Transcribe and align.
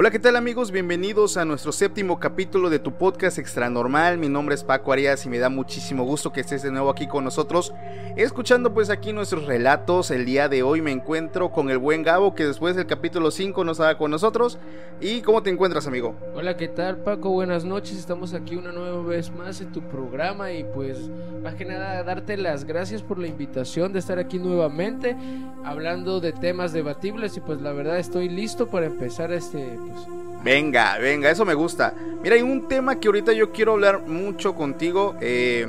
Hola, 0.00 0.10
¿qué 0.10 0.18
tal 0.18 0.36
amigos? 0.36 0.70
Bienvenidos 0.70 1.36
a 1.36 1.44
nuestro 1.44 1.72
séptimo 1.72 2.18
capítulo 2.18 2.70
de 2.70 2.78
tu 2.78 2.92
podcast 2.92 3.36
Extra 3.36 3.68
Normal. 3.68 4.16
Mi 4.16 4.30
nombre 4.30 4.54
es 4.54 4.64
Paco 4.64 4.94
Arias 4.94 5.26
y 5.26 5.28
me 5.28 5.38
da 5.38 5.50
muchísimo 5.50 6.04
gusto 6.04 6.32
que 6.32 6.40
estés 6.40 6.62
de 6.62 6.70
nuevo 6.70 6.88
aquí 6.88 7.06
con 7.06 7.22
nosotros, 7.22 7.74
escuchando 8.16 8.72
pues 8.72 8.88
aquí 8.88 9.12
nuestros 9.12 9.44
relatos. 9.44 10.10
El 10.10 10.24
día 10.24 10.48
de 10.48 10.62
hoy 10.62 10.80
me 10.80 10.90
encuentro 10.90 11.52
con 11.52 11.68
el 11.68 11.76
buen 11.76 12.02
Gabo 12.02 12.34
que 12.34 12.46
después 12.46 12.76
del 12.76 12.86
capítulo 12.86 13.30
5 13.30 13.62
nos 13.62 13.76
estaba 13.76 13.98
con 13.98 14.10
nosotros. 14.10 14.58
¿Y 15.02 15.20
cómo 15.20 15.42
te 15.42 15.50
encuentras, 15.50 15.86
amigo? 15.86 16.14
Hola, 16.34 16.56
¿qué 16.56 16.68
tal 16.68 16.96
Paco? 17.02 17.28
Buenas 17.28 17.66
noches. 17.66 17.98
Estamos 17.98 18.32
aquí 18.32 18.56
una 18.56 18.72
nueva 18.72 19.02
vez 19.02 19.30
más 19.30 19.60
en 19.60 19.70
tu 19.70 19.82
programa 19.82 20.50
y 20.50 20.64
pues 20.64 21.10
más 21.42 21.56
que 21.56 21.66
nada 21.66 22.02
darte 22.04 22.38
las 22.38 22.64
gracias 22.64 23.02
por 23.02 23.18
la 23.18 23.26
invitación 23.26 23.92
de 23.92 23.98
estar 23.98 24.18
aquí 24.18 24.38
nuevamente 24.38 25.14
hablando 25.62 26.20
de 26.20 26.32
temas 26.32 26.72
debatibles 26.72 27.36
y 27.36 27.40
pues 27.40 27.60
la 27.60 27.72
verdad 27.72 27.98
estoy 27.98 28.30
listo 28.30 28.68
para 28.68 28.86
empezar 28.86 29.30
este 29.30 29.78
pues, 29.92 30.06
Venga, 30.42 30.98
venga, 30.98 31.30
eso 31.30 31.44
me 31.44 31.54
gusta. 31.54 31.94
Mira, 32.22 32.34
hay 32.34 32.42
un 32.42 32.66
tema 32.68 32.98
que 32.98 33.08
ahorita 33.08 33.32
yo 33.32 33.52
quiero 33.52 33.72
hablar 33.72 34.06
mucho 34.06 34.54
contigo. 34.54 35.16
eh, 35.20 35.66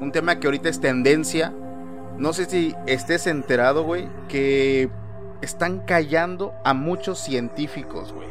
un 0.00 0.12
tema 0.12 0.38
que 0.38 0.46
ahorita 0.46 0.68
es 0.68 0.80
tendencia. 0.80 1.52
No 2.18 2.32
sé 2.32 2.46
si 2.46 2.74
estés 2.86 3.26
enterado, 3.26 3.84
güey, 3.84 4.08
que 4.28 4.88
están 5.40 5.80
callando 5.80 6.52
a 6.64 6.74
muchos 6.74 7.18
científicos, 7.18 8.12
güey. 8.12 8.28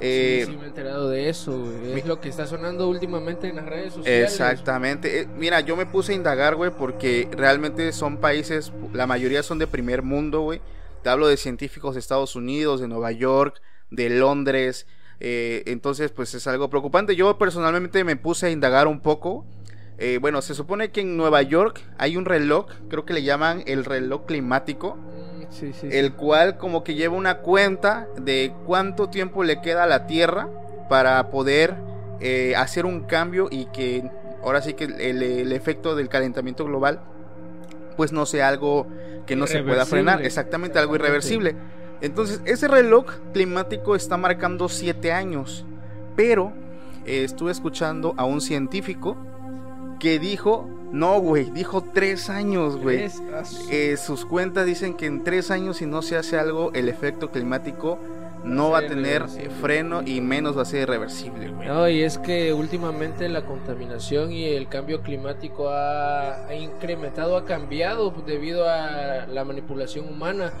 Eh, 0.00 0.42
sí, 0.44 0.52
sí 0.52 0.58
me 0.58 0.64
he 0.64 0.68
enterado 0.68 1.08
de 1.08 1.28
eso, 1.28 1.56
güey. 1.56 1.98
Es 1.98 2.06
lo 2.06 2.20
que 2.20 2.28
está 2.28 2.46
sonando 2.46 2.88
últimamente 2.88 3.48
en 3.48 3.56
las 3.56 3.66
redes 3.66 3.94
sociales. 3.94 4.30
Exactamente. 4.30 5.20
Eh, 5.20 5.28
mira, 5.38 5.60
yo 5.60 5.76
me 5.76 5.86
puse 5.86 6.12
a 6.12 6.14
indagar, 6.16 6.56
güey, 6.56 6.72
porque 6.72 7.28
realmente 7.30 7.92
son 7.92 8.16
países, 8.16 8.72
la 8.92 9.06
mayoría 9.06 9.42
son 9.42 9.58
de 9.58 9.66
primer 9.66 10.02
mundo, 10.02 10.40
güey. 10.40 10.60
Te 11.02 11.10
hablo 11.10 11.28
de 11.28 11.36
científicos 11.36 11.94
de 11.94 12.00
Estados 12.00 12.34
Unidos, 12.34 12.80
de 12.80 12.88
Nueva 12.88 13.12
York, 13.12 13.60
de 13.94 14.10
Londres. 14.10 14.86
eh, 15.20 15.62
entonces, 15.66 16.10
pues 16.10 16.34
es 16.34 16.46
algo 16.46 16.68
preocupante. 16.68 17.16
Yo 17.16 17.38
personalmente 17.38 18.04
me 18.04 18.16
puse 18.16 18.46
a 18.46 18.50
indagar 18.50 18.86
un 18.88 19.00
poco. 19.00 19.46
Eh, 19.96 20.18
bueno, 20.20 20.42
se 20.42 20.54
supone 20.54 20.90
que 20.90 21.02
en 21.02 21.16
Nueva 21.16 21.40
York 21.42 21.80
hay 21.98 22.16
un 22.16 22.24
reloj, 22.24 22.66
creo 22.90 23.04
que 23.04 23.14
le 23.14 23.22
llaman 23.22 23.62
el 23.66 23.84
reloj 23.84 24.26
climático, 24.26 24.98
Sí, 25.50 25.72
sí, 25.72 25.78
sí. 25.82 25.88
el 25.92 26.14
cual 26.14 26.58
como 26.58 26.82
que 26.82 26.94
lleva 26.96 27.14
una 27.14 27.38
cuenta 27.38 28.08
de 28.20 28.52
cuánto 28.66 29.08
tiempo 29.08 29.44
le 29.44 29.60
queda 29.60 29.84
a 29.84 29.86
la 29.86 30.08
Tierra 30.08 30.48
para 30.88 31.30
poder 31.30 31.74
eh, 32.20 32.54
hacer 32.56 32.86
un 32.86 33.04
cambio 33.04 33.46
y 33.52 33.66
que 33.66 34.02
ahora 34.42 34.62
sí 34.62 34.74
que 34.74 34.84
el, 34.84 35.22
el 35.22 35.52
efecto 35.52 35.94
del 35.94 36.08
calentamiento 36.08 36.64
global 36.64 37.00
pues 37.96 38.10
no 38.10 38.26
sea 38.26 38.48
algo 38.48 38.88
que 39.26 39.36
no 39.36 39.46
se 39.46 39.62
pueda 39.62 39.86
frenar, 39.86 40.22
exactamente 40.22 40.78
algo 40.80 40.96
irreversible. 40.96 41.54
Entonces 42.04 42.42
ese 42.44 42.68
reloj 42.68 43.06
climático 43.32 43.96
está 43.96 44.18
marcando 44.18 44.68
7 44.68 45.10
años, 45.10 45.64
pero 46.14 46.52
eh, 47.06 47.24
estuve 47.24 47.50
escuchando 47.50 48.12
a 48.18 48.26
un 48.26 48.42
científico 48.42 49.16
que 49.98 50.18
dijo, 50.18 50.68
no 50.92 51.18
güey, 51.18 51.48
dijo 51.50 51.82
3 51.82 52.28
años 52.28 52.76
güey. 52.76 53.10
Eh, 53.70 53.96
sus 53.96 54.26
cuentas 54.26 54.66
dicen 54.66 54.92
que 54.92 55.06
en 55.06 55.24
tres 55.24 55.50
años 55.50 55.78
si 55.78 55.86
no 55.86 56.02
se 56.02 56.18
hace 56.18 56.38
algo 56.38 56.70
el 56.74 56.90
efecto 56.90 57.30
climático 57.30 57.98
no 58.44 58.68
va 58.68 58.80
a 58.80 58.86
tener 58.86 59.24
freno 59.62 60.02
y 60.04 60.20
menos 60.20 60.58
va 60.58 60.62
a 60.62 60.66
ser 60.66 60.82
irreversible, 60.82 61.48
güey. 61.48 61.66
No, 61.66 61.88
y 61.88 62.02
es 62.02 62.18
que 62.18 62.52
últimamente 62.52 63.30
la 63.30 63.46
contaminación 63.46 64.30
y 64.30 64.44
el 64.44 64.68
cambio 64.68 65.00
climático 65.00 65.70
ha, 65.70 66.46
ha 66.48 66.54
incrementado, 66.54 67.38
ha 67.38 67.46
cambiado 67.46 68.10
debido 68.26 68.68
a 68.68 69.26
la 69.26 69.44
manipulación 69.46 70.06
humana. 70.06 70.52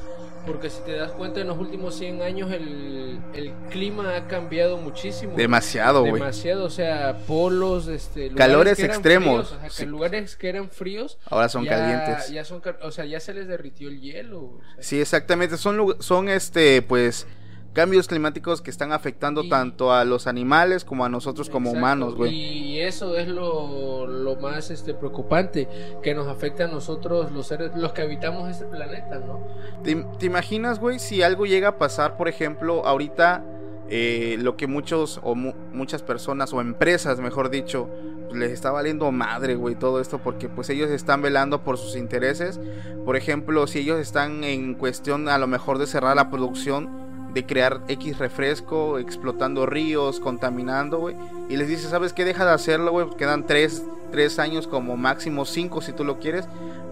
Porque 0.46 0.68
si 0.68 0.80
te 0.82 0.92
das 0.92 1.12
cuenta, 1.12 1.40
en 1.40 1.46
los 1.48 1.58
últimos 1.58 1.94
100 1.94 2.20
años 2.22 2.52
el, 2.52 3.18
el 3.32 3.52
clima 3.70 4.14
ha 4.16 4.26
cambiado 4.28 4.76
muchísimo. 4.76 5.34
Demasiado, 5.36 6.00
güey. 6.00 6.14
Demasiado, 6.14 6.64
o 6.66 6.70
sea, 6.70 7.16
polos, 7.26 7.88
este, 7.88 8.30
Calores 8.32 8.78
extremos, 8.78 9.48
fríos, 9.48 9.52
ajá, 9.58 9.68
que 9.68 9.74
sí. 9.74 9.86
lugares 9.86 10.36
que 10.36 10.48
eran 10.50 10.68
fríos, 10.70 11.18
Ahora 11.30 11.48
son 11.48 11.64
ya- 11.64 11.70
calientes. 11.70 12.28
Ya 12.30 12.44
son, 12.44 12.60
o 12.82 12.90
sea, 12.90 13.06
ya 13.06 13.20
se 13.20 13.32
les 13.32 13.46
derritió 13.48 13.88
el 13.88 14.00
hielo. 14.00 14.40
o 14.40 14.60
sea. 14.74 14.82
Sí, 14.82 15.00
exactamente. 15.00 15.56
Son, 15.56 15.96
son 16.00 16.28
este, 16.28 16.82
pues, 16.82 17.26
cambios 17.74 18.08
climáticos 18.08 18.62
que 18.62 18.70
están 18.70 18.92
afectando 18.92 19.42
Y- 19.44 19.48
tanto 19.50 19.92
a 19.92 20.04
los 20.06 20.26
animales 20.26 20.84
como 20.84 21.04
a 21.04 21.08
nosotros 21.10 21.50
como 21.50 21.70
Exacto, 21.70 21.78
humanos, 21.78 22.14
güey. 22.14 22.32
Y 22.34 22.80
eso 22.80 23.16
es 23.16 23.28
lo, 23.28 24.06
lo 24.06 24.36
más 24.36 24.70
este, 24.70 24.94
preocupante, 24.94 25.68
que 26.02 26.14
nos 26.14 26.26
afecta 26.28 26.64
a 26.64 26.68
nosotros, 26.68 27.30
los 27.32 27.46
seres, 27.48 27.72
los 27.76 27.92
que 27.92 28.02
habitamos 28.02 28.48
este 28.48 28.64
planeta, 28.64 29.18
¿no? 29.18 29.40
¿Te, 29.82 29.94
te 30.18 30.26
imaginas, 30.26 30.78
güey, 30.80 30.98
si 30.98 31.22
algo 31.22 31.44
llega 31.46 31.68
a 31.68 31.78
pasar, 31.78 32.16
por 32.16 32.28
ejemplo, 32.28 32.86
ahorita 32.86 33.44
eh, 33.90 34.36
lo 34.40 34.56
que 34.56 34.66
muchos 34.66 35.20
o 35.22 35.34
mu- 35.34 35.52
muchas 35.72 36.02
personas 36.02 36.54
o 36.54 36.60
empresas, 36.62 37.20
mejor 37.20 37.50
dicho, 37.50 37.88
pues, 38.28 38.38
les 38.38 38.50
está 38.50 38.70
valiendo 38.70 39.12
madre, 39.12 39.56
güey, 39.56 39.74
todo 39.74 40.00
esto 40.00 40.18
porque 40.20 40.48
pues 40.48 40.70
ellos 40.70 40.90
están 40.90 41.20
velando 41.20 41.62
por 41.64 41.76
sus 41.76 41.94
intereses. 41.94 42.58
Por 43.04 43.16
ejemplo, 43.16 43.66
si 43.66 43.80
ellos 43.80 43.98
están 44.00 44.42
en 44.42 44.72
cuestión 44.74 45.28
a 45.28 45.36
lo 45.36 45.46
mejor 45.48 45.76
de 45.78 45.86
cerrar 45.86 46.16
la 46.16 46.30
producción, 46.30 47.03
de 47.34 47.44
crear 47.44 47.80
X 47.88 48.18
refresco, 48.18 48.98
explotando 48.98 49.66
ríos, 49.66 50.20
contaminando, 50.20 50.98
güey, 51.00 51.16
y 51.48 51.56
les 51.56 51.68
dice, 51.68 51.88
¿sabes 51.88 52.12
qué? 52.12 52.24
Deja 52.24 52.44
de 52.44 52.52
hacerlo, 52.52 52.92
güey, 52.92 53.10
quedan 53.18 53.46
tres, 53.46 53.84
tres 54.12 54.38
años 54.38 54.68
como 54.68 54.96
máximo 54.96 55.44
cinco 55.44 55.82
si 55.82 55.92
tú 55.92 56.04
lo 56.04 56.20
quieres, 56.20 56.46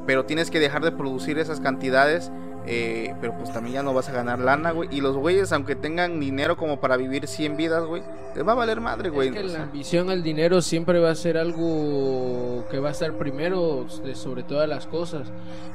pero 0.07 0.25
tienes 0.25 0.51
que 0.51 0.59
dejar 0.59 0.83
de 0.83 0.93
producir 0.93 1.39
esas 1.39 1.61
cantidades 1.61 2.33
eh, 2.67 3.15
pero 3.21 3.37
pues 3.37 3.53
también 3.53 3.75
ya 3.75 3.83
no 3.83 3.93
vas 3.95 4.09
a 4.09 4.13
ganar 4.13 4.39
lana, 4.39 4.71
güey. 4.71 4.89
Y 4.93 5.01
los 5.01 5.17
güeyes, 5.17 5.53
aunque 5.53 5.75
tengan 5.77 6.21
dinero 6.21 6.57
como 6.57 6.81
para 6.81 6.97
vivir 6.97 7.27
100 7.27 7.57
vidas, 7.57 7.85
güey, 7.85 8.03
les 8.37 8.47
va 8.47 8.53
a 8.53 8.55
valer 8.55 8.81
madre, 8.81 9.11
güey. 9.11 9.29
es 9.29 9.35
que 9.35 9.43
la 9.45 9.63
ambición 9.65 10.11
al 10.11 10.23
dinero 10.23 10.63
siempre 10.63 10.99
va 11.01 11.11
a 11.11 11.15
ser 11.15 11.37
algo 11.39 12.65
que 12.71 12.79
va 12.79 12.89
a 12.89 12.93
estar 12.93 13.13
primero 13.19 13.87
de- 14.05 14.15
sobre 14.15 14.43
todas 14.43 14.69
las 14.69 14.87
cosas, 14.87 15.31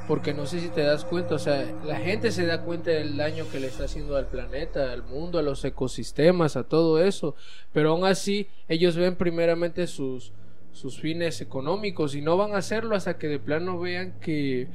porque 0.08 0.34
no 0.34 0.46
sé 0.46 0.60
si 0.60 0.70
te 0.70 0.82
das 0.82 1.06
cuenta, 1.06 1.36
o 1.36 1.40
sea, 1.40 1.66
la 1.86 1.98
gente 1.98 2.32
se 2.32 2.46
da 2.46 2.62
cuenta 2.62 2.92
del 2.92 3.18
daño 3.18 3.46
que 3.52 3.60
le 3.60 3.68
está 3.68 3.84
haciendo 3.86 4.16
al 4.16 4.28
planeta, 4.28 4.92
al 4.92 5.04
mundo, 5.04 5.40
a 5.40 5.42
los 5.42 5.64
ecosistemas, 5.66 6.56
a 6.56 6.64
todo 6.64 7.04
eso, 7.04 7.36
pero 7.74 7.92
aún 7.92 8.06
así 8.06 8.48
ellos 8.68 8.96
ven 8.96 9.16
primeramente 9.16 9.88
sus 9.88 10.32
sus 10.72 11.00
fines 11.00 11.42
económicos 11.42 12.14
y 12.14 12.22
no 12.22 12.38
van 12.38 12.54
a 12.54 12.58
hacerlo 12.60 12.96
hasta 12.96 13.18
que 13.18 13.28
de 13.28 13.40
plano 13.40 13.80
vean 13.80 14.14
que 14.22 14.68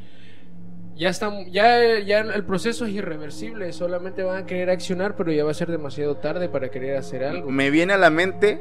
ya 0.96 1.08
están 1.08 1.50
ya 1.50 1.98
ya 2.00 2.20
el 2.20 2.44
proceso 2.44 2.84
es 2.84 2.92
irreversible, 2.92 3.72
solamente 3.72 4.22
van 4.22 4.42
a 4.42 4.46
querer 4.46 4.70
accionar, 4.70 5.16
pero 5.16 5.32
ya 5.32 5.44
va 5.44 5.50
a 5.50 5.54
ser 5.54 5.70
demasiado 5.70 6.16
tarde 6.16 6.48
para 6.48 6.70
querer 6.70 6.96
hacer 6.96 7.24
algo. 7.24 7.50
me 7.50 7.70
viene 7.70 7.92
a 7.94 7.98
la 7.98 8.10
mente 8.10 8.60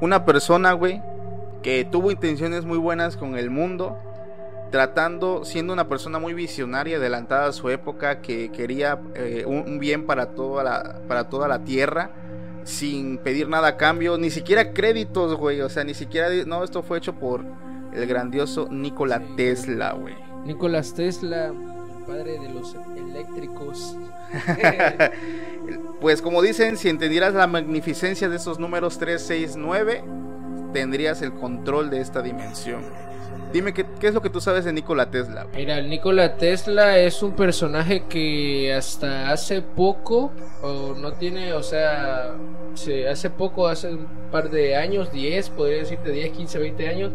una 0.00 0.24
persona, 0.24 0.72
güey, 0.72 1.02
que 1.62 1.84
tuvo 1.84 2.10
intenciones 2.10 2.64
muy 2.64 2.78
buenas 2.78 3.16
con 3.16 3.36
el 3.36 3.50
mundo, 3.50 3.98
tratando, 4.70 5.44
siendo 5.44 5.72
una 5.72 5.88
persona 5.88 6.18
muy 6.18 6.34
visionaria, 6.34 6.98
adelantada 6.98 7.48
a 7.48 7.52
su 7.52 7.68
época, 7.68 8.20
que 8.20 8.50
quería 8.50 8.98
eh, 9.14 9.44
un, 9.46 9.78
bien 9.78 10.06
para 10.06 10.34
toda 10.34 10.62
la, 10.62 11.00
para 11.08 11.28
toda 11.28 11.48
la 11.48 11.64
tierra, 11.64 12.10
sin 12.64 13.18
pedir 13.18 13.48
nada 13.48 13.68
a 13.68 13.76
cambio, 13.76 14.18
ni 14.18 14.30
siquiera 14.30 14.72
créditos, 14.72 15.36
güey, 15.36 15.60
o 15.62 15.68
sea, 15.68 15.84
ni 15.84 15.94
siquiera, 15.94 16.28
no, 16.46 16.62
esto 16.62 16.82
fue 16.82 16.98
hecho 16.98 17.14
por 17.14 17.44
el 17.92 18.06
grandioso 18.06 18.68
Nikola 18.70 19.18
Sí. 19.18 19.24
Tesla, 19.36 19.92
güey. 19.92 20.27
Nicolás 20.48 20.94
Tesla, 20.94 21.52
padre 22.06 22.38
de 22.38 22.48
los 22.48 22.74
eléctricos. 22.96 23.98
pues 26.00 26.22
como 26.22 26.40
dicen, 26.40 26.78
si 26.78 26.88
entendieras 26.88 27.34
la 27.34 27.46
magnificencia 27.46 28.30
de 28.30 28.36
esos 28.36 28.58
números 28.58 28.98
3, 28.98 29.20
6, 29.20 29.56
9, 29.56 30.04
tendrías 30.72 31.20
el 31.20 31.34
control 31.34 31.90
de 31.90 32.00
esta 32.00 32.22
dimensión. 32.22 32.82
Dime, 33.52 33.72
¿qué, 33.72 33.86
¿qué, 33.98 34.08
es 34.08 34.14
lo 34.14 34.20
que 34.20 34.30
tú 34.30 34.40
sabes 34.40 34.64
de 34.64 34.72
Nikola 34.72 35.10
Tesla? 35.10 35.46
Mira, 35.54 35.80
Nikola 35.80 36.36
Tesla 36.36 36.98
es 36.98 37.22
un 37.22 37.32
personaje 37.32 38.04
que 38.08 38.74
hasta 38.74 39.30
hace 39.30 39.62
poco, 39.62 40.32
o 40.62 40.94
no 40.94 41.12
tiene, 41.14 41.54
o 41.54 41.62
sea, 41.62 42.34
hace 43.10 43.30
poco, 43.30 43.68
hace 43.68 43.94
un 43.94 44.06
par 44.30 44.50
de 44.50 44.76
años, 44.76 45.10
10, 45.12 45.50
podría 45.50 45.78
decirte 45.78 46.12
10, 46.12 46.30
15, 46.36 46.58
20 46.58 46.88
años, 46.88 47.12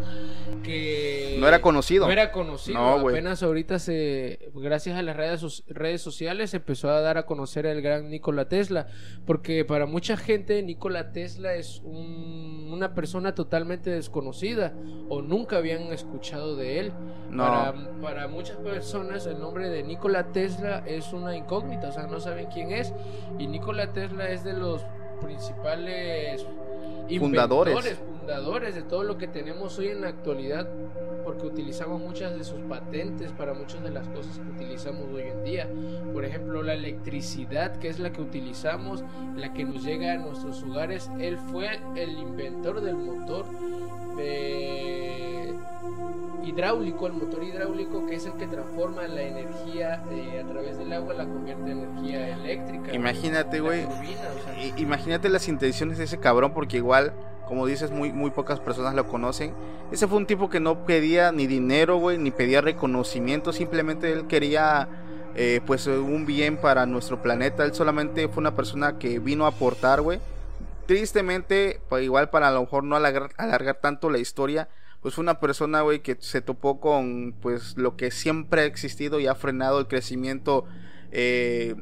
que 0.64 1.36
no 1.38 1.46
era 1.46 1.60
conocido. 1.60 2.06
No 2.06 2.12
era 2.12 2.32
conocido. 2.32 2.78
Apenas 2.80 3.42
ahorita 3.42 3.78
se, 3.78 4.50
gracias 4.54 4.96
a 4.96 5.02
las 5.02 5.16
redes, 5.16 5.62
redes 5.68 6.00
sociales, 6.00 6.50
se 6.50 6.56
empezó 6.56 6.90
a 6.90 7.00
dar 7.00 7.18
a 7.18 7.26
conocer 7.26 7.66
el 7.66 7.80
gran 7.82 8.10
Nikola 8.10 8.48
Tesla, 8.48 8.88
porque 9.26 9.64
para 9.64 9.86
mucha 9.86 10.16
gente 10.16 10.62
Nikola 10.62 11.12
Tesla 11.12 11.54
es 11.54 11.80
una 11.84 12.94
persona 12.94 13.34
totalmente 13.34 13.90
desconocida 13.90 14.74
o 15.08 15.22
nunca 15.22 15.58
habían 15.58 15.92
escuchado 15.92 16.23
de 16.32 16.80
él. 16.80 16.92
Para, 17.36 17.74
para 18.00 18.28
muchas 18.28 18.56
personas 18.58 19.26
el 19.26 19.38
nombre 19.38 19.68
de 19.68 19.82
Nikola 19.82 20.32
Tesla 20.32 20.82
es 20.86 21.12
una 21.12 21.36
incógnita, 21.36 21.88
o 21.88 21.92
sea, 21.92 22.06
no 22.06 22.20
saben 22.20 22.46
quién 22.46 22.70
es 22.70 22.92
y 23.38 23.46
Nikola 23.46 23.92
Tesla 23.92 24.30
es 24.30 24.44
de 24.44 24.54
los 24.54 24.82
principales 25.20 26.46
fundadores. 27.18 27.98
fundadores 27.98 28.74
de 28.74 28.82
todo 28.82 29.02
lo 29.02 29.18
que 29.18 29.28
tenemos 29.28 29.78
hoy 29.78 29.88
en 29.88 30.00
la 30.00 30.08
actualidad, 30.08 30.68
porque 31.24 31.46
utilizamos 31.46 32.00
muchas 32.00 32.36
de 32.36 32.44
sus 32.44 32.60
patentes 32.60 33.32
para 33.32 33.54
muchas 33.54 33.82
de 33.82 33.90
las 33.90 34.06
cosas 34.08 34.38
que 34.38 34.50
utilizamos 34.50 35.06
hoy 35.12 35.22
en 35.22 35.44
día. 35.44 35.68
Por 36.12 36.24
ejemplo, 36.24 36.62
la 36.62 36.74
electricidad, 36.74 37.76
que 37.78 37.88
es 37.88 37.98
la 37.98 38.12
que 38.12 38.22
utilizamos, 38.22 39.02
la 39.36 39.52
que 39.52 39.64
nos 39.64 39.82
llega 39.82 40.12
a 40.12 40.16
nuestros 40.18 40.62
hogares. 40.62 41.10
Él 41.18 41.38
fue 41.50 41.80
el 41.96 42.18
inventor 42.18 42.80
del 42.80 42.96
motor. 42.96 43.46
de 44.16 45.53
hidráulico, 46.44 47.06
el 47.06 47.14
motor 47.14 47.42
hidráulico 47.42 48.06
que 48.06 48.16
es 48.16 48.26
el 48.26 48.34
que 48.34 48.46
transforma 48.46 49.06
la 49.08 49.22
energía 49.22 50.04
eh, 50.10 50.42
a 50.44 50.48
través 50.48 50.78
del 50.78 50.92
agua, 50.92 51.14
la 51.14 51.24
convierte 51.24 51.70
en 51.70 51.78
energía 51.78 52.28
eléctrica. 52.34 52.94
Imagínate, 52.94 53.60
güey. 53.60 53.86
Imagínate 54.76 55.28
las 55.28 55.48
intenciones 55.48 55.98
de 55.98 56.04
ese 56.04 56.18
cabrón, 56.18 56.52
porque 56.52 56.76
igual, 56.76 57.12
como 57.46 57.66
dices, 57.66 57.90
muy, 57.90 58.12
muy 58.12 58.30
pocas 58.30 58.60
personas 58.60 58.94
lo 58.94 59.06
conocen. 59.08 59.54
Ese 59.90 60.06
fue 60.06 60.18
un 60.18 60.26
tipo 60.26 60.48
que 60.50 60.60
no 60.60 60.84
pedía 60.84 61.32
ni 61.32 61.46
dinero, 61.46 61.96
güey, 61.96 62.18
ni 62.18 62.30
pedía 62.30 62.60
reconocimiento, 62.60 63.52
simplemente 63.52 64.12
él 64.12 64.26
quería... 64.26 64.88
Eh, 65.36 65.60
pues 65.66 65.88
un 65.88 66.26
bien 66.26 66.56
para 66.58 66.86
nuestro 66.86 67.20
planeta. 67.20 67.64
Él 67.64 67.74
solamente 67.74 68.28
fue 68.28 68.40
una 68.40 68.54
persona 68.54 69.00
que 69.00 69.18
vino 69.18 69.46
a 69.46 69.48
aportar, 69.48 70.00
güey. 70.00 70.20
Tristemente, 70.86 71.80
pues 71.88 72.04
igual 72.04 72.30
para 72.30 72.46
a 72.46 72.52
lo 72.52 72.60
mejor 72.60 72.84
no 72.84 72.94
alargar, 72.94 73.30
alargar 73.36 73.78
tanto 73.80 74.10
la 74.10 74.18
historia, 74.18 74.68
pues 75.04 75.16
fue 75.16 75.22
una 75.22 75.38
persona, 75.38 75.82
güey, 75.82 76.00
que 76.00 76.16
se 76.18 76.40
topó 76.40 76.80
con, 76.80 77.34
pues, 77.42 77.76
lo 77.76 77.94
que 77.94 78.10
siempre 78.10 78.62
ha 78.62 78.64
existido 78.64 79.20
y 79.20 79.26
ha 79.26 79.34
frenado 79.34 79.78
el 79.78 79.86
crecimiento 79.86 80.64
eh, 81.12 81.76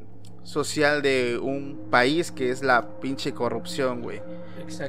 social 0.45 1.03
de 1.03 1.39
un 1.39 1.89
país, 1.91 2.33
que 2.33 2.51
es 2.51 2.63
la 2.63 3.01
pinche 3.01 3.33
corrupción, 3.33 4.03
güey. 4.03 4.21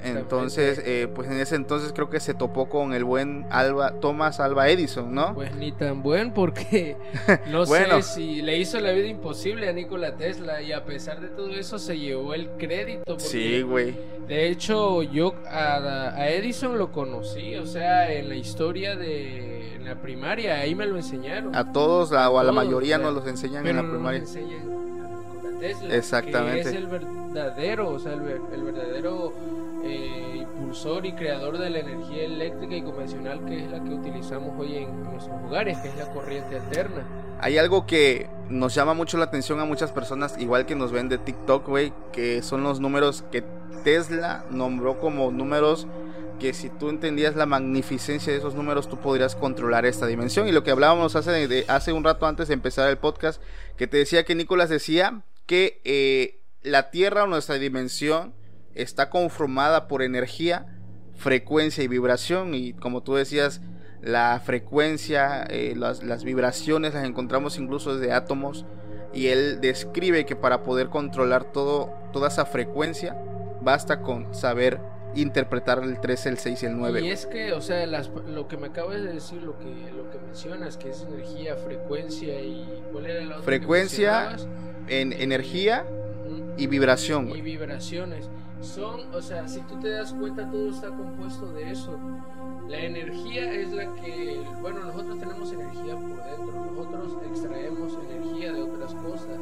Entonces, 0.04 0.82
eh, 0.86 1.08
pues 1.14 1.30
en 1.30 1.40
ese 1.40 1.56
entonces 1.56 1.94
creo 1.94 2.10
que 2.10 2.20
se 2.20 2.34
topó 2.34 2.70
con 2.70 2.94
el 2.94 3.04
buen 3.04 3.46
Alba, 3.50 4.00
Thomas 4.00 4.40
Alba 4.40 4.70
Edison, 4.70 5.14
¿no? 5.14 5.34
Pues 5.34 5.56
ni 5.56 5.72
tan 5.72 6.04
buen 6.04 6.34
porque 6.34 6.98
no 7.52 7.66
sé 7.66 8.02
si 8.04 8.42
le 8.42 8.58
hizo 8.58 8.80
la 8.80 8.92
vida 8.92 9.08
imposible 9.08 9.68
a 9.68 9.74
Nikola 9.74 10.16
Tesla 10.16 10.62
y 10.62 10.72
a 10.72 10.86
pesar 10.86 11.22
de 11.22 11.30
todo 11.30 11.50
eso 11.52 11.80
se 11.80 11.98
llevó 11.98 12.34
el 12.34 12.50
crédito. 12.52 13.20
sí, 13.20 13.62
güey. 13.62 13.96
De 14.28 14.48
hecho, 14.48 15.04
yo 15.04 15.36
a, 15.48 16.30
Edison 16.30 16.78
lo 16.78 16.92
conocí, 16.92 17.56
o 17.56 17.66
sea, 17.66 18.12
en 18.14 18.30
la 18.30 18.36
historia 18.36 18.96
de 18.96 19.78
la 19.84 20.02
primaria, 20.02 20.60
ahí 20.60 20.76
me 20.76 20.86
lo 20.86 20.96
enseñaron. 20.96 21.54
A 21.56 21.74
todos, 21.74 22.12
o 22.12 22.40
a 22.40 22.44
la 22.44 22.52
mayoría 22.54 22.98
nos 22.98 23.14
los 23.14 23.28
enseñan 23.28 23.68
en 23.68 23.76
la 23.76 23.84
primaria. 23.84 24.24
Tesla, 25.63 25.95
Exactamente. 25.95 26.63
Que 26.63 26.69
es 26.69 26.75
el 26.75 26.88
verdadero, 26.88 27.89
o 27.89 27.98
sea, 27.98 28.12
el, 28.12 28.21
el 28.54 28.63
verdadero 28.63 29.33
eh, 29.81 30.39
impulsor 30.42 31.06
y 31.06 31.13
creador 31.13 31.57
de 31.57 31.69
la 31.69 31.80
energía 31.80 32.24
eléctrica 32.24 32.75
y 32.75 32.81
convencional 32.81 33.45
que 33.45 33.63
es 33.63 33.71
la 33.71 33.81
que 33.81 33.92
utilizamos 33.92 34.60
hoy 34.60 34.80
en 34.80 35.04
nuestros 35.04 35.42
hogares, 35.48 35.77
que 35.77 35.88
es 35.88 35.95
la 35.95 36.12
corriente 36.12 36.57
alterna. 36.57 37.06
Hay 37.39 37.57
algo 37.57 37.86
que 37.86 38.30
nos 38.50 38.75
llama 38.75 38.94
mucho 38.94 39.18
la 39.18 39.24
atención 39.24 39.62
a 39.62 39.65
muchas 39.65 39.94
personas, 39.94 40.38
igual 40.38 40.65
que 40.65 40.75
nos 40.75 40.92
ven 40.92 41.07
de 41.07 41.18
TikTok, 41.18 41.66
güey, 41.66 41.94
que 42.12 42.42
son 42.42 42.63
los 42.63 42.81
números 42.81 43.24
que 43.31 43.45
Tesla 43.86 44.44
nombró 44.51 45.00
como 45.00 45.31
números 45.31 45.88
que 46.42 46.54
si 46.54 46.69
tú 46.69 46.89
entendías 46.89 47.38
la 47.38 47.45
magnificencia 47.45 48.33
de 48.33 48.39
esos 48.39 48.54
números, 48.54 48.89
tú 48.89 48.98
podrías 48.98 49.33
controlar 49.33 49.86
esta 49.86 50.07
dimensión. 50.07 50.45
Y 50.45 50.51
lo 50.51 50.62
que 50.63 50.71
hablábamos 50.71 51.16
hace, 51.16 51.66
hace 51.69 51.94
un 51.94 52.04
rato 52.04 52.25
antes 52.27 52.50
de 52.50 52.54
empezar 52.54 52.89
el 52.89 52.98
podcast, 52.98 53.42
que 53.77 53.88
te 53.88 53.95
decía 53.95 54.25
que 54.25 54.36
Nicolás 54.36 54.68
decía 54.68 55.24
que 55.45 55.81
eh, 55.84 56.42
la 56.62 56.92
Tierra 56.92 57.24
o 57.24 57.28
nuestra 57.28 57.56
dimensión 57.56 58.34
está 58.74 59.10
conformada 59.10 59.88
por 59.88 60.01
energía, 60.01 60.66
frecuencia 61.16 61.84
y 61.84 61.88
vibración. 61.88 62.54
Y 62.54 62.74
como 62.74 63.04
tú 63.04 63.16
decías, 63.16 63.62
la 64.01 64.42
frecuencia, 64.44 65.44
eh, 65.50 65.74
las, 65.75 66.24
vibraciones 66.24 66.94
las 66.94 67.06
encontramos 67.06 67.57
incluso 67.57 67.95
desde 67.95 68.13
átomos. 68.13 68.66
Y 69.13 69.28
él 69.28 69.62
describe 69.62 70.25
que 70.25 70.36
para 70.36 70.63
poder 70.63 70.90
controlar 70.90 71.51
todo, 71.51 71.94
toda 72.12 72.30
esa 72.30 72.45
frecuencia, 72.45 73.16
basta 73.62 74.01
con 74.01 74.34
saber 74.34 74.80
interpretar 75.15 75.83
el 75.83 76.00
3, 76.00 76.25
el 76.27 76.38
6 76.38 76.63
y 76.63 76.65
el 76.65 76.77
9. 76.77 77.01
Y 77.01 77.12
es 77.12 77.25
que, 77.25 77.54
o 77.54 77.62
sea, 77.62 77.86
lo 77.86 78.48
que 78.48 78.57
me 78.57 78.68
acabas 78.68 79.01
de 79.01 79.13
decir, 79.13 79.42
lo 79.42 79.57
que, 79.57 79.65
lo 79.92 80.10
que 80.10 80.19
mencionas, 80.19 80.77
que 80.77 80.89
es 80.89 81.04
energía, 81.04 81.56
frecuencia 81.56 82.39
y... 82.42 82.83
¿Cuál 82.92 83.06
era 83.06 83.21
la 83.21 83.36
otra 83.36 83.44
Frecuencia, 83.44 84.36
en 84.88 85.13
energía 85.13 85.86
y 86.57 86.68
vibración. 86.68 87.30
Y 87.30 87.42
vibraciones 87.42 88.30
son, 88.63 89.13
o 89.13 89.21
sea, 89.21 89.48
si 89.48 89.60
tú 89.62 89.80
te 89.80 89.89
das 89.89 90.13
cuenta, 90.13 90.50
todo 90.50 90.69
está 90.69 90.88
compuesto 90.88 91.51
de 91.54 91.71
eso. 91.71 92.00
La 92.68 92.80
energía 92.80 93.51
es 93.51 93.71
la 93.74 93.94
que, 93.95 94.42
bueno, 94.62 94.86
nosotros 94.86 95.19
tenemos 95.19 95.51
energía 95.51 95.95
por 95.95 96.24
dentro, 96.24 96.71
nosotros 96.71 97.18
extraemos 97.30 98.00
energía 98.09 98.54
de 98.54 98.61
otras 98.61 98.95
cosas. 98.95 99.38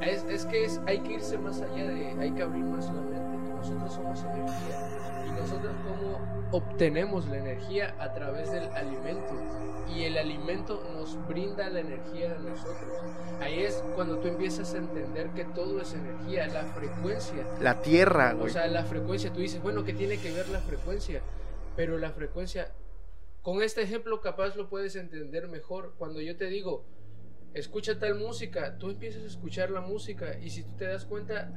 Es, 0.00 0.24
es 0.24 0.46
que 0.46 0.64
es, 0.64 0.80
hay 0.86 1.00
que 1.00 1.14
irse 1.14 1.36
más 1.38 1.60
allá 1.60 1.84
de, 1.88 2.16
hay 2.18 2.30
que 2.32 2.42
abrir 2.42 2.64
más 2.64 2.86
la 2.86 3.02
mente. 3.02 3.54
Nosotros 3.54 3.92
somos 3.92 4.20
energía 4.24 4.93
nosotros 5.34 5.72
cómo 5.86 6.48
obtenemos 6.52 7.26
la 7.28 7.38
energía 7.38 7.94
a 7.98 8.14
través 8.14 8.52
del 8.52 8.64
alimento 8.74 9.34
y 9.92 10.04
el 10.04 10.16
alimento 10.16 10.82
nos 10.94 11.16
brinda 11.26 11.68
la 11.68 11.80
energía 11.80 12.32
a 12.32 12.38
nosotros. 12.38 12.92
Ahí 13.40 13.60
es 13.60 13.82
cuando 13.94 14.18
tú 14.18 14.28
empiezas 14.28 14.72
a 14.74 14.78
entender 14.78 15.30
que 15.30 15.44
todo 15.44 15.80
es 15.80 15.92
energía, 15.92 16.46
la 16.46 16.64
frecuencia. 16.64 17.46
La 17.60 17.82
tierra, 17.82 18.32
güey. 18.32 18.46
O 18.46 18.52
sea, 18.52 18.66
la 18.68 18.84
frecuencia, 18.84 19.32
tú 19.32 19.40
dices, 19.40 19.62
bueno, 19.62 19.84
¿qué 19.84 19.92
tiene 19.92 20.18
que 20.18 20.32
ver 20.32 20.48
la 20.48 20.60
frecuencia? 20.60 21.20
Pero 21.76 21.98
la 21.98 22.10
frecuencia, 22.10 22.72
con 23.42 23.62
este 23.62 23.82
ejemplo 23.82 24.20
capaz 24.20 24.56
lo 24.56 24.68
puedes 24.68 24.96
entender 24.96 25.48
mejor. 25.48 25.94
Cuando 25.98 26.20
yo 26.20 26.36
te 26.36 26.46
digo, 26.46 26.84
escucha 27.52 27.98
tal 27.98 28.14
música, 28.16 28.78
tú 28.78 28.90
empiezas 28.90 29.22
a 29.22 29.26
escuchar 29.26 29.70
la 29.70 29.80
música 29.80 30.38
y 30.38 30.50
si 30.50 30.62
tú 30.62 30.76
te 30.76 30.86
das 30.86 31.04
cuenta, 31.04 31.52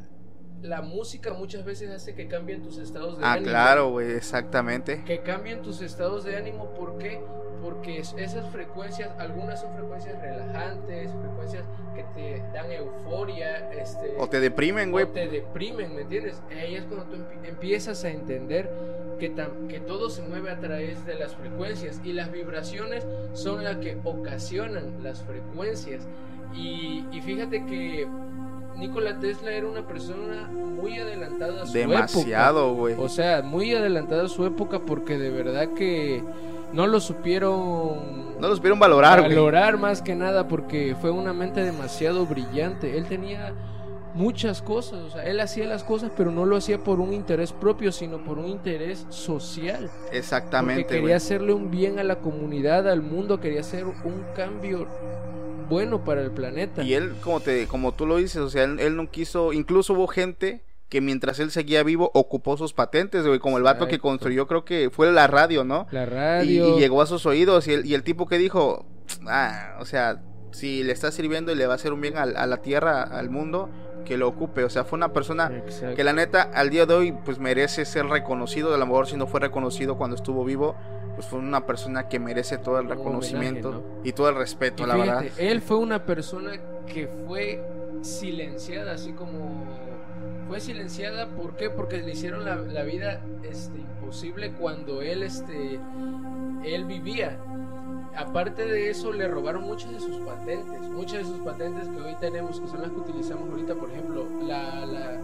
la 0.62 0.82
música 0.82 1.34
muchas 1.34 1.66
veces 1.66 1.90
hace 1.92 2.16
que 2.16 2.28
cambien 2.28 2.64
tus 2.64 2.78
estados 2.78 3.18
de 3.18 3.26
ah, 3.26 3.34
ánimo. 3.34 3.50
Ah, 3.50 3.52
claro, 3.52 3.90
güey, 3.92 4.12
exactamente. 4.12 5.04
Que 5.06 5.20
cambien 5.20 5.62
tus 5.62 5.82
estados 5.82 6.24
de 6.24 6.38
ánimo, 6.38 6.74
¿por 6.74 6.98
qué? 6.98 7.22
Porque 7.62 8.00
esas 8.00 8.50
frecuencias, 8.52 9.10
algunas 9.18 9.62
son 9.62 9.74
frecuencias 9.74 10.22
relajantes, 10.22 11.12
frecuencias 11.12 11.66
que 11.96 12.04
te 12.16 12.44
dan 12.54 12.72
euforia, 12.72 13.72
este... 13.72 14.16
O 14.18 14.30
te 14.30 14.40
deprimen, 14.40 14.92
güey. 14.92 15.06
O 15.06 15.10
te 15.10 15.28
deprimen, 15.28 15.96
¿me 15.96 16.02
entiendes? 16.04 16.42
Ahí 16.50 16.76
es 16.76 16.86
cuando 16.86 17.06
tú 17.06 17.18
empiezas 17.44 18.04
a 18.04 18.10
entender 18.10 18.70
que, 19.20 19.34
que 19.68 19.80
todo 19.80 20.10
se 20.10 20.22
mueve 20.22 20.52
a 20.52 20.60
través 20.60 21.06
de 21.06 21.16
las 21.16 21.36
frecuencias 21.36 22.00
y 22.04 22.14
las 22.14 22.32
vibraciones 22.32 23.06
son 23.34 23.64
las 23.64 23.78
que 23.78 23.98
ocasionan 24.04 25.04
las 25.04 25.24
frecuencias. 25.24 26.08
Y, 26.54 27.06
y 27.12 27.22
fíjate 27.22 27.66
que 27.66 28.08
Nikola 28.77 29.19
Tesla 29.19 29.51
era 29.51 29.67
una 29.67 29.81
persona 29.81 30.48
muy 30.51 31.00
adelantada 31.00 31.63
a 31.63 31.65
su 31.65 31.77
época. 31.77 31.96
Demasiado, 31.96 32.74
güey. 32.75 32.96
O 32.98 33.10
sea, 33.10 33.41
muy 33.41 33.74
adelantada 33.74 34.25
a 34.25 34.29
su 34.29 34.46
época 34.46 34.79
porque 34.79 35.17
de 35.17 35.31
verdad 35.31 35.69
que 35.74 36.24
no 36.74 36.86
lo 36.86 37.00
supieron... 37.00 38.39
No 38.39 38.48
lo 38.48 38.55
supieron 38.55 38.79
valorar, 38.79 39.22
Valorar 39.22 39.77
más 39.77 40.01
que 40.01 40.15
nada 40.15 40.48
porque 40.48 40.96
fue 41.01 41.10
una 41.10 41.34
mente 41.34 41.63
demasiado 41.63 42.25
brillante. 42.27 42.98
Él 42.98 43.05
tenía 43.05 43.53
muchas 44.13 44.62
cosas. 44.62 45.00
O 45.00 45.10
sea, 45.10 45.24
él 45.24 45.39
hacía 45.39 45.65
las 45.65 45.84
cosas, 45.84 46.12
pero 46.15 46.31
no 46.31 46.46
lo 46.46 46.57
hacía 46.57 46.77
por 46.77 47.00
un 47.00 47.13
interés 47.13 47.53
propio, 47.53 47.91
sino 47.91 48.24
por 48.24 48.38
un 48.38 48.48
interés 48.48 49.05
social. 49.10 49.89
Exactamente. 50.12 50.84
Porque 50.84 51.00
quería 51.00 51.15
hacerle 51.15 51.53
un 51.53 51.72
bien 51.72 52.00
a 52.00 52.03
la 52.03 52.17
comunidad, 52.17 52.88
al 52.89 53.01
mundo, 53.01 53.39
quería 53.39 53.62
hacer 53.62 53.86
un 53.86 54.24
cambio 54.36 54.88
bueno 55.67 56.03
para 56.03 56.21
el 56.21 56.31
planeta. 56.31 56.83
Y 56.83 56.93
él, 56.93 57.13
como 57.21 57.39
te, 57.39 57.67
como 57.67 57.93
tú 57.93 58.05
lo 58.05 58.17
dices, 58.17 58.38
o 58.38 58.50
sea, 58.50 58.63
él, 58.63 58.95
no 58.95 59.09
quiso, 59.09 59.53
incluso 59.53 59.93
hubo 59.93 60.07
gente 60.07 60.63
que 60.89 61.01
mientras 61.01 61.39
él 61.39 61.51
seguía 61.51 61.83
vivo 61.83 62.12
ocupó 62.13 62.55
sus 62.55 62.74
patentes, 62.74 63.25
güey, 63.27 63.39
como 63.39 63.57
el 63.57 63.63
vato 63.63 63.88
que 63.88 64.00
construyó, 64.00 64.47
creo 64.47 64.63
que 64.63 64.89
fue 64.89 65.12
la 65.12 65.27
radio, 65.27 65.63
¿no? 65.63 65.88
La 65.91 66.05
radio. 66.05 66.77
Y, 66.77 66.79
llegó 66.79 67.01
a 67.01 67.05
sus 67.05 67.25
oídos 67.25 67.67
y 67.67 67.74
el, 67.74 67.86
y 67.86 67.93
el 67.93 68.03
tipo 68.03 68.25
que 68.25 68.38
dijo, 68.38 68.86
ah, 69.27 69.77
o 69.79 69.86
sea, 69.86 70.21
si 70.51 70.83
le 70.83 70.93
está 70.93 71.12
sirviendo 71.12 71.51
y 71.51 71.55
le 71.55 71.67
va 71.67 71.74
a 71.74 71.75
hacer 71.75 71.91
un 71.91 72.00
bien 72.00 72.17
a, 72.17 72.21
a 72.24 72.47
la 72.47 72.57
tierra, 72.57 73.03
al 73.03 73.29
mundo, 73.29 73.69
que 74.07 74.17
lo 74.17 74.27
ocupe. 74.27 74.63
O 74.63 74.69
sea, 74.69 74.86
fue 74.86 74.97
una 74.97 75.12
persona 75.12 75.51
que 75.95 76.03
la 76.03 76.13
neta 76.13 76.41
al 76.41 76.69
día 76.69 76.86
de 76.86 76.93
hoy 76.93 77.12
pues 77.25 77.39
merece 77.39 77.83
ser 77.86 78.05
reconocido. 78.05 78.74
A 78.74 78.77
lo 78.77 78.86
mejor 78.86 79.07
si 79.07 79.17
no 79.17 79.27
fue 79.27 79.41
reconocido 79.41 79.97
cuando 79.97 80.15
estuvo 80.15 80.45
vivo, 80.45 80.75
pues 81.17 81.25
fue 81.25 81.39
una 81.39 81.65
persona 81.65 82.07
que 82.07 82.19
merece 82.19 82.59
todo 82.59 82.79
el 82.79 82.88
reconocimiento 82.88 83.83
y 84.03 84.12
todo 84.12 84.29
el 84.29 84.36
respeto, 84.36 84.86
la 84.86 84.95
verdad. 84.95 85.25
Él 85.39 85.63
fue 85.63 85.77
una 85.77 86.05
persona 86.05 86.51
que 86.86 87.09
fue 87.25 87.59
silenciada, 88.03 88.91
así 88.91 89.13
como 89.13 89.65
fue 90.47 90.59
silenciada, 90.59 91.25
¿por 91.29 91.55
qué? 91.55 91.71
Porque 91.71 91.97
le 91.97 92.12
hicieron 92.12 92.45
la, 92.45 92.57
la 92.57 92.83
vida 92.83 93.19
este, 93.41 93.79
imposible 93.79 94.51
cuando 94.51 95.01
él, 95.01 95.24
este, 95.24 95.79
él 96.63 96.86
vivía 96.86 97.39
aparte 98.15 98.67
de 98.67 98.91
eso, 98.91 99.12
le 99.12 99.27
robaron 99.27 99.63
muchas 99.63 99.91
de 99.91 100.00
sus 100.00 100.17
patentes. 100.17 100.81
Muchas 100.91 101.19
de 101.19 101.24
sus 101.24 101.39
patentes 101.39 101.88
que 101.88 102.00
hoy 102.00 102.15
tenemos, 102.19 102.59
que 102.59 102.67
son 102.67 102.83
las 102.83 102.91
que 102.91 102.97
utilizamos 102.97 103.50
ahorita, 103.50 103.74
por 103.74 103.89
ejemplo, 103.89 104.27
la, 104.43 104.86
la, 104.86 105.21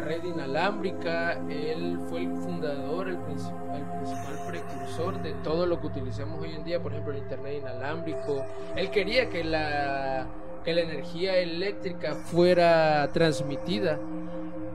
red 0.00 0.22
inalámbrica. 0.24 1.40
Él 1.48 1.98
fue 2.08 2.22
el 2.22 2.32
fundador, 2.36 3.08
el, 3.08 3.18
principal, 3.18 3.76
el 3.76 3.98
principal 3.98 4.46
precursor 4.46 5.22
de 5.22 5.32
todo 5.44 5.66
lo 5.66 5.80
que 5.80 5.86
utilizamos 5.86 6.40
hoy 6.42 6.54
en 6.54 6.64
día, 6.64 6.80
por 6.80 6.92
ejemplo, 6.92 7.12
el 7.12 7.18
internet 7.18 7.58
inalámbrico. 7.60 8.44
Él 8.76 8.90
quería 8.90 9.28
que 9.28 9.44
la, 9.44 10.26
que 10.64 10.74
la 10.74 10.82
energía 10.82 11.36
eléctrica 11.38 12.14
fuera 12.14 13.08
transmitida 13.12 13.98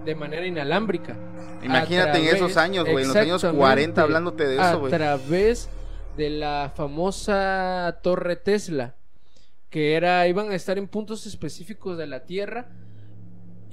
de 0.05 0.15
manera 0.15 0.46
inalámbrica. 0.46 1.15
Imagínate 1.63 2.20
en 2.20 2.36
esos 2.36 2.58
años, 2.58 2.86
güey, 2.89 3.03
en 3.03 3.08
los 3.08 3.17
años 3.17 3.46
40 3.46 4.01
hablándote 4.01 4.48
de 4.48 4.55
eso, 4.55 4.79
güey. 4.79 4.93
A 4.93 4.98
través 4.98 5.70
de 6.17 6.29
la 6.29 6.72
famosa 6.75 8.00
torre 8.03 8.36
Tesla, 8.36 8.96
que 9.70 9.96
era 9.96 10.27
iban 10.27 10.51
a 10.51 10.55
estar 10.55 10.77
en 10.77 10.88
puntos 10.88 11.25
específicos 11.25 11.98
de 11.98 12.08
la 12.08 12.25
Tierra 12.25 12.67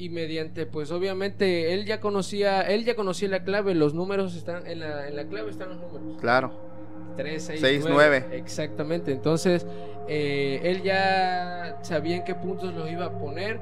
y 0.01 0.09
mediante 0.09 0.65
pues 0.65 0.91
obviamente 0.91 1.75
él 1.75 1.85
ya 1.85 2.01
conocía 2.01 2.63
él 2.63 2.87
ya 2.87 2.97
conocía 2.97 3.29
la 3.29 3.45
clave, 3.45 3.75
los 3.75 3.93
números 3.93 4.35
están 4.35 4.67
en 4.67 4.81
la, 4.81 5.07
en 5.07 5.15
la 5.15 5.27
clave 5.27 5.51
están 5.51 5.69
los 5.69 5.79
números. 5.79 6.21
Claro. 6.21 6.71
3, 7.17 7.53
6, 7.61 7.85
9. 7.87 8.27
Exactamente. 8.33 9.13
Entonces, 9.13 9.67
eh, 10.09 10.61
él 10.63 10.83
ya 10.83 11.79
sabía 11.83 12.17
en 12.17 12.25
qué 12.25 12.35
puntos 12.35 12.73
los 12.75 12.91
iba 12.91 13.07
a 13.07 13.19
poner, 13.19 13.61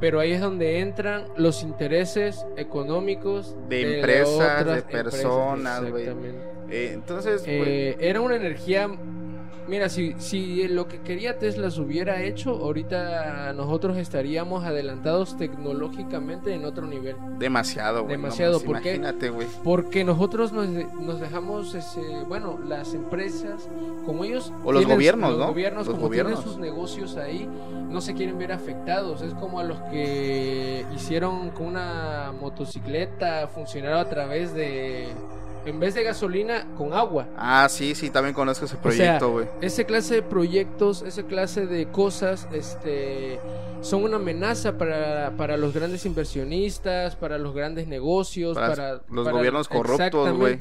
pero 0.00 0.20
ahí 0.20 0.32
es 0.32 0.40
donde 0.40 0.80
entran 0.80 1.24
los 1.36 1.62
intereses 1.62 2.46
económicos 2.56 3.54
de, 3.68 3.96
empresas, 3.96 4.64
de 4.64 4.82
personas, 4.82 5.82
eh, 6.68 6.90
entonces, 6.94 7.44
eh, 7.46 7.96
era 8.00 8.20
una 8.20 8.36
energía. 8.36 8.90
Mira, 9.68 9.88
si, 9.88 10.14
si 10.18 10.68
lo 10.68 10.86
que 10.86 11.00
quería 11.00 11.38
Tesla 11.38 11.70
se 11.70 11.80
hubiera 11.80 12.22
hecho, 12.22 12.50
ahorita 12.50 13.52
nosotros 13.54 13.96
estaríamos 13.96 14.64
adelantados 14.64 15.36
tecnológicamente 15.36 16.54
en 16.54 16.64
otro 16.64 16.86
nivel. 16.86 17.16
Demasiado, 17.38 18.04
güey. 18.04 18.16
Demasiado, 18.16 18.60
porque, 18.60 19.00
porque 19.64 20.04
nosotros 20.04 20.52
nos, 20.52 20.68
nos, 20.68 21.20
dejamos, 21.20 21.74
ese, 21.74 22.00
bueno, 22.28 22.58
las 22.66 22.94
empresas, 22.94 23.68
como 24.04 24.24
ellos... 24.24 24.52
O 24.64 24.72
los 24.72 24.86
gobiernos, 24.86 25.30
los 25.30 25.38
¿no? 25.40 25.46
Gobiernos, 25.48 25.88
como 25.88 26.10
tienen 26.10 26.36
sus 26.36 26.58
negocios 26.58 27.16
ahí, 27.16 27.48
no 27.90 28.00
se 28.00 28.14
quieren 28.14 28.38
ver 28.38 28.52
afectados. 28.52 29.22
Es 29.22 29.34
como 29.34 29.58
a 29.58 29.64
los 29.64 29.78
que 29.90 30.84
hicieron 30.94 31.50
con 31.50 31.66
una 31.66 32.32
motocicleta 32.40 33.48
funcionar 33.48 33.94
a 33.94 34.08
través 34.08 34.54
de 34.54 35.08
en 35.66 35.80
vez 35.80 35.94
de 35.94 36.04
gasolina, 36.04 36.66
con 36.76 36.92
agua. 36.92 37.28
Ah, 37.36 37.66
sí, 37.68 37.94
sí, 37.94 38.10
también 38.10 38.34
conozco 38.34 38.64
ese 38.64 38.76
proyecto, 38.76 39.32
güey. 39.32 39.48
ese 39.60 39.84
clase 39.84 40.14
de 40.14 40.22
proyectos, 40.22 41.02
esa 41.02 41.24
clase 41.24 41.66
de 41.66 41.86
cosas, 41.90 42.48
este, 42.52 43.40
son 43.80 44.04
una 44.04 44.16
amenaza 44.16 44.78
para, 44.78 45.36
para 45.36 45.56
los 45.56 45.74
grandes 45.74 46.06
inversionistas, 46.06 47.16
para 47.16 47.36
los 47.38 47.54
grandes 47.54 47.88
negocios, 47.88 48.56
para, 48.56 49.02
los 49.10 49.28
gobiernos 49.28 49.68
corruptos, 49.68 50.32
güey. 50.36 50.56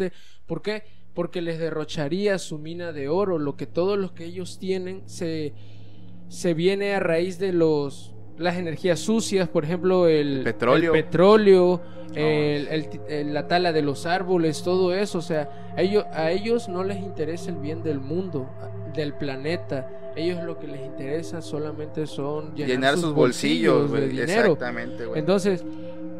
¿Por 0.48 0.62
qué? 0.62 0.84
Porque 1.14 1.42
les 1.42 1.60
derrocharía 1.60 2.40
su 2.40 2.58
mina 2.58 2.92
de 2.92 3.08
oro, 3.08 3.38
lo 3.38 3.56
que 3.56 3.68
todos 3.68 3.98
los 3.98 4.12
que 4.12 4.26
ellos 4.26 4.58
tienen 4.60 5.04
se, 5.06 5.54
se 6.30 6.54
viene 6.54 6.96
a 6.96 7.00
raíz 7.00 7.38
de 7.38 7.54
los 7.54 8.15
las 8.38 8.58
energías 8.58 9.00
sucias, 9.00 9.48
por 9.48 9.64
ejemplo, 9.64 10.08
el 10.08 10.42
petróleo, 10.44 10.94
el 10.94 11.04
petróleo 11.04 11.82
la 12.16 13.48
tala 13.48 13.74
de 13.74 13.82
los 13.82 14.06
árboles, 14.06 14.64
todo 14.64 14.94
eso. 14.94 15.20
O 15.20 15.22
sea, 15.22 15.50
a 15.76 15.82
ellos, 15.82 16.06
a 16.14 16.32
ellos 16.32 16.70
no 16.70 16.84
les 16.84 16.98
interesa 16.98 17.50
el 17.50 17.58
bien 17.58 17.84
del 17.84 18.00
mundo, 18.00 18.50
del 18.96 19.14
planeta. 19.14 19.90
Ellos 20.16 20.44
lo 20.44 20.58
que 20.58 20.68
les 20.68 20.82
interesa 20.82 21.42
solamente 21.42 22.08
son 22.08 22.56
llenar, 22.56 22.98
sus, 22.98 23.14
bolsillos, 23.14 23.92
de 23.92 24.08
dinero. 24.08 24.54
Exactamente, 24.54 25.04
Entonces, 25.16 25.66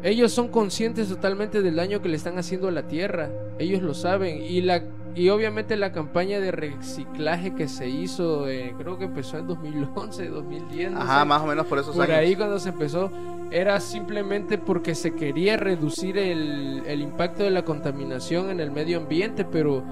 ellos 0.02 0.32
son 0.32 0.48
conscientes 0.48 1.08
totalmente 1.08 1.62
del 1.62 1.76
daño 1.76 2.02
que 2.02 2.08
le 2.08 2.16
están 2.16 2.38
haciendo 2.38 2.68
a 2.68 2.72
la 2.72 2.86
tierra. 2.86 3.30
Ellos 3.58 3.82
lo 3.82 3.94
saben. 3.94 4.42
Y 4.42 4.60
la 4.60 4.82
y 5.16 5.30
obviamente 5.30 5.76
la 5.76 5.92
campaña 5.92 6.40
de 6.40 6.52
reciclaje 6.52 7.54
que 7.54 7.68
se 7.68 7.88
hizo, 7.88 8.48
eh, 8.48 8.74
creo 8.76 8.98
que 8.98 9.06
empezó 9.06 9.38
en 9.38 9.46
2011, 9.46 10.28
2010. 10.28 10.94
Ajá, 10.94 11.24
más 11.24 11.40
o 11.40 11.46
menos 11.46 11.66
por 11.66 11.78
esos 11.78 11.94
por 11.94 12.04
años. 12.04 12.14
Por 12.14 12.24
ahí 12.24 12.36
cuando 12.36 12.58
se 12.58 12.68
empezó, 12.68 13.10
era 13.50 13.80
simplemente 13.80 14.58
porque 14.58 14.94
se 14.94 15.14
quería 15.14 15.56
reducir 15.56 16.18
el, 16.18 16.82
el 16.86 17.00
impacto 17.00 17.44
de 17.44 17.50
la 17.50 17.64
contaminación 17.64 18.50
en 18.50 18.60
el 18.60 18.70
medio 18.70 18.98
ambiente, 18.98 19.46
pero 19.46 19.82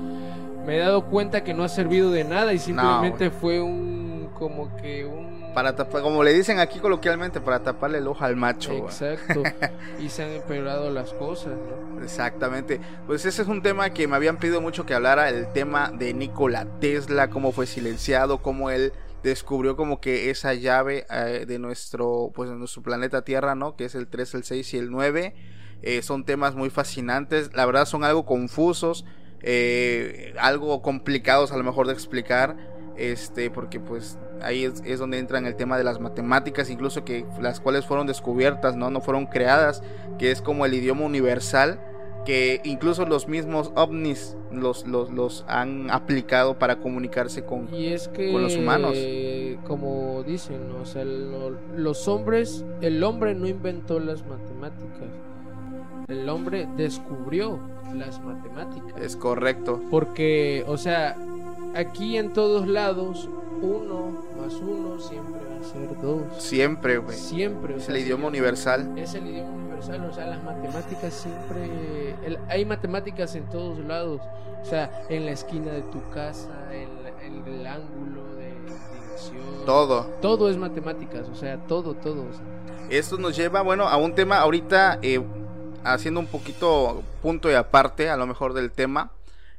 me 0.66 0.76
he 0.76 0.78
dado 0.78 1.06
cuenta 1.06 1.42
que 1.42 1.54
no 1.54 1.64
ha 1.64 1.68
servido 1.68 2.10
de 2.10 2.24
nada 2.24 2.52
y 2.52 2.58
simplemente 2.58 3.30
fue 3.30 3.62
un 3.62 4.28
como 4.34 4.76
que 4.76 5.06
un 5.06 5.33
para 5.54 5.76
tapar, 5.76 6.02
como 6.02 6.22
le 6.24 6.34
dicen 6.34 6.58
aquí 6.58 6.80
coloquialmente, 6.80 7.40
para 7.40 7.62
taparle 7.62 7.98
el 7.98 8.08
ojo 8.08 8.24
al 8.24 8.36
macho. 8.36 8.72
Exacto. 8.72 9.42
y 10.00 10.08
se 10.08 10.24
han 10.24 10.30
empeorado 10.30 10.90
las 10.90 11.12
cosas, 11.14 11.52
¿no? 11.54 12.02
Exactamente. 12.02 12.80
Pues 13.06 13.24
ese 13.24 13.42
es 13.42 13.48
un 13.48 13.62
tema 13.62 13.90
que 13.90 14.08
me 14.08 14.16
habían 14.16 14.38
pedido 14.38 14.60
mucho 14.60 14.84
que 14.84 14.94
hablara, 14.94 15.28
el 15.28 15.52
tema 15.52 15.90
de 15.90 16.12
Nikola 16.12 16.66
Tesla, 16.80 17.30
cómo 17.30 17.52
fue 17.52 17.66
silenciado, 17.66 18.42
cómo 18.42 18.70
él 18.70 18.92
descubrió 19.22 19.74
como 19.74 20.00
que 20.00 20.30
esa 20.30 20.52
llave 20.52 21.06
eh, 21.10 21.46
de 21.48 21.58
nuestro 21.58 22.30
pues 22.34 22.50
de 22.50 22.56
nuestro 22.56 22.82
planeta 22.82 23.22
Tierra, 23.22 23.54
¿no? 23.54 23.74
Que 23.74 23.86
es 23.86 23.94
el 23.94 24.06
3, 24.06 24.34
el 24.34 24.44
6 24.44 24.74
y 24.74 24.78
el 24.78 24.90
9. 24.90 25.34
Eh, 25.82 26.02
son 26.02 26.24
temas 26.24 26.54
muy 26.54 26.70
fascinantes, 26.70 27.50
la 27.54 27.66
verdad 27.66 27.86
son 27.86 28.04
algo 28.04 28.24
confusos, 28.24 29.04
eh, 29.42 30.34
algo 30.38 30.80
complicados 30.82 31.52
a 31.52 31.56
lo 31.56 31.64
mejor 31.64 31.86
de 31.86 31.92
explicar, 31.92 32.56
este, 32.96 33.50
porque 33.50 33.80
pues 33.80 34.18
ahí 34.44 34.64
es, 34.64 34.98
donde 34.98 35.18
entran 35.18 35.46
el 35.46 35.56
tema 35.56 35.78
de 35.78 35.84
las 35.84 36.00
matemáticas, 36.00 36.70
incluso 36.70 37.04
que 37.04 37.26
las 37.40 37.60
cuales 37.60 37.84
fueron 37.86 38.06
descubiertas, 38.06 38.76
¿no? 38.76 38.90
No 38.90 39.00
fueron 39.00 39.26
creadas, 39.26 39.82
que 40.18 40.30
es 40.30 40.40
como 40.42 40.66
el 40.66 40.74
idioma 40.74 41.04
universal, 41.04 41.80
que 42.24 42.60
incluso 42.64 43.04
los 43.04 43.28
mismos 43.28 43.70
ovnis 43.74 44.36
los, 44.50 44.86
los, 44.86 45.44
han 45.48 45.90
aplicado 45.90 46.58
para 46.58 46.76
comunicarse 46.76 47.44
con, 47.44 47.72
y 47.74 47.88
es 47.88 48.08
que, 48.08 48.32
con 48.32 48.42
los 48.42 48.56
humanos. 48.56 48.96
Como 49.66 50.22
dicen, 50.22 50.70
o 50.80 50.86
sea, 50.86 51.04
los 51.04 52.08
hombres, 52.08 52.64
el 52.80 53.02
hombre 53.02 53.34
no 53.34 53.46
inventó 53.46 54.00
las 54.00 54.24
matemáticas, 54.24 55.08
el 56.08 56.28
hombre 56.28 56.68
descubrió 56.76 57.58
las 57.94 58.20
matemáticas. 58.22 59.00
Es 59.00 59.16
correcto. 59.16 59.82
Porque, 59.90 60.64
o 60.66 60.76
sea, 60.76 61.16
aquí 61.74 62.16
en 62.16 62.32
todos 62.32 62.66
lados 62.66 63.28
uno 63.64 64.24
más 64.38 64.54
uno 64.54 64.98
siempre 64.98 65.40
va 65.50 65.60
a 65.60 65.64
ser 65.64 66.00
dos. 66.00 66.42
Siempre, 66.42 66.98
güey. 66.98 67.16
Siempre. 67.16 67.76
es 67.76 67.88
el 67.88 67.96
idioma 67.96 68.28
universal. 68.28 68.92
Es 68.96 69.14
el 69.14 69.26
idioma 69.26 69.52
universal, 69.52 70.04
o 70.04 70.12
sea, 70.12 70.26
las 70.26 70.42
matemáticas 70.42 71.14
siempre... 71.14 72.16
hay 72.48 72.64
matemáticas 72.64 73.34
en 73.34 73.48
todos 73.48 73.78
lados, 73.78 74.20
o 74.62 74.64
sea, 74.64 75.04
en 75.08 75.26
la 75.26 75.32
esquina 75.32 75.72
de 75.72 75.82
tu 75.82 76.08
casa, 76.10 76.50
en, 76.72 77.04
el 77.46 77.66
ángulo 77.66 78.34
de 78.36 78.52
dirección. 78.52 79.64
Todo. 79.64 80.04
Todo 80.20 80.50
es 80.50 80.56
matemáticas, 80.56 81.28
o 81.28 81.34
sea, 81.34 81.58
todo, 81.66 81.94
todo. 81.94 82.26
Esto 82.90 83.16
nos 83.16 83.34
lleva, 83.34 83.62
bueno, 83.62 83.88
a 83.88 83.96
un 83.96 84.14
tema 84.14 84.38
ahorita, 84.38 84.98
eh, 85.00 85.22
haciendo 85.84 86.20
un 86.20 86.26
poquito 86.26 87.02
punto 87.22 87.50
y 87.50 87.54
aparte, 87.54 88.10
a 88.10 88.16
lo 88.16 88.26
mejor 88.26 88.52
del 88.52 88.70
tema. 88.70 89.10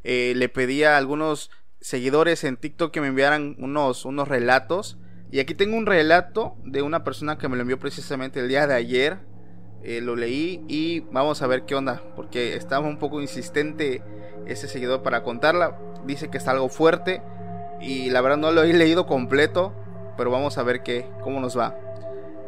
Eh, 0.04 0.34
le 0.36 0.50
pedí 0.50 0.84
a 0.84 0.98
algunos 0.98 1.50
seguidores 1.86 2.44
en 2.44 2.58
TikTok 2.58 2.92
que 2.92 3.00
me 3.00 3.08
enviaran 3.08 3.56
unos, 3.60 4.06
unos 4.06 4.28
relatos 4.28 4.98
Y 5.30 5.40
aquí 5.40 5.54
tengo 5.54 5.78
un 5.78 5.86
relato 5.86 6.56
de 6.64 6.82
una 6.82 7.04
persona 7.04 7.38
que 7.38 7.48
me 7.48 7.58
lo 7.58 7.62
envió 7.62 7.78
precisamente 7.78 8.40
el 8.40 8.48
día 8.48 8.66
de 8.66 8.74
ayer. 8.74 9.20
Eh, 9.84 10.02
lo 10.02 10.16
leí 10.16 10.64
y 10.68 11.02
vamos 11.12 11.44
a 11.44 11.48
ver 11.48 11.66
qué 11.66 11.76
onda, 11.76 12.02
porque 12.16 12.56
estaba 12.56 12.88
un 12.88 12.98
poco 12.98 13.22
insistente 13.22 14.02
ese 14.48 14.68
seguidor 14.68 15.04
para 15.04 15.22
contarla. 15.22 15.78
Dice 16.08 16.32
que 16.32 16.40
está 16.40 16.52
algo 16.52 16.70
fuerte 16.70 17.22
y 17.80 18.10
la 18.10 18.22
verdad 18.22 18.38
no 18.38 18.52
lo 18.52 18.64
he 18.64 18.74
leído 18.74 19.06
completo, 19.06 19.72
pero 20.18 20.32
vamos 20.32 20.58
a 20.58 20.64
ver 20.64 20.82
qué, 20.82 21.08
cómo 21.22 21.40
nos 21.40 21.56
va. 21.56 21.78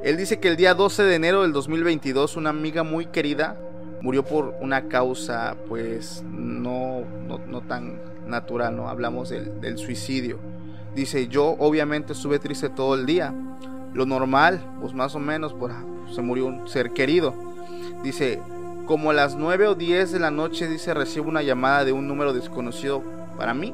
Él 0.03 0.17
dice 0.17 0.39
que 0.39 0.47
el 0.47 0.57
día 0.57 0.73
12 0.73 1.03
de 1.03 1.13
enero 1.13 1.43
del 1.43 1.53
2022 1.53 2.37
una 2.37 2.49
amiga 2.49 2.81
muy 2.81 3.05
querida 3.05 3.59
murió 4.01 4.23
por 4.23 4.55
una 4.61 4.87
causa 4.87 5.57
pues 5.67 6.23
no, 6.23 7.01
no, 7.27 7.61
tan 7.61 7.99
natural, 8.27 8.75
no 8.75 8.89
hablamos 8.89 9.29
del, 9.29 9.77
suicidio. 9.77 10.39
Dice, 10.95 11.27
yo 11.27 11.55
obviamente 11.59 12.13
estuve 12.13 12.39
triste 12.39 12.69
todo 12.69 12.95
el 12.95 13.05
día. 13.05 13.33
Lo 13.93 14.05
normal, 14.05 14.61
pues 14.81 14.93
más 14.93 15.15
o 15.15 15.19
menos, 15.19 15.53
pues, 15.53 15.73
se 16.13 16.21
murió 16.21 16.45
un 16.45 16.67
ser 16.67 16.91
querido. 16.91 17.33
Dice, 18.03 18.39
como 18.85 19.11
a 19.11 19.13
las 19.13 19.35
9 19.35 19.67
o 19.67 19.75
10 19.75 20.11
de 20.11 20.19
la 20.19 20.31
noche, 20.31 20.67
dice, 20.67 20.93
recibo 20.93 21.29
una 21.29 21.41
llamada 21.41 21.85
de 21.85 21.91
un 21.91 22.07
número 22.07 22.33
desconocido 22.33 23.03
para 23.37 23.53
mí. 23.53 23.73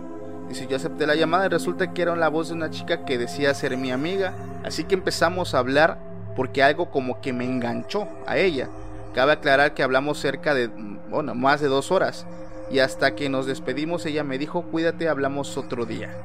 Dice, 0.49 0.67
yo 0.67 0.75
acepté 0.75 1.07
la 1.07 1.15
llamada 1.15 1.45
y 1.45 1.49
resulta 1.49 1.93
que 1.93 2.01
era 2.01 2.15
la 2.15 2.29
voz 2.29 2.49
de 2.49 2.55
una 2.55 2.69
chica 2.69 3.05
que 3.05 3.17
decía 3.17 3.53
ser 3.53 3.77
mi 3.77 3.91
amiga. 3.91 4.33
Así 4.63 4.83
que 4.83 4.95
empezamos 4.95 5.53
a 5.53 5.59
hablar 5.59 5.97
porque 6.35 6.63
algo 6.63 6.89
como 6.89 7.21
que 7.21 7.33
me 7.33 7.45
enganchó 7.45 8.07
a 8.25 8.37
ella. 8.37 8.69
Cabe 9.13 9.33
aclarar 9.33 9.73
que 9.73 9.83
hablamos 9.83 10.19
cerca 10.19 10.53
de, 10.53 10.67
bueno, 11.09 11.35
más 11.35 11.61
de 11.61 11.67
dos 11.67 11.91
horas. 11.91 12.25
Y 12.71 12.79
hasta 12.79 13.15
que 13.15 13.29
nos 13.29 13.45
despedimos 13.45 14.05
ella 14.05 14.23
me 14.23 14.37
dijo, 14.37 14.63
cuídate, 14.63 15.07
hablamos 15.07 15.57
otro 15.57 15.85
día. 15.85 16.15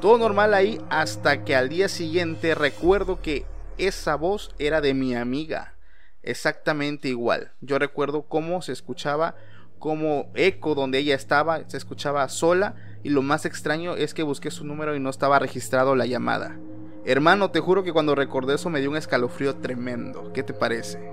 Todo 0.00 0.18
normal 0.18 0.54
ahí 0.54 0.80
hasta 0.90 1.44
que 1.44 1.56
al 1.56 1.68
día 1.68 1.88
siguiente 1.88 2.54
recuerdo 2.54 3.20
que 3.20 3.46
esa 3.78 4.14
voz 4.14 4.54
era 4.58 4.80
de 4.80 4.94
mi 4.94 5.14
amiga. 5.14 5.74
Exactamente 6.22 7.08
igual. 7.08 7.52
Yo 7.60 7.78
recuerdo 7.78 8.22
cómo 8.22 8.62
se 8.62 8.72
escuchaba 8.72 9.36
como 9.78 10.30
eco 10.34 10.74
donde 10.74 10.98
ella 10.98 11.14
estaba, 11.14 11.68
se 11.68 11.76
escuchaba 11.76 12.28
sola 12.28 12.74
y 13.02 13.10
lo 13.10 13.22
más 13.22 13.44
extraño 13.44 13.94
es 13.94 14.14
que 14.14 14.22
busqué 14.22 14.50
su 14.50 14.64
número 14.64 14.96
y 14.96 15.00
no 15.00 15.10
estaba 15.10 15.38
registrado 15.38 15.94
la 15.94 16.06
llamada. 16.06 16.56
Hermano, 17.04 17.52
te 17.52 17.60
juro 17.60 17.84
que 17.84 17.92
cuando 17.92 18.16
recordé 18.16 18.54
eso 18.54 18.68
me 18.68 18.80
dio 18.80 18.90
un 18.90 18.96
escalofrío 18.96 19.56
tremendo. 19.56 20.32
¿Qué 20.32 20.42
te 20.42 20.52
parece? 20.52 21.12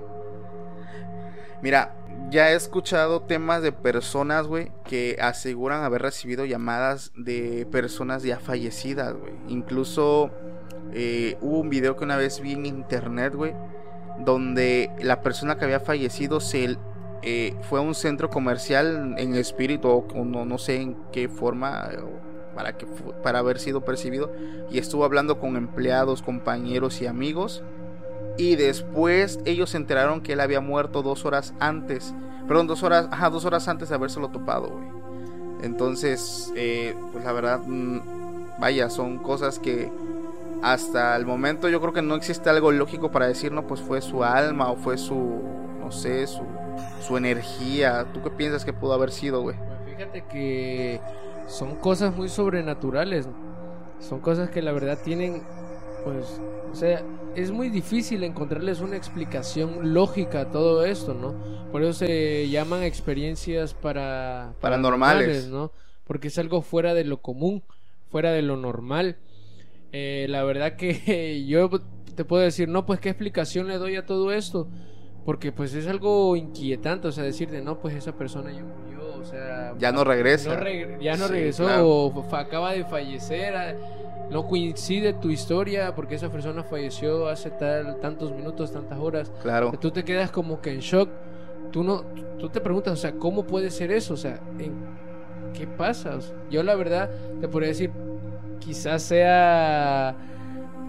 Mira, 1.62 1.94
ya 2.34 2.50
he 2.50 2.56
escuchado 2.56 3.22
temas 3.22 3.62
de 3.62 3.70
personas, 3.70 4.48
güey, 4.48 4.72
que 4.82 5.16
aseguran 5.20 5.84
haber 5.84 6.02
recibido 6.02 6.44
llamadas 6.44 7.12
de 7.14 7.64
personas 7.70 8.24
ya 8.24 8.40
fallecidas, 8.40 9.14
güey. 9.14 9.34
Incluso 9.46 10.32
eh, 10.92 11.38
hubo 11.40 11.60
un 11.60 11.70
video 11.70 11.94
que 11.94 12.02
una 12.02 12.16
vez 12.16 12.40
vi 12.40 12.54
en 12.54 12.66
internet, 12.66 13.36
güey, 13.36 13.54
donde 14.18 14.90
la 15.00 15.22
persona 15.22 15.56
que 15.56 15.64
había 15.64 15.78
fallecido 15.78 16.40
se 16.40 16.76
eh, 17.22 17.54
fue 17.62 17.78
a 17.78 17.82
un 17.82 17.94
centro 17.94 18.30
comercial 18.30 19.14
en 19.16 19.36
espíritu 19.36 19.88
o 19.88 20.24
no, 20.24 20.44
no 20.44 20.58
sé 20.58 20.80
en 20.80 20.96
qué 21.12 21.28
forma 21.28 21.88
para 22.56 22.76
que 22.76 22.86
para 23.22 23.38
haber 23.38 23.60
sido 23.60 23.84
percibido 23.84 24.32
y 24.72 24.78
estuvo 24.78 25.04
hablando 25.04 25.38
con 25.38 25.56
empleados, 25.56 26.20
compañeros 26.20 27.00
y 27.00 27.06
amigos 27.06 27.62
y 28.36 28.56
después 28.56 29.38
ellos 29.44 29.70
se 29.70 29.76
enteraron 29.76 30.20
que 30.20 30.32
él 30.32 30.40
había 30.40 30.60
muerto 30.60 31.02
dos 31.02 31.24
horas 31.24 31.54
antes. 31.60 32.14
Perdón, 32.48 32.66
dos 32.66 32.82
horas, 32.82 33.08
ajá, 33.10 33.30
dos 33.30 33.44
horas 33.44 33.68
antes 33.68 33.88
de 33.88 33.94
habérselo 33.94 34.28
topado, 34.28 34.68
güey. 34.68 35.04
Entonces, 35.62 36.52
eh, 36.56 36.94
pues 37.12 37.24
la 37.24 37.32
verdad, 37.32 37.60
mm, 37.64 38.00
vaya, 38.60 38.90
son 38.90 39.18
cosas 39.18 39.58
que 39.58 39.90
hasta 40.62 41.16
el 41.16 41.26
momento 41.26 41.68
yo 41.68 41.80
creo 41.80 41.92
que 41.92 42.02
no 42.02 42.14
existe 42.14 42.50
algo 42.50 42.72
lógico 42.72 43.10
para 43.10 43.26
decir, 43.26 43.52
no, 43.52 43.66
pues 43.66 43.80
fue 43.80 44.00
su 44.02 44.24
alma 44.24 44.70
o 44.70 44.76
fue 44.76 44.98
su, 44.98 45.42
no 45.80 45.90
sé, 45.90 46.26
su, 46.26 46.42
su 47.00 47.16
energía. 47.16 48.06
¿Tú 48.12 48.22
qué 48.22 48.30
piensas 48.30 48.64
que 48.64 48.72
pudo 48.72 48.92
haber 48.92 49.10
sido, 49.10 49.42
güey? 49.42 49.56
Pues 49.56 49.96
fíjate 49.96 50.24
que 50.24 51.00
son 51.46 51.76
cosas 51.76 52.14
muy 52.14 52.28
sobrenaturales. 52.28 53.28
Son 54.00 54.20
cosas 54.20 54.50
que 54.50 54.60
la 54.60 54.72
verdad 54.72 54.98
tienen, 55.02 55.42
pues, 56.04 56.40
o 56.74 56.76
sea, 56.76 57.04
es 57.36 57.52
muy 57.52 57.68
difícil 57.68 58.24
encontrarles 58.24 58.80
una 58.80 58.96
explicación 58.96 59.94
lógica 59.94 60.40
a 60.40 60.50
todo 60.50 60.84
esto, 60.84 61.14
¿no? 61.14 61.32
Por 61.70 61.84
eso 61.84 61.92
se 61.92 62.48
llaman 62.48 62.82
experiencias 62.82 63.74
para 63.74 64.54
paranormales, 64.60 65.46
¿no? 65.46 65.70
Porque 66.02 66.26
es 66.26 66.36
algo 66.36 66.62
fuera 66.62 66.92
de 66.92 67.04
lo 67.04 67.22
común, 67.22 67.62
fuera 68.10 68.32
de 68.32 68.42
lo 68.42 68.56
normal. 68.56 69.18
Eh, 69.92 70.26
la 70.28 70.42
verdad 70.42 70.74
que 70.74 71.44
yo 71.48 71.70
te 72.16 72.24
puedo 72.24 72.42
decir, 72.42 72.68
no, 72.68 72.86
pues 72.86 72.98
qué 72.98 73.10
explicación 73.10 73.68
le 73.68 73.78
doy 73.78 73.94
a 73.94 74.04
todo 74.04 74.32
esto, 74.32 74.66
porque 75.24 75.52
pues 75.52 75.74
es 75.74 75.86
algo 75.86 76.36
inquietante, 76.36 77.08
o 77.08 77.12
sea, 77.12 77.24
decirte, 77.24 77.62
no, 77.62 77.78
pues 77.78 77.94
esa 77.94 78.12
persona 78.12 78.52
ya 78.52 78.62
murió, 78.62 79.16
o 79.20 79.24
sea, 79.24 79.74
ya 79.78 79.92
no 79.92 80.04
regresa, 80.04 80.58
ya 81.00 81.16
no 81.16 81.28
regresó 81.28 81.66
o 81.86 82.24
acaba 82.34 82.72
de 82.72 82.84
fallecer 82.84 83.54
no 84.30 84.46
coincide 84.46 85.12
tu 85.14 85.30
historia 85.30 85.94
porque 85.94 86.14
esa 86.14 86.30
persona 86.30 86.62
falleció 86.64 87.28
hace 87.28 87.50
tal 87.50 88.00
tantos 88.00 88.32
minutos, 88.32 88.72
tantas 88.72 88.98
horas. 88.98 89.32
Claro. 89.42 89.72
Tú 89.80 89.90
te 89.90 90.04
quedas 90.04 90.30
como 90.30 90.60
que 90.60 90.72
en 90.72 90.80
shock. 90.80 91.08
Tú 91.70 91.82
no 91.82 92.04
tú 92.38 92.48
te 92.48 92.60
preguntas, 92.60 92.94
o 92.94 92.96
sea, 92.96 93.12
¿cómo 93.12 93.46
puede 93.46 93.70
ser 93.70 93.90
eso? 93.90 94.14
O 94.14 94.16
sea, 94.16 94.40
¿qué 95.52 95.66
pasa? 95.66 96.18
yo 96.50 96.62
la 96.62 96.74
verdad 96.74 97.10
te 97.40 97.48
podría 97.48 97.68
decir 97.68 97.90
quizás 98.60 99.02
sea 99.02 100.14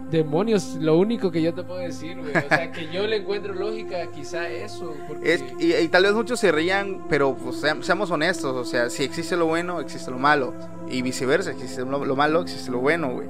demonios, 0.09 0.75
lo 0.79 0.97
único 0.97 1.31
que 1.31 1.41
yo 1.41 1.53
te 1.53 1.63
puedo 1.63 1.79
decir, 1.79 2.17
güey. 2.17 2.31
O 2.31 2.47
sea, 2.47 2.71
que 2.71 2.91
yo 2.91 3.07
le 3.07 3.17
encuentro 3.17 3.53
lógica, 3.53 4.07
quizá 4.13 4.47
eso. 4.49 4.93
Es, 5.23 5.43
y, 5.59 5.87
tal 5.87 6.03
vez 6.03 6.13
muchos 6.13 6.39
se 6.39 6.51
rían, 6.51 7.05
pero 7.09 7.35
pues, 7.35 7.63
seamos 7.81 8.11
honestos. 8.11 8.55
O 8.55 8.65
sea, 8.65 8.89
si 8.89 9.03
existe 9.03 9.35
lo 9.35 9.47
bueno, 9.47 9.79
existe 9.79 10.11
lo 10.11 10.17
malo. 10.17 10.53
Y 10.89 11.01
viceversa, 11.01 11.51
existe 11.51 11.81
lo, 11.81 12.15
malo, 12.15 12.41
existe 12.41 12.71
lo 12.71 12.79
bueno, 12.79 13.11
güey. 13.11 13.27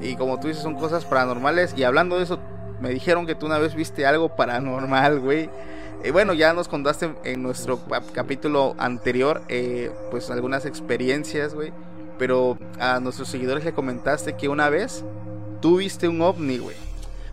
Y 0.00 0.16
como 0.16 0.38
tú 0.40 0.48
dices, 0.48 0.62
son 0.62 0.74
cosas 0.74 1.04
paranormales. 1.04 1.74
Y 1.76 1.84
hablando 1.84 2.16
de 2.16 2.24
eso, 2.24 2.38
me 2.80 2.90
dijeron 2.90 3.26
que 3.26 3.34
tú 3.34 3.46
una 3.46 3.58
vez 3.58 3.74
viste 3.74 4.06
algo 4.06 4.36
paranormal, 4.36 5.20
güey. 5.20 5.50
Y 6.04 6.10
bueno, 6.10 6.32
ya 6.34 6.52
nos 6.52 6.66
contaste 6.66 7.14
en 7.22 7.42
nuestro 7.42 7.78
capítulo 8.12 8.74
anterior, 8.78 9.42
eh, 9.48 9.92
pues 10.10 10.30
algunas 10.30 10.66
experiencias, 10.66 11.54
güey. 11.54 11.72
Pero 12.18 12.58
a 12.78 13.00
nuestros 13.00 13.28
seguidores 13.28 13.64
le 13.64 13.72
comentaste 13.72 14.34
que 14.34 14.48
una 14.48 14.68
vez 14.68 15.04
Tú 15.62 15.76
viste 15.76 16.08
un 16.08 16.20
ovni, 16.20 16.58
güey. 16.58 16.74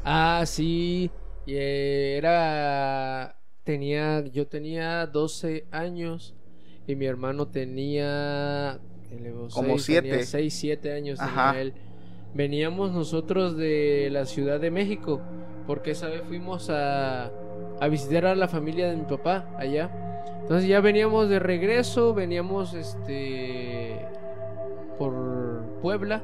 Ah, 0.05 0.43
sí. 0.45 1.09
Era. 1.47 3.35
Tenía. 3.63 4.23
Yo 4.27 4.45
tenía 4.45 5.07
12 5.07 5.65
años. 5.71 6.35
Y 6.85 6.95
mi 6.95 7.07
hermano 7.07 7.47
tenía. 7.47 8.79
Como 9.51 9.79
7. 9.79 10.23
6, 10.23 10.53
7 10.53 10.93
años 10.93 11.19
Ajá. 11.19 11.59
él. 11.59 11.73
Veníamos 12.35 12.91
nosotros 12.91 13.57
de 13.57 14.09
la 14.11 14.27
Ciudad 14.27 14.59
de 14.59 14.69
México. 14.69 15.21
Porque 15.65 15.91
esa 15.91 16.07
vez 16.07 16.21
fuimos 16.27 16.69
a, 16.69 17.31
a 17.81 17.87
visitar 17.87 18.27
a 18.27 18.35
la 18.35 18.47
familia 18.47 18.91
de 18.91 18.95
mi 18.95 19.05
papá 19.05 19.49
allá. 19.57 19.89
Entonces 20.41 20.69
ya 20.69 20.81
veníamos 20.81 21.29
de 21.29 21.39
regreso. 21.39 22.13
Veníamos 22.13 22.75
este. 22.75 24.05
Por 24.99 25.79
Puebla 25.81 26.23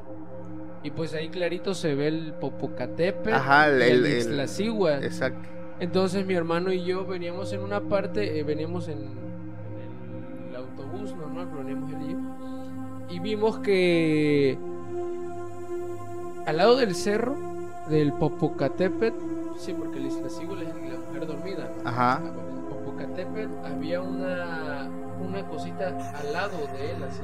y 0.86 0.90
pues 0.92 1.14
ahí 1.14 1.28
clarito 1.30 1.74
se 1.74 1.96
ve 1.96 2.06
el 2.06 2.32
Popocatépetl 2.34 3.34
Ajá, 3.34 3.68
el, 3.68 3.82
el, 3.82 4.06
el, 4.06 4.40
Exacto. 4.40 5.48
Entonces 5.80 6.24
mi 6.24 6.34
hermano 6.34 6.72
y 6.72 6.84
yo 6.84 7.04
veníamos 7.04 7.52
en 7.52 7.60
una 7.60 7.80
parte, 7.80 8.38
eh, 8.38 8.44
veníamos 8.44 8.86
en, 8.86 8.98
el 10.48 10.54
autobús 10.54 11.12
normal, 11.16 11.48
veníamos 11.58 11.90
él 11.90 11.98
y 12.02 12.12
yo. 12.12 13.14
Y 13.16 13.18
vimos 13.18 13.58
que 13.58 14.56
al 16.46 16.56
lado 16.56 16.76
del 16.76 16.94
cerro 16.94 17.36
del 17.90 18.12
Popocatépetl, 18.12 19.16
sí, 19.58 19.74
porque 19.74 19.98
el 19.98 20.06
Iztaccíhuatl 20.06 20.62
es 20.62 20.68
la 20.68 20.98
mujer 21.00 21.26
dormida. 21.26 21.72
Ajá. 21.84 22.22
El 22.24 22.76
Popocatépetl 22.76 23.52
había 23.64 24.00
una, 24.00 24.88
una 25.20 25.44
cosita 25.48 25.88
al 25.88 26.32
lado 26.32 26.58
de 26.78 26.92
él, 26.92 27.02
así. 27.02 27.22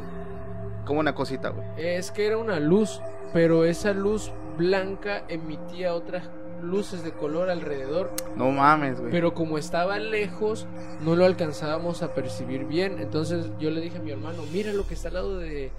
Como 0.84 1.00
una 1.00 1.14
cosita, 1.14 1.50
güey. 1.50 1.66
Es 1.76 2.10
que 2.10 2.26
era 2.26 2.38
una 2.38 2.60
luz, 2.60 3.00
pero 3.32 3.64
esa 3.64 3.92
luz 3.92 4.32
blanca 4.56 5.24
emitía 5.28 5.94
otras 5.94 6.28
luces 6.62 7.02
de 7.04 7.12
color 7.12 7.50
alrededor. 7.50 8.12
No 8.36 8.50
mames, 8.50 9.00
güey. 9.00 9.10
Pero 9.10 9.34
como 9.34 9.58
estaba 9.58 9.98
lejos, 9.98 10.66
no 11.02 11.16
lo 11.16 11.24
alcanzábamos 11.24 12.02
a 12.02 12.14
percibir 12.14 12.64
bien. 12.64 12.98
Entonces 12.98 13.50
yo 13.58 13.70
le 13.70 13.80
dije 13.80 13.98
a 13.98 14.00
mi 14.00 14.12
hermano, 14.12 14.44
mira 14.52 14.72
lo 14.72 14.86
que 14.86 14.94
está 14.94 15.08
al 15.08 15.14
lado 15.14 15.38
de, 15.38 15.70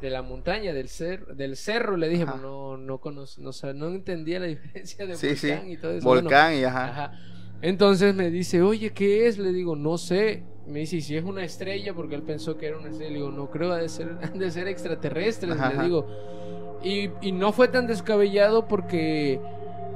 de 0.00 0.10
la 0.10 0.22
montaña, 0.22 0.72
del, 0.72 0.88
cer 0.88 1.26
del 1.34 1.56
cerro. 1.56 1.96
Le 1.96 2.08
dije, 2.08 2.24
no, 2.24 2.76
no, 2.76 3.00
no, 3.00 3.00
no 3.74 3.88
entendía 3.88 4.40
la 4.40 4.46
diferencia 4.46 5.06
de 5.06 5.14
volcán 5.14 5.70
y 5.70 5.76
todo 5.76 5.92
eso. 5.92 6.06
Volcán 6.06 6.54
y 6.54 6.64
ajá. 6.64 6.88
ajá. 6.88 7.12
Entonces 7.62 8.14
me 8.14 8.30
dice, 8.30 8.62
oye, 8.62 8.90
¿qué 8.92 9.26
es? 9.26 9.38
Le 9.38 9.52
digo, 9.52 9.76
no 9.76 9.98
sé. 9.98 10.44
Me 10.66 10.80
dice, 10.80 11.00
si 11.00 11.16
es 11.16 11.24
una 11.24 11.44
estrella, 11.44 11.94
porque 11.94 12.14
él 12.14 12.22
pensó 12.22 12.56
que 12.56 12.66
era 12.66 12.78
una 12.78 12.88
estrella. 12.88 13.10
Le 13.10 13.16
digo, 13.18 13.30
no 13.30 13.50
creo, 13.50 13.72
ha 13.72 13.78
de 13.78 13.88
ser, 13.88 14.18
de 14.34 14.50
ser 14.50 14.68
extraterrestres. 14.68 15.56
Le 15.56 15.84
digo. 15.84 16.06
Y, 16.82 17.10
y 17.20 17.32
no 17.32 17.52
fue 17.52 17.68
tan 17.68 17.86
descabellado 17.86 18.68
porque, 18.68 19.40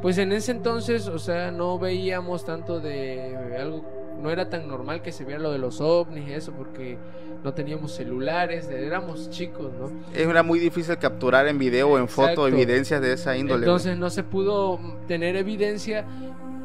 pues 0.02 0.18
en 0.18 0.32
ese 0.32 0.52
entonces, 0.52 1.08
o 1.08 1.18
sea, 1.18 1.50
no 1.50 1.78
veíamos 1.78 2.44
tanto 2.44 2.80
de 2.80 3.36
algo, 3.58 3.84
no 4.20 4.30
era 4.30 4.48
tan 4.48 4.66
normal 4.68 5.02
que 5.02 5.12
se 5.12 5.24
viera 5.24 5.40
lo 5.40 5.52
de 5.52 5.58
los 5.58 5.80
ovnis 5.80 6.28
y 6.28 6.32
eso, 6.32 6.52
porque 6.52 6.98
no 7.42 7.54
teníamos 7.54 7.92
celulares, 7.92 8.68
éramos 8.68 9.30
chicos, 9.30 9.72
¿no? 9.78 9.90
Era 10.14 10.42
muy 10.42 10.58
difícil 10.58 10.96
capturar 10.98 11.48
en 11.48 11.58
video 11.58 11.90
o 11.90 11.98
en 11.98 12.08
foto 12.08 12.46
evidencias 12.46 13.00
de 13.00 13.14
esa 13.14 13.36
índole. 13.36 13.66
Entonces 13.66 13.96
no 13.96 14.10
se 14.10 14.22
pudo 14.22 14.78
tener 15.06 15.36
evidencia, 15.36 16.04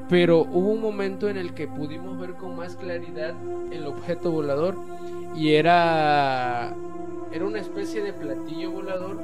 pero 0.09 0.41
hubo 0.41 0.71
un 0.71 0.81
momento 0.81 1.29
en 1.29 1.37
el 1.37 1.53
que 1.53 1.67
pudimos 1.67 2.17
ver 2.19 2.33
con 2.33 2.55
más 2.55 2.75
claridad 2.75 3.33
el 3.71 3.85
objeto 3.87 4.31
volador 4.31 4.75
y 5.35 5.53
era 5.53 6.73
era 7.31 7.45
una 7.45 7.59
especie 7.59 8.01
de 8.01 8.13
platillo 8.13 8.71
volador, 8.71 9.17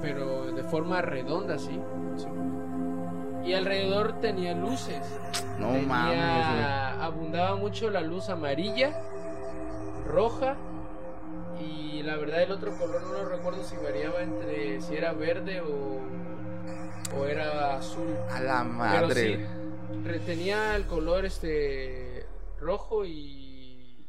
pero 0.00 0.52
de 0.52 0.62
forma 0.62 1.00
redonda, 1.02 1.58
sí. 1.58 1.80
Y 3.44 3.54
alrededor 3.54 4.20
tenía 4.20 4.54
luces. 4.54 5.00
no 5.58 5.68
Tenía- 5.72 5.86
mames, 5.88 7.02
abundaba 7.02 7.56
mucho 7.56 7.90
la 7.90 8.02
luz 8.02 8.28
amarilla, 8.28 8.92
roja 10.06 10.54
y 11.60 12.02
la 12.02 12.16
verdad 12.16 12.42
el 12.42 12.52
otro 12.52 12.72
color 12.78 13.02
no 13.02 13.12
lo 13.24 13.28
recuerdo 13.28 13.64
si 13.64 13.76
variaba 13.76 14.22
entre 14.22 14.80
si 14.80 14.94
era 14.94 15.12
verde 15.12 15.60
o, 15.62 17.18
o 17.18 17.24
era 17.26 17.76
azul. 17.76 18.06
A 18.30 18.40
la 18.40 18.60
Pero 18.62 18.68
madre. 19.08 19.36
sí, 19.36 19.44
retenía 20.04 20.76
el 20.76 20.86
color 20.86 21.24
este 21.24 22.26
rojo 22.60 23.04
y, 23.04 24.06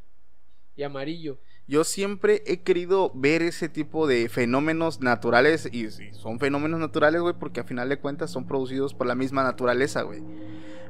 y 0.76 0.84
amarillo. 0.84 1.40
Yo 1.68 1.84
siempre 1.84 2.44
he 2.48 2.64
querido 2.64 3.12
ver 3.14 3.42
ese 3.42 3.70
tipo 3.70 4.06
de 4.06 4.28
fenómenos 4.28 5.00
naturales 5.00 5.70
y, 5.72 5.90
son 6.12 6.40
fenómenos 6.40 6.80
naturales, 6.80 7.22
güey, 7.22 7.36
porque 7.40 7.62
a 7.62 7.64
final 7.64 7.88
de 7.88 7.98
cuentas 7.98 8.30
son 8.30 8.46
producidos 8.46 8.94
por 8.94 9.08
la 9.08 9.16
misma 9.16 9.44
naturaleza, 9.44 10.02
güey. 10.02 10.22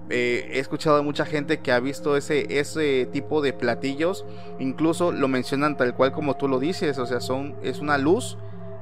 Eh, 0.09 0.49
he 0.53 0.59
escuchado 0.59 0.97
de 0.97 1.03
mucha 1.03 1.25
gente 1.25 1.59
que 1.59 1.71
ha 1.71 1.79
visto 1.79 2.17
ese, 2.17 2.59
ese 2.59 3.07
tipo 3.13 3.41
de 3.41 3.53
platillos, 3.53 4.25
incluso 4.59 5.11
lo 5.11 5.27
mencionan 5.27 5.77
tal 5.77 5.95
cual 5.95 6.11
como 6.11 6.35
tú 6.35 6.47
lo 6.47 6.59
dices, 6.59 6.97
o 6.97 7.05
sea, 7.05 7.21
son, 7.21 7.55
es 7.61 7.79
una 7.79 7.97
luz 7.97 8.37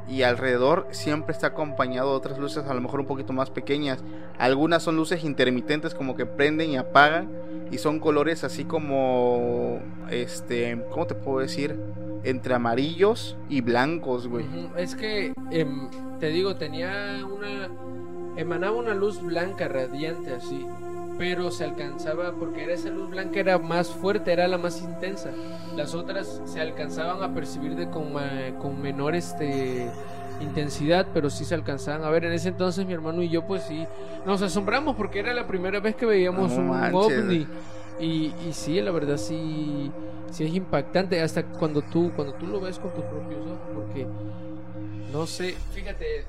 y 0.09 0.23
alrededor 0.23 0.87
siempre 0.91 1.33
está 1.33 1.47
acompañado 1.47 2.11
de 2.11 2.17
otras 2.17 2.39
luces 2.39 2.65
a 2.65 2.73
lo 2.73 2.81
mejor 2.81 3.01
un 3.01 3.05
poquito 3.05 3.31
más 3.31 3.49
pequeñas. 3.49 4.03
Algunas 4.37 4.81
son 4.83 4.95
luces 4.95 5.23
intermitentes 5.23 5.93
como 5.93 6.15
que 6.15 6.25
prenden 6.25 6.71
y 6.71 6.77
apagan 6.77 7.29
y 7.71 7.77
son 7.77 7.99
colores 7.99 8.43
así 8.43 8.65
como 8.65 9.79
este, 10.09 10.83
¿cómo 10.89 11.05
te 11.05 11.15
puedo 11.15 11.39
decir? 11.39 11.79
Entre 12.23 12.53
amarillos 12.53 13.37
y 13.49 13.61
blancos, 13.61 14.27
güey. 14.27 14.45
Es 14.75 14.95
que, 14.95 15.33
em, 15.51 15.89
te 16.19 16.27
digo, 16.27 16.55
tenía 16.55 17.23
una... 17.25 17.69
Emanaba 18.35 18.77
una 18.77 18.93
luz 18.93 19.21
blanca 19.21 19.67
radiante 19.67 20.33
así, 20.33 20.65
pero 21.19 21.51
se 21.51 21.65
alcanzaba, 21.65 22.31
porque 22.31 22.63
era 22.63 22.73
esa 22.73 22.89
luz 22.89 23.09
blanca 23.09 23.41
era 23.41 23.57
más 23.59 23.89
fuerte, 23.89 24.31
era 24.31 24.47
la 24.47 24.57
más 24.57 24.81
intensa. 24.81 25.29
Las 25.75 25.93
otras 25.93 26.41
se 26.45 26.61
alcanzaban 26.61 27.21
a 27.21 27.33
percibir 27.35 27.75
de 27.75 27.89
con, 27.89 28.13
con 28.59 28.81
menor 28.81 29.15
este, 29.15 29.91
intensidad, 30.41 31.07
pero 31.13 31.29
sí 31.29 31.43
se 31.43 31.55
alcanzaban 31.55 32.05
a 32.05 32.09
ver. 32.09 32.23
En 32.23 32.31
ese 32.31 32.47
entonces 32.47 32.85
mi 32.85 32.93
hermano 32.93 33.21
y 33.21 33.27
yo 33.29 33.45
pues 33.45 33.63
sí 33.63 33.85
nos 34.25 34.41
asombramos 34.41 34.95
porque 34.95 35.19
era 35.19 35.33
la 35.33 35.45
primera 35.45 35.81
vez 35.81 35.93
que 35.95 36.05
veíamos 36.05 36.53
No 36.53 36.57
un 36.57 36.69
manches. 36.69 36.95
ovni. 37.19 37.45
Y, 37.99 38.33
y 38.47 38.53
sí, 38.53 38.79
la 38.79 38.91
verdad 38.91 39.17
sí, 39.17 39.91
sí 40.31 40.45
es 40.45 40.53
impactante 40.55 41.21
hasta 41.21 41.43
cuando 41.43 41.81
tú, 41.81 42.13
cuando 42.15 42.33
tú 42.35 42.47
lo 42.47 42.61
ves 42.61 42.79
con 42.79 42.93
tus 42.93 43.03
propios 43.03 43.41
ojos, 43.45 43.59
porque 43.75 44.07
no 45.11 45.27
sé, 45.27 45.53
fíjate, 45.73 46.23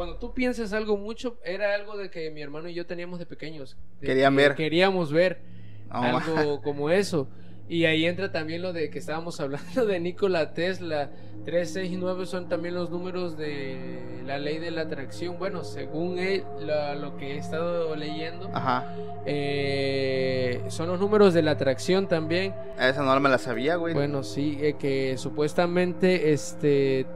cuando 0.00 0.16
tú 0.16 0.32
piensas 0.32 0.72
algo 0.72 0.96
mucho, 0.96 1.36
era 1.44 1.74
algo 1.74 1.98
de 1.98 2.10
que 2.10 2.30
mi 2.30 2.40
hermano 2.40 2.70
y 2.70 2.74
yo 2.74 2.86
teníamos 2.86 3.18
de 3.18 3.26
pequeños. 3.26 3.76
de 4.00 4.06
Querían 4.06 4.34
que 4.34 4.42
ver. 4.42 4.54
Queríamos 4.54 5.12
ver 5.12 5.42
No, 5.90 5.96
algo 6.02 6.62
como 6.64 6.88
eso. 6.88 7.28
Y 7.68 7.84
ahí 7.84 8.06
entra 8.06 8.32
también 8.32 8.62
lo 8.62 8.72
de 8.72 8.88
que 8.88 8.98
estábamos 8.98 9.38
hablando 9.40 9.84
de 9.84 10.00
Nikola 10.00 10.54
Tesla. 10.54 11.10
3, 11.44 11.70
6 11.70 11.92
y 11.92 11.96
9 11.96 12.24
son 12.24 12.48
también 12.48 12.74
los 12.74 12.88
números 12.90 13.36
de 13.36 14.22
la 14.24 14.38
ley 14.38 14.58
de 14.58 14.70
la 14.70 14.82
atracción. 14.82 15.38
Bueno, 15.38 15.64
según 15.64 16.18
él, 16.18 16.44
la- 16.60 16.94
lo 16.94 17.18
que 17.18 17.32
he 17.34 17.36
estado 17.36 17.94
leyendo, 17.94 18.48
Ajá. 18.54 18.94
eh, 19.26 20.62
son 20.68 20.88
los 20.88 20.98
números 20.98 21.34
de 21.34 21.42
la 21.42 21.50
atracción 21.52 22.08
también. 22.08 22.54
Esa 22.78 23.02
no 23.02 23.20
me 23.20 23.28
la 23.28 23.38
sabía, 23.38 23.76
güey. 23.76 23.92
Bueno, 23.94 24.22
sí, 24.22 24.58
eh, 24.62 24.74
que 24.78 25.16
supuestamente 25.18 26.32
este 26.32 27.06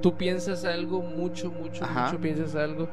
tú 0.00 0.14
piensas 0.16 0.64
algo 0.64 1.02
mucho, 1.02 1.50
mucho, 1.50 1.84
Ajá. 1.84 2.06
mucho 2.06 2.20
piensas 2.20 2.54
algo 2.54 2.88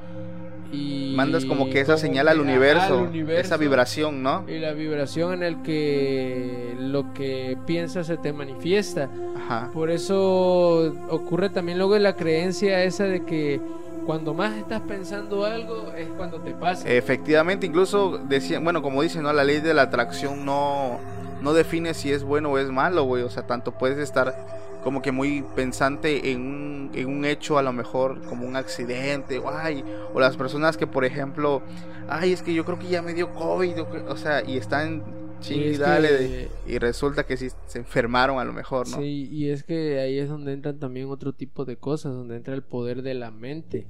y 0.72 1.14
Mandas 1.16 1.46
como 1.46 1.70
que 1.70 1.80
esa 1.80 1.94
como 1.94 1.98
señal 2.00 2.28
al 2.28 2.42
universo, 2.42 3.00
al 3.00 3.08
universo, 3.08 3.42
esa 3.42 3.58
vibración, 3.58 4.22
¿no? 4.22 4.44
y 4.48 4.60
la 4.60 4.74
vibración 4.74 5.36
en 5.36 5.44
el 5.44 5.62
que 5.62 6.76
lo 6.80 7.14
que 7.14 7.58
piensas 7.66 8.08
se 8.08 8.18
te 8.18 8.34
manifiesta. 8.34 9.10
Ajá. 9.38 9.70
Por 9.74 9.90
eso 9.90 10.94
ocurre 11.10 11.50
también 11.50 11.78
luego 11.78 11.98
la 11.98 12.16
creencia 12.16 12.84
esa 12.84 13.06
de 13.06 13.24
que 13.24 13.62
cuando 14.06 14.34
más 14.34 14.56
estás 14.56 14.82
pensando 14.82 15.46
algo 15.46 15.92
es 15.98 16.08
cuando 16.18 16.40
te 16.40 16.52
pasa. 16.52 16.90
Efectivamente, 16.90 17.66
incluso 17.66 18.18
decían, 18.18 18.64
bueno, 18.64 18.82
como 18.82 19.02
dicen, 19.02 19.24
¿no? 19.24 19.34
La 19.34 19.44
ley 19.44 19.60
de 19.60 19.74
la 19.74 19.84
atracción 19.84 20.46
no, 20.46 21.00
no 21.42 21.54
define 21.54 21.94
si 21.94 22.12
es 22.12 22.24
bueno 22.24 22.52
o 22.52 22.58
es 22.58 22.70
malo, 22.70 23.04
güey. 23.04 23.24
O 23.24 23.30
sea, 23.30 23.44
tanto 23.44 23.72
puedes 23.72 23.98
estar 23.98 24.34
como 24.80 25.02
que 25.02 25.12
muy 25.12 25.44
pensante 25.44 26.32
en 26.32 26.42
un, 26.42 26.92
en 26.94 27.08
un 27.10 27.26
hecho, 27.26 27.58
a 27.58 27.64
lo 27.64 27.74
mejor 27.74 28.24
como 28.26 28.46
un 28.48 28.56
accidente, 28.56 29.40
o, 29.40 29.50
ay, 29.50 29.86
o 30.12 30.20
las 30.20 30.38
personas 30.38 30.78
que, 30.78 30.88
por 30.88 31.06
ejemplo, 31.06 31.64
ay, 32.08 32.32
es 32.34 32.42
que 32.44 32.54
yo 32.54 32.66
creo 32.66 32.78
que 32.80 32.88
ya 32.88 33.02
me 33.02 33.14
dio 33.14 33.34
COVID, 33.34 33.80
o, 34.08 34.18
sea, 34.18 34.44
y 34.46 34.58
están 34.58 35.04
Y 35.40 35.40
chingue 35.40 35.72
y 35.72 35.74
es 35.74 35.80
dale, 35.80 36.10
que- 36.20 36.52
y 36.66 36.78
resulta 36.80 37.26
que 37.26 37.38
sí 37.38 37.50
se 37.66 37.80
enfermaron 37.80 38.40
a 38.40 38.46
lo 38.46 38.54
mejor, 38.54 38.88
¿no? 38.88 38.98
Sí, 38.98 39.28
y 39.32 39.50
es 39.50 39.64
que 39.64 40.00
ahí 40.00 40.18
es 40.18 40.30
donde 40.30 40.54
entran 40.54 40.80
también 40.80 41.10
otro 41.10 41.34
tipo 41.34 41.66
de 41.66 41.78
cosas, 41.78 42.14
donde 42.14 42.38
entra 42.38 42.54
el 42.54 42.64
poder 42.64 43.02
de 43.02 43.14
la 43.16 43.32
mente. 43.32 43.90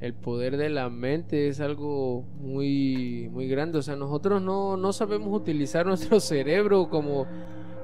El 0.00 0.14
poder 0.16 0.56
de 0.58 0.70
la 0.70 0.90
mente 0.90 1.48
es 1.48 1.60
algo 1.60 2.28
muy 2.34 3.28
muy 3.32 3.48
grande, 3.48 3.78
o 3.78 3.82
sea, 3.82 3.96
nosotros 3.96 4.42
no, 4.42 4.76
no 4.76 4.92
sabemos 4.92 5.34
utilizar 5.36 5.86
nuestro 5.86 6.20
cerebro 6.20 6.88
como, 6.90 7.28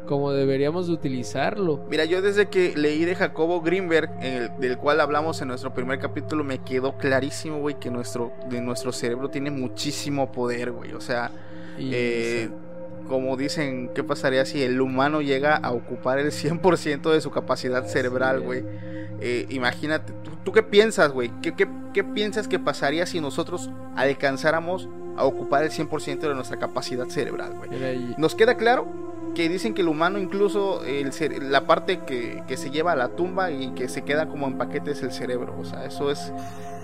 como 0.08 0.32
deberíamos 0.32 0.88
de 0.88 0.94
utilizarlo. 0.94 1.84
Mira, 1.90 2.04
yo 2.06 2.22
desde 2.22 2.46
que 2.48 2.74
leí 2.76 3.04
de 3.04 3.14
Jacobo 3.14 3.60
Greenberg, 3.60 4.10
en 4.20 4.32
el- 4.42 4.50
del 4.58 4.78
cual 4.78 5.00
hablamos 5.00 5.40
en 5.42 5.48
nuestro 5.48 5.72
primer 5.74 5.98
capítulo, 6.00 6.42
me 6.42 6.58
quedó 6.58 6.96
clarísimo, 6.96 7.58
güey, 7.60 7.78
que 7.78 7.90
nuestro, 7.90 8.32
de 8.48 8.60
nuestro 8.60 8.90
cerebro 8.92 9.28
tiene 9.30 9.50
muchísimo 9.50 10.32
poder, 10.32 10.72
güey. 10.72 10.94
O 10.94 11.00
sea, 11.00 11.30
Y 11.78 11.90
eh, 11.94 12.48
como 13.06 13.36
dicen, 13.36 13.90
¿qué 13.94 14.02
pasaría 14.02 14.44
si 14.44 14.62
el 14.62 14.80
humano 14.80 15.20
llega 15.22 15.54
a 15.56 15.70
ocupar 15.72 16.18
el 16.18 16.32
100% 16.32 17.12
de 17.12 17.20
su 17.20 17.30
capacidad 17.30 17.84
cerebral, 17.86 18.40
güey? 18.40 18.64
Eh, 19.20 19.46
imagínate, 19.50 20.12
¿tú, 20.24 20.30
tú 20.44 20.52
qué 20.52 20.62
piensas, 20.62 21.12
güey? 21.12 21.30
¿Qué, 21.42 21.54
qué, 21.54 21.68
qué 21.94 22.02
piensas 22.02 22.48
que 22.48 22.58
pasaría 22.58 23.06
si 23.06 23.20
nosotros 23.20 23.70
alcanzáramos 23.94 24.88
a 25.16 25.24
ocupar 25.24 25.64
el 25.64 25.70
100% 25.70 26.28
de 26.28 26.34
nuestra 26.34 26.58
capacidad 26.58 27.06
cerebral, 27.06 27.52
güey? 27.56 27.70
Nos 28.18 28.34
queda 28.34 28.56
claro 28.56 28.86
que 29.38 29.48
dicen 29.48 29.72
que 29.72 29.82
el 29.82 29.88
humano 29.88 30.18
incluso 30.18 30.82
el 30.82 31.12
la 31.48 31.64
parte 31.64 32.00
que, 32.00 32.42
que 32.48 32.56
se 32.56 32.72
lleva 32.72 32.90
a 32.90 32.96
la 32.96 33.10
tumba 33.10 33.52
y 33.52 33.70
que 33.70 33.88
se 33.88 34.02
queda 34.02 34.26
como 34.26 34.48
en 34.48 34.58
paquete 34.58 34.90
es 34.90 35.02
el 35.04 35.12
cerebro. 35.12 35.54
O 35.60 35.64
sea, 35.64 35.84
eso 35.84 36.10
es 36.10 36.32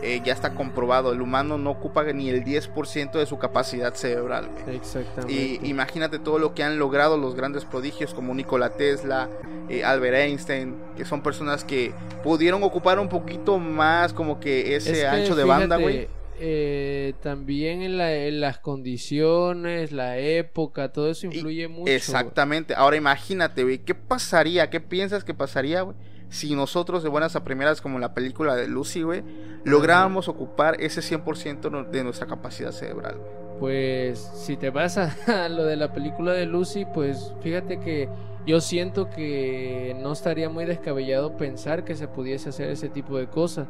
eh, 0.02 0.20
ya 0.24 0.32
está 0.32 0.54
comprobado. 0.54 1.12
El 1.12 1.20
humano 1.20 1.58
no 1.58 1.70
ocupa 1.70 2.04
ni 2.12 2.30
el 2.30 2.44
10% 2.44 3.10
de 3.10 3.26
su 3.26 3.38
capacidad 3.38 3.92
cerebral. 3.94 4.50
güey. 4.52 4.76
exactamente. 4.76 5.32
Y 5.32 5.68
imagínate 5.68 6.20
todo 6.20 6.38
lo 6.38 6.54
que 6.54 6.62
han 6.62 6.78
logrado 6.78 7.16
los 7.16 7.34
grandes 7.34 7.64
prodigios 7.64 8.14
como 8.14 8.32
Nikola 8.32 8.70
Tesla, 8.70 9.28
eh, 9.68 9.82
Albert 9.82 10.14
Einstein, 10.14 10.76
que 10.96 11.04
son 11.04 11.22
personas 11.22 11.64
que 11.64 11.92
pudieron 12.22 12.62
ocupar 12.62 13.00
un 13.00 13.08
poquito 13.08 13.58
más 13.58 14.12
como 14.12 14.38
que 14.38 14.76
ese 14.76 14.92
Es 14.92 14.98
que, 15.00 15.06
ancho 15.08 15.34
de 15.34 15.42
banda, 15.42 15.76
güey. 15.76 16.08
Eh, 16.38 17.14
también 17.22 17.82
en, 17.82 17.98
la- 17.98 18.14
en 18.14 18.40
las 18.40 18.58
condiciones, 18.58 19.92
la 19.92 20.18
época, 20.18 20.92
todo 20.92 21.10
eso 21.10 21.26
Y- 21.26 21.34
influye 21.36 21.68
mucho. 21.68 21.90
Exactamente. 21.92 22.74
Ahora 22.74 22.96
imagínate, 22.96 23.62
güey, 23.62 23.78
¿qué 23.78 23.94
pasaría? 23.94 24.70
¿Qué 24.70 24.80
piensas 24.80 25.24
que 25.24 25.34
pasaría, 25.34 25.82
güey? 25.82 25.96
Si 26.30 26.54
nosotros 26.54 27.02
de 27.02 27.08
buenas 27.08 27.36
a 27.36 27.44
primeras, 27.44 27.80
como 27.80 27.96
en 27.96 28.00
la 28.00 28.12
película 28.14 28.56
de 28.56 28.66
Lucy, 28.66 29.02
güey, 29.02 29.22
lográbamos 29.64 30.26
ocupar 30.28 30.76
ese 30.80 31.00
100% 31.00 31.70
no- 31.70 31.84
de 31.84 32.02
nuestra 32.02 32.26
capacidad 32.26 32.72
cerebral. 32.72 33.16
Pues 33.60 34.18
si 34.34 34.56
te 34.56 34.70
vas 34.70 34.96
a 35.28 35.48
lo 35.48 35.64
de 35.64 35.76
la 35.76 35.92
película 35.92 36.32
de 36.32 36.46
Lucy, 36.46 36.86
pues 36.92 37.32
fíjate 37.42 37.78
que 37.78 38.08
yo 38.46 38.60
siento 38.60 39.08
que 39.08 39.96
no 40.02 40.12
estaría 40.12 40.48
muy 40.50 40.64
descabellado 40.64 41.36
pensar 41.36 41.84
que 41.84 41.94
se 41.94 42.08
pudiese 42.08 42.48
hacer 42.48 42.68
ese 42.70 42.88
tipo 42.88 43.16
de 43.16 43.26
cosas. 43.28 43.68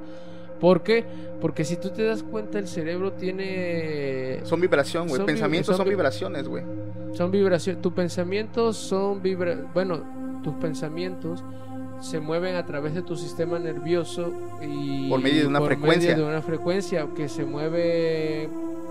¿Por 0.61 0.83
qué? 0.83 1.05
Porque 1.41 1.65
si 1.65 1.77
tú 1.77 1.91
te 1.91 2.05
das 2.05 2.23
cuenta, 2.23 2.59
el 2.59 2.69
cerebro 2.69 3.13
tiene... 3.13 4.41
Son 4.45 4.61
vibración, 4.61 5.09
güey. 5.09 5.25
Pensamientos 5.27 5.69
son 5.77 5.79
son 5.79 5.85
vi- 5.85 5.91
vibraciones, 5.91 6.49
güey. 6.49 6.65
Son 7.13 7.31
vibraciones. 7.31 7.83
Tus 7.83 7.93
pensamientos 7.93 8.77
son 8.77 9.23
vibra... 9.23 9.57
Bueno, 9.75 10.41
tus 10.43 10.55
pensamientos 10.55 11.45
se 12.01 12.21
mueven 12.21 12.57
a 12.57 12.65
través 12.67 12.95
de 12.95 13.03
tu 13.03 13.17
sistema 13.17 13.59
nervioso 13.59 14.33
y 14.63 15.09
Por 15.09 15.21
medio 15.21 15.43
de 15.43 15.49
una 15.49 15.59
por 15.59 15.69
frecuencia. 15.69 16.11
medio 16.11 16.25
de 16.25 16.31
una 16.31 16.43
frecuencia 16.43 17.07
que 17.17 17.29
se 17.29 17.45
mueve 17.45 18.49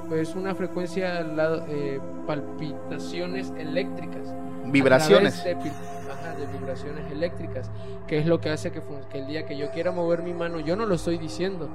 pues 0.09 0.35
una 0.35 0.53
frecuencia 0.55 1.21
eh, 1.69 1.99
palpitaciones 2.27 3.51
eléctricas 3.57 4.33
Vibraciones. 4.65 5.43
De, 6.37 6.45
vibraciones 6.47 7.11
eléctricas, 7.11 7.71
que 8.07 8.17
es 8.19 8.25
lo 8.25 8.39
que 8.39 8.49
hace 8.49 8.71
que, 8.71 8.81
el 9.13 9.27
día 9.27 9.45
que 9.45 9.57
yo 9.57 9.71
quiera 9.71 9.91
mover 9.91 10.21
mi 10.21 10.33
mano, 10.33 10.59
yo 10.59 10.75
no 10.75 10.85
lo 10.85 10.95
estoy 10.95 11.17
diciendo, 11.17 11.69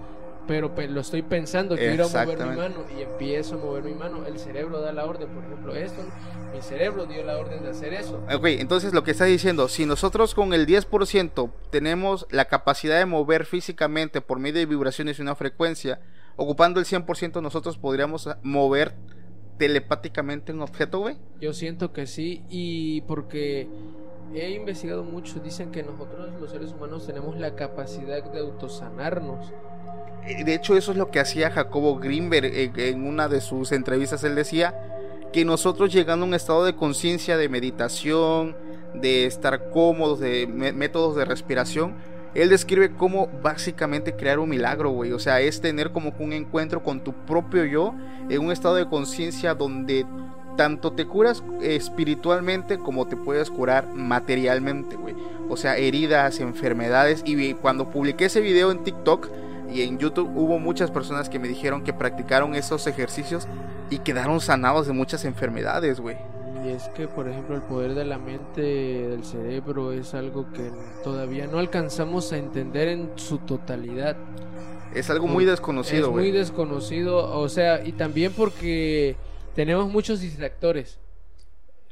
pero 0.46 0.74
pe- 0.74 0.88
lo 0.88 1.00
estoy 1.00 1.22
pensando, 1.22 1.76
quiero 1.76 2.08
mover 2.08 2.38
mi 2.38 2.56
mano 2.56 2.76
y 2.96 3.02
empiezo 3.02 3.56
a 3.56 3.58
mover 3.58 3.84
mi 3.84 3.94
mano, 3.94 4.24
el 4.26 4.38
cerebro 4.38 4.80
da 4.80 4.92
la 4.92 5.04
orden, 5.04 5.28
por 5.28 5.44
ejemplo, 5.44 5.74
esto, 5.74 6.02
mi 6.54 6.62
cerebro 6.62 7.06
dio 7.06 7.22
la 7.24 7.36
orden 7.36 7.62
de 7.62 7.70
hacer 7.70 7.92
eso. 7.92 8.22
Ok, 8.34 8.46
entonces 8.46 8.94
lo 8.94 9.04
que 9.04 9.10
está 9.10 9.26
diciendo, 9.26 9.68
si 9.68 9.84
nosotros 9.84 10.34
con 10.34 10.54
el 10.54 10.66
10% 10.66 11.50
tenemos 11.70 12.26
la 12.30 12.46
capacidad 12.46 12.98
de 12.98 13.06
mover 13.06 13.44
físicamente 13.44 14.20
por 14.20 14.38
medio 14.38 14.60
de 14.60 14.66
vibraciones 14.66 15.18
y 15.18 15.22
una 15.22 15.34
frecuencia, 15.34 16.00
ocupando 16.36 16.80
el 16.80 16.86
100% 16.86 17.42
nosotros 17.42 17.76
podríamos 17.76 18.28
mover 18.42 18.94
telepáticamente 19.58 20.52
un 20.52 20.62
objeto, 20.62 21.00
güey. 21.00 21.16
Yo 21.40 21.52
siento 21.52 21.92
que 21.92 22.06
sí, 22.06 22.44
y 22.48 23.02
porque 23.02 23.68
he 24.34 24.50
investigado 24.50 25.04
mucho, 25.04 25.40
dicen 25.40 25.70
que 25.70 25.82
nosotros 25.82 26.30
los 26.40 26.50
seres 26.50 26.72
humanos 26.72 27.06
tenemos 27.06 27.36
la 27.38 27.54
capacidad 27.54 28.22
de 28.22 28.38
autosanarnos. 28.38 29.52
Eh, 30.26 30.44
De 30.44 30.54
hecho, 30.54 30.76
eso 30.76 30.92
es 30.92 30.98
lo 30.98 31.10
que 31.10 31.20
hacía 31.20 31.50
Jacobo 31.50 31.96
Greenberg 31.98 32.46
eh, 32.46 32.70
en 32.76 33.06
una 33.06 33.28
de 33.28 33.40
sus 33.40 33.72
entrevistas. 33.72 34.22
Él 34.24 34.34
decía 34.34 34.74
que 35.32 35.44
nosotros 35.44 35.92
llegando 35.92 36.24
a 36.24 36.28
un 36.28 36.34
estado 36.34 36.64
de 36.64 36.74
conciencia, 36.76 37.36
de 37.36 37.48
meditación, 37.48 38.56
de 38.94 39.26
estar 39.26 39.70
cómodos, 39.70 40.20
de 40.20 40.46
mé- 40.48 40.72
métodos 40.72 41.16
de 41.16 41.24
respiración, 41.24 41.94
él 42.34 42.50
describe 42.50 42.92
cómo 42.92 43.28
básicamente 43.42 44.14
crear 44.14 44.38
un 44.38 44.48
milagro, 44.50 44.90
güey. 44.90 45.12
O 45.12 45.18
sea, 45.18 45.40
es 45.40 45.60
tener 45.60 45.90
como 45.92 46.12
un 46.18 46.32
encuentro 46.32 46.82
con 46.82 47.02
tu 47.02 47.12
propio 47.12 47.64
yo 47.64 47.94
en 48.28 48.40
un 48.44 48.52
estado 48.52 48.74
de 48.76 48.86
conciencia 48.88 49.54
donde 49.54 50.04
tanto 50.58 50.90
te 50.92 51.06
curas 51.06 51.44
espiritualmente 51.62 52.78
como 52.78 53.06
te 53.06 53.16
puedes 53.16 53.48
curar 53.48 53.94
materialmente, 53.94 54.96
güey. 54.96 55.14
O 55.48 55.56
sea, 55.56 55.76
heridas, 55.76 56.40
enfermedades. 56.40 57.22
Y 57.24 57.54
cuando 57.54 57.90
publiqué 57.90 58.24
ese 58.24 58.40
video 58.40 58.72
en 58.72 58.82
TikTok, 58.82 59.28
y 59.72 59.82
en 59.82 59.98
YouTube 59.98 60.28
hubo 60.34 60.58
muchas 60.58 60.90
personas 60.90 61.28
que 61.28 61.38
me 61.38 61.46
dijeron 61.46 61.84
que 61.84 61.92
practicaron 61.92 62.56
esos 62.56 62.86
ejercicios 62.88 63.46
y 63.88 63.98
quedaron 63.98 64.40
sanados 64.40 64.88
de 64.88 64.94
muchas 64.94 65.24
enfermedades, 65.24 66.00
güey. 66.00 66.16
Y 66.64 66.70
es 66.70 66.88
que, 66.88 67.06
por 67.06 67.28
ejemplo, 67.28 67.54
el 67.54 67.62
poder 67.62 67.94
de 67.94 68.04
la 68.04 68.18
mente, 68.18 68.62
del 68.62 69.24
cerebro, 69.24 69.92
es 69.92 70.12
algo 70.14 70.50
que 70.52 70.72
todavía 71.04 71.46
no 71.46 71.58
alcanzamos 71.58 72.32
a 72.32 72.38
entender 72.38 72.88
en 72.88 73.12
su 73.14 73.38
totalidad. 73.38 74.16
Es 74.92 75.08
algo 75.08 75.28
muy 75.28 75.44
desconocido, 75.44 76.06
es 76.06 76.12
muy 76.12 76.30
güey. 76.30 76.32
desconocido, 76.32 77.38
o 77.38 77.48
sea, 77.48 77.86
y 77.86 77.92
también 77.92 78.32
porque 78.32 79.16
tenemos 79.58 79.90
muchos 79.90 80.20
distractores. 80.20 81.00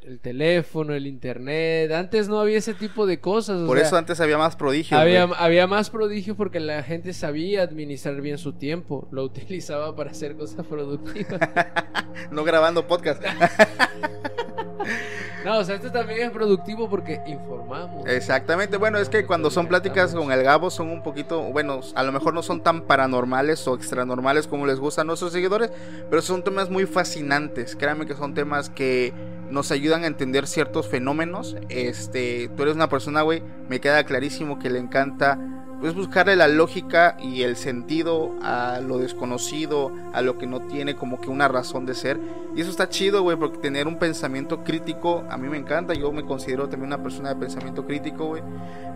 El 0.05 0.21
teléfono, 0.21 0.95
el 0.95 1.05
internet. 1.05 1.91
Antes 1.91 2.29
no 2.29 2.39
había 2.39 2.59
ese 2.59 2.75
tipo 2.75 3.07
de 3.07 3.19
cosas. 3.19 3.63
o 3.63 3.67
Por 3.67 3.79
sea, 3.79 3.89
eso 3.89 3.97
antes 3.97 4.21
había 4.21 4.39
más 4.39 4.55
prodigios, 4.55 5.01
había, 5.01 5.25
había 5.25 5.67
más 5.67 5.91
prodigio 5.91 6.37
porque 6.37 6.61
la 6.61 6.85
gente 6.85 7.13
sabía 7.13 7.65
administrar 7.65 8.21
bien 8.21 8.39
su 8.39 8.53
tiempo. 8.53 9.09
Lo 9.11 9.25
utilizaba 9.31 9.97
para 9.97 10.13
hacer 10.13 10.37
cosas 10.37 10.65
productivas. 10.65 11.41
No 12.31 12.45
grabando 12.45 12.87
podcast. 12.87 13.23
no, 15.47 15.59
o 15.59 15.65
sea, 15.65 15.77
esto 15.77 15.93
también 15.93 16.23
es 16.23 16.31
productivo 16.33 16.91
porque 16.91 17.21
informamos. 17.25 18.05
Exactamente, 18.09 18.79
bueno, 18.79 18.99
es 18.99 19.09
que 19.09 19.25
cuando 19.25 19.49
son 19.49 19.69
pláticas 19.69 20.13
con 20.13 20.33
el 20.33 20.43
Gabo 20.43 20.71
son 20.71 20.89
un 20.89 21.05
poquito, 21.05 21.41
bueno, 21.53 21.83
a 21.95 22.03
lo 22.03 22.11
mejor 22.11 22.35
no 22.35 22.43
son 22.43 22.65
tan 22.65 22.81
paranormales 22.83 23.69
o 23.69 23.77
extranormales 23.77 24.49
como 24.49 24.67
les 24.67 24.81
gustan 24.81 25.05
a 25.05 25.07
nuestros 25.07 25.33
seguidores, 25.33 25.71
pero 26.11 26.21
son 26.21 26.43
temas 26.43 26.69
muy 26.69 26.85
fascinantes. 26.85 27.77
Créanme 27.77 28.07
que 28.07 28.17
son 28.17 28.35
temas 28.35 28.71
que 28.71 29.15
nos 29.49 29.71
ayudan 29.71 30.03
a 30.03 30.09
entender 30.09 30.49
ciertos 30.49 30.89
fenómenos. 30.89 31.57
Este, 31.69 32.51
tú 32.57 32.65
eres 32.65 32.75
una 32.75 32.89
persona, 32.89 33.23
güey, 33.23 33.41
me 33.69 33.81
queda 33.81 34.03
clarísimo 34.03 34.59
que 34.59 34.69
le 34.69 34.81
encanta 34.81 35.39
pues 35.81 35.95
buscarle 35.95 36.37
la 36.37 36.49
lógica 36.49 37.17
y 37.21 37.43
el 37.43 37.57
sentido 37.57 38.35
a 38.43 38.81
lo 38.81 38.99
desconocido, 38.99 39.93
a 40.15 40.23
lo 40.23 40.39
que 40.39 40.47
no 40.47 40.61
tiene 40.61 40.97
como 40.97 41.21
que 41.21 41.29
una 41.29 41.49
razón 41.49 41.85
de 41.87 41.95
ser. 41.95 42.19
Y 42.55 42.63
eso 42.63 42.71
está 42.71 42.89
chido, 42.89 43.23
güey, 43.23 43.37
porque 43.37 43.59
tener 43.59 43.87
un 43.87 43.99
pensamiento 43.99 44.65
crítico 44.65 45.25
a 45.29 45.37
mí 45.37 45.49
me 45.49 45.59
encanta. 45.59 45.93
Yo 45.93 46.11
me 46.13 46.25
considero 46.25 46.69
también 46.69 46.87
una 46.95 47.03
persona 47.03 47.29
de 47.35 47.37
pensamiento 47.37 47.85
crítico, 47.87 48.27
güey. 48.29 48.43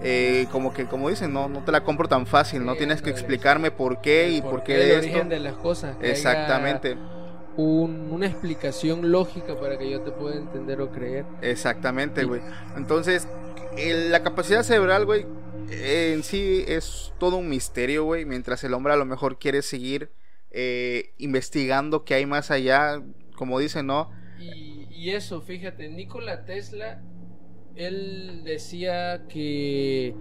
Eh, 0.02 0.46
como 0.50 0.72
que, 0.72 0.86
como 0.86 1.10
dicen, 1.10 1.32
no, 1.34 1.48
no 1.48 1.60
te 1.60 1.70
la 1.70 1.82
compro 1.84 2.08
tan 2.08 2.24
fácil, 2.26 2.64
no 2.64 2.72
Sí, 2.72 2.78
tienes 2.78 3.02
que 3.02 3.10
explicarme 3.10 3.70
por 3.70 4.00
qué 4.00 4.30
y 4.30 4.40
por 4.40 4.62
qué 4.62 4.80
el 4.82 4.88
de 4.88 4.96
origen 4.96 5.16
esto. 5.18 5.28
de 5.28 5.40
las 5.40 5.54
cosas. 5.54 5.96
Exactamente, 6.00 6.96
un- 7.56 8.08
una 8.10 8.26
explicación 8.26 9.10
lógica 9.12 9.54
para 9.60 9.76
que 9.76 9.90
yo 9.90 10.00
te 10.00 10.10
pueda 10.12 10.36
entender 10.36 10.80
o 10.80 10.88
creer. 10.90 11.26
exactamente, 11.42 12.24
güey. 12.24 12.40
Entonces, 12.76 13.28
el- 13.76 14.10
la 14.10 14.22
capacidad 14.22 14.62
cerebral, 14.62 15.04
güey, 15.04 15.26
en 15.70 16.22
sí 16.22 16.64
es 16.66 17.12
todo 17.18 17.36
un 17.36 17.48
misterio, 17.48 18.04
güey. 18.04 18.24
Mientras 18.24 18.62
el 18.64 18.74
hombre 18.74 18.92
a 18.92 18.96
lo 18.96 19.04
mejor 19.04 19.38
quiere 19.38 19.62
seguir 19.62 20.10
eh, 20.50 21.14
investigando 21.18 22.04
qué 22.04 22.14
hay 22.14 22.26
más 22.26 22.50
allá, 22.50 23.02
como 23.36 23.58
dicen, 23.58 23.86
¿no? 23.86 24.10
Y, 24.38 24.86
y 24.90 25.10
eso, 25.10 25.40
fíjate, 25.42 25.88
Nikola 25.88 26.44
Tesla, 26.44 27.02
él 27.76 28.42
decía 28.44 29.26
que, 29.28 30.14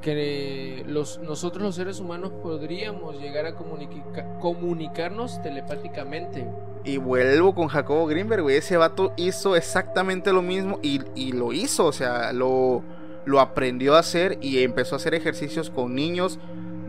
que 0.00 0.84
los, 0.86 1.18
nosotros 1.18 1.62
los 1.62 1.74
seres 1.76 2.00
humanos 2.00 2.32
podríamos 2.42 3.20
llegar 3.20 3.46
a 3.46 3.56
comunica- 3.56 4.38
comunicarnos 4.40 5.40
telepáticamente. 5.42 6.46
Y 6.84 6.96
vuelvo 6.96 7.54
con 7.54 7.68
Jacobo 7.68 8.06
Greenberg, 8.06 8.42
güey. 8.42 8.56
Ese 8.56 8.76
vato 8.76 9.12
hizo 9.16 9.54
exactamente 9.54 10.32
lo 10.32 10.42
mismo 10.42 10.80
y, 10.82 11.00
y 11.14 11.32
lo 11.32 11.52
hizo, 11.52 11.86
o 11.86 11.92
sea, 11.92 12.32
lo, 12.32 12.82
lo 13.24 13.40
aprendió 13.40 13.94
a 13.94 14.00
hacer 14.00 14.38
y 14.40 14.62
empezó 14.62 14.94
a 14.94 14.98
hacer 14.98 15.14
ejercicios 15.14 15.70
con 15.70 15.94
niños 15.94 16.38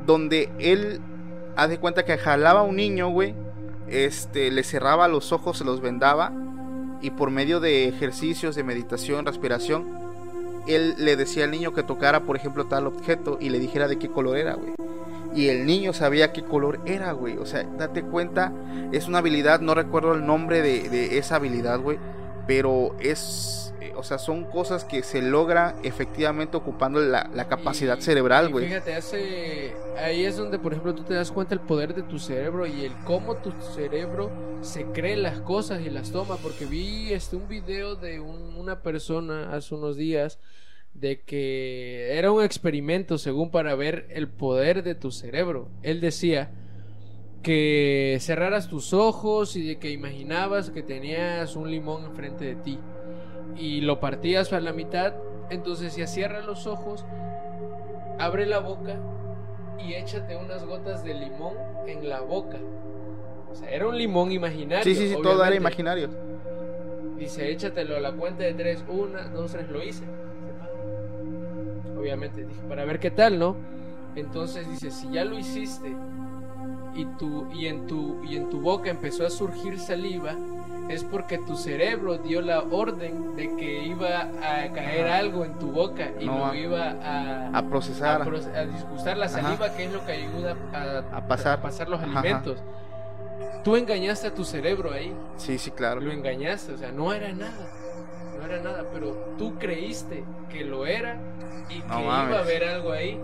donde 0.05 0.49
él, 0.59 0.99
haz 1.55 1.69
de 1.69 1.79
cuenta 1.79 2.05
que 2.05 2.17
jalaba 2.17 2.61
a 2.61 2.63
un 2.63 2.75
niño, 2.75 3.09
güey, 3.09 3.33
este, 3.87 4.51
le 4.51 4.63
cerraba 4.63 5.07
los 5.07 5.31
ojos, 5.31 5.57
se 5.57 5.63
los 5.63 5.81
vendaba 5.81 6.31
y 7.01 7.11
por 7.11 7.31
medio 7.31 7.59
de 7.59 7.87
ejercicios 7.87 8.55
de 8.55 8.63
meditación, 8.63 9.25
respiración, 9.25 9.85
él 10.67 10.95
le 10.97 11.15
decía 11.15 11.43
al 11.43 11.51
niño 11.51 11.73
que 11.73 11.83
tocara, 11.83 12.21
por 12.21 12.37
ejemplo, 12.37 12.65
tal 12.65 12.87
objeto 12.87 13.37
y 13.39 13.49
le 13.49 13.59
dijera 13.59 13.87
de 13.87 13.99
qué 13.99 14.09
color 14.09 14.37
era, 14.37 14.53
güey. 14.53 14.73
Y 15.35 15.49
el 15.49 15.65
niño 15.65 15.93
sabía 15.93 16.31
qué 16.31 16.43
color 16.43 16.79
era, 16.85 17.11
güey. 17.11 17.37
O 17.37 17.45
sea, 17.45 17.63
date 17.77 18.03
cuenta, 18.03 18.53
es 18.91 19.07
una 19.07 19.17
habilidad, 19.17 19.61
no 19.61 19.73
recuerdo 19.73 20.13
el 20.13 20.25
nombre 20.25 20.61
de, 20.61 20.89
de 20.89 21.17
esa 21.17 21.35
habilidad, 21.37 21.79
güey. 21.79 21.97
Pero 22.47 22.95
es, 22.99 23.62
o 23.95 24.03
sea, 24.03 24.17
son 24.17 24.45
cosas 24.45 24.85
que 24.85 25.03
se 25.03 25.21
logra 25.21 25.75
efectivamente 25.83 26.57
ocupando 26.57 26.99
la, 26.99 27.29
la 27.33 27.47
capacidad 27.47 27.97
Y- 27.97 28.01
cerebral, 28.01 28.49
güey. 28.49 28.67
Fíjate, 28.67 28.93
hace, 28.95 29.73
ahí 29.97 30.25
es 30.25 30.37
donde, 30.37 30.59
por 30.59 30.73
ejemplo, 30.73 30.93
tú 30.95 31.03
te 31.03 31.13
das 31.13 31.31
cuenta 31.31 31.53
el 31.53 31.61
poder 31.61 31.93
de 31.93 32.03
tu 32.03 32.19
cerebro 32.19 32.65
y 32.65 32.85
el 32.85 32.93
cómo 33.05 33.37
tu 33.37 33.51
cerebro 33.75 34.31
se 34.61 34.85
cree 34.85 35.15
las 35.17 35.39
cosas 35.41 35.81
y 35.81 35.89
las 35.89 36.11
toma. 36.11 36.37
Porque 36.37 36.65
vi 36.65 37.13
este 37.13 37.35
un 37.35 37.47
video 37.47 37.95
de 37.95 38.19
un- 38.19 38.55
una 38.55 38.81
persona 38.81 39.53
hace 39.53 39.75
unos 39.75 39.97
días 39.97 40.39
de 40.93 41.21
que 41.21 42.17
era 42.17 42.31
un 42.31 42.43
experimento 42.43 43.17
según 43.17 43.49
para 43.51 43.73
ver 43.75 44.05
el 44.11 44.27
poder 44.27 44.83
de 44.83 44.95
tu 44.95 45.11
cerebro. 45.11 45.69
Él 45.81 46.01
decía 46.01 46.51
que 47.41 48.17
cerraras 48.21 48.69
tus 48.69 48.93
ojos 48.93 49.55
y 49.55 49.67
de 49.67 49.77
que 49.77 49.91
imaginabas 49.91 50.69
que 50.69 50.81
tenías 50.81 51.55
un 51.55 51.69
limón 51.69 52.05
enfrente 52.05 52.45
de 52.45 52.55
ti 52.55 52.79
y 53.55 53.81
lo 53.81 53.99
partías 53.99 54.51
a 54.53 54.59
la 54.59 54.73
mitad, 54.73 55.13
entonces 55.49 55.95
ya 55.95 56.07
cierra 56.07 56.41
los 56.41 56.67
ojos, 56.67 57.05
abre 58.19 58.45
la 58.45 58.59
boca 58.59 58.95
y 59.79 59.93
échate 59.93 60.35
unas 60.35 60.65
gotas 60.65 61.03
de 61.03 61.13
limón 61.13 61.53
en 61.87 62.09
la 62.09 62.21
boca. 62.21 62.57
O 63.51 63.55
sea, 63.55 63.69
era 63.69 63.87
un 63.87 63.97
limón 63.97 64.31
imaginario. 64.31 64.83
Sí, 64.83 64.95
sí, 64.95 65.09
sí, 65.09 65.21
todo 65.21 65.43
era 65.43 65.55
imaginario. 65.55 66.09
Dice, 67.17 67.51
échatelo 67.51 67.95
a 67.95 67.99
la 67.99 68.11
cuenta 68.11 68.43
de 68.43 68.53
tres, 68.53 68.83
una, 68.87 69.27
dos, 69.27 69.51
tres, 69.51 69.69
lo 69.69 69.83
hice. 69.83 70.03
Obviamente, 71.97 72.45
dije, 72.45 72.61
para 72.67 72.83
ver 72.85 72.99
qué 72.99 73.11
tal, 73.11 73.37
¿no? 73.37 73.55
Entonces 74.15 74.69
dice, 74.69 74.91
si 74.91 75.09
ya 75.11 75.23
lo 75.23 75.37
hiciste 75.37 75.95
y, 76.95 77.05
tu, 77.17 77.47
y, 77.53 77.67
en 77.67 77.87
tu, 77.87 78.23
y 78.23 78.35
en 78.35 78.49
tu 78.49 78.59
boca 78.59 78.89
empezó 78.89 79.25
a 79.25 79.29
surgir 79.29 79.79
saliva, 79.79 80.35
es 80.89 81.03
porque 81.03 81.37
tu 81.37 81.55
cerebro 81.55 82.17
dio 82.17 82.41
la 82.41 82.59
orden 82.61 83.35
de 83.35 83.55
que 83.55 83.83
iba 83.85 84.21
a 84.41 84.71
caer 84.73 85.07
Ajá. 85.07 85.17
algo 85.17 85.45
en 85.45 85.53
tu 85.59 85.71
boca 85.71 86.09
y 86.19 86.25
No, 86.25 86.47
lo 86.47 86.53
iba 86.55 86.91
a, 87.01 87.49
A 87.57 87.61
procesar. 87.69 88.21
a, 88.21 88.25
proce- 88.25 88.55
a 88.55 88.65
disgustar 88.65 89.17
la 89.17 89.25
Ajá. 89.25 89.41
saliva, 89.41 89.73
que 89.75 89.85
es 89.85 89.93
lo 89.93 90.05
que 90.05 90.11
ayuda 90.11 90.55
a, 90.73 91.17
A 91.17 91.27
pasar. 91.27 91.59
los 91.89 92.01
Ajá, 92.01 92.19
alimentos. 92.19 92.61
Tú 93.63 93.75
engañaste 93.77 94.27
a 94.27 94.33
tu 94.35 94.43
cerebro 94.43 94.91
ahí 94.91 95.13
Sí, 95.37 95.57
sí, 95.57 95.71
claro. 95.71 96.01
lo 96.01 96.11
engañaste, 96.11 96.73
o 96.73 96.77
sea, 96.77 96.91
no 96.91 97.13
era 97.13 97.31
nada. 97.31 97.69
Era 98.53 98.61
nada, 98.61 98.85
pero 98.93 99.35
tú 99.39 99.57
creíste 99.57 100.23
que 100.51 100.63
lo 100.63 100.85
era 100.85 101.19
y 101.69 101.81
que 101.81 101.87
No 101.87 102.01
iba 102.01 102.37
a 102.37 102.39
haber 102.39 102.63
algo 102.63 102.91
ahí. 102.91 103.19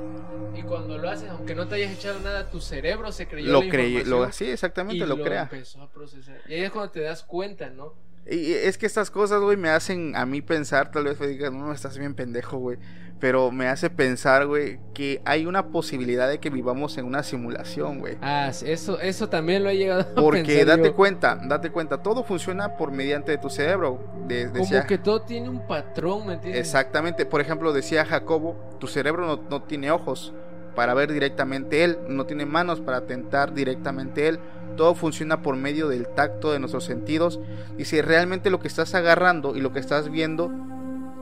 Y 0.55 0.63
cuando 0.63 0.97
lo 0.97 1.07
haces, 1.07 1.29
aunque 1.29 1.53
no 1.53 1.67
te 1.67 1.75
hayas 1.75 1.91
echado 1.91 2.19
nada, 2.21 2.49
tu 2.49 2.59
cerebro 2.59 3.11
se 3.11 3.27
creyó 3.27 3.51
Lo 3.51 3.61
la 3.61 3.69
creí, 3.69 4.03
lo, 4.03 4.31
sí, 4.31 4.45
exactamente, 4.49 5.03
y 5.03 5.07
lo 5.07 5.21
crea. 5.21 5.43
empezó 5.43 5.83
a 5.83 5.91
procesar. 5.91 6.41
Y 6.47 6.55
ahí 6.55 6.63
es 6.63 6.71
cuando 6.71 6.91
te 6.91 7.01
das 7.01 7.21
cuenta, 7.21 7.69
¿no? 7.69 7.93
Y 8.25 8.53
es 8.53 8.79
que 8.79 8.87
estas 8.87 9.11
cosas, 9.11 9.39
güey, 9.41 9.55
me 9.55 9.69
hacen 9.69 10.15
a 10.15 10.25
mí 10.25 10.41
pensar, 10.41 10.91
tal 10.91 11.03
vez 11.03 11.19
me 11.19 11.27
digas, 11.27 11.51
no, 11.53 11.71
estás 11.71 11.97
bien 11.99 12.15
pendejo, 12.15 12.57
güey. 12.57 12.79
Pero 13.19 13.51
me 13.51 13.67
hace 13.67 13.89
pensar, 13.89 14.47
güey, 14.47 14.79
que 14.93 15.21
hay 15.25 15.45
una 15.45 15.67
posibilidad 15.67 16.29
de 16.29 16.39
que 16.39 16.49
vivamos 16.49 16.97
en 16.97 17.05
una 17.05 17.21
simulación, 17.21 17.99
güey. 17.99 18.17
Ah, 18.21 18.49
eso, 18.49 18.99
eso 19.01 19.27
también 19.27 19.63
lo 19.63 19.69
he 19.69 19.75
llegado 19.77 20.01
a 20.01 20.15
Porque 20.21 20.43
pensar 20.43 20.77
date 20.77 20.91
cuenta, 20.93 21.35
date 21.43 21.69
cuenta, 21.69 22.01
todo 22.01 22.23
funciona 22.23 22.77
por 22.77 22.91
mediante 22.91 23.31
de 23.31 23.37
tu 23.37 23.49
cerebro. 23.49 23.99
De- 24.27 24.45
Como 24.47 24.59
decía- 24.59 24.85
que 24.87 24.97
todo 24.97 25.21
tiene 25.23 25.49
un 25.49 25.67
patrón, 25.67 26.27
¿me 26.27 26.33
entiendes? 26.35 26.61
Exactamente, 26.61 27.25
por 27.25 27.41
ejemplo, 27.41 27.73
decía 27.73 28.05
Jacobo, 28.05 28.55
tu 28.79 28.87
cerebro 28.87 29.25
no, 29.27 29.41
no 29.49 29.63
tiene 29.63 29.91
ojos 29.91 30.33
para 30.75 30.93
ver 30.93 31.11
directamente 31.11 31.83
él, 31.83 31.97
no 32.07 32.25
tiene 32.25 32.45
manos 32.45 32.79
para 32.79 33.01
tentar 33.01 33.53
directamente 33.53 34.29
él, 34.29 34.39
todo 34.77 34.95
funciona 34.95 35.41
por 35.41 35.57
medio 35.57 35.89
del 35.89 36.07
tacto 36.07 36.53
de 36.53 36.59
nuestros 36.59 36.85
sentidos 36.85 37.41
y 37.77 37.83
si 37.83 37.99
realmente 37.99 38.49
lo 38.49 38.61
que 38.61 38.69
estás 38.69 38.95
agarrando 38.95 39.57
y 39.57 39.61
lo 39.61 39.73
que 39.73 39.79
estás 39.79 40.09
viendo 40.09 40.49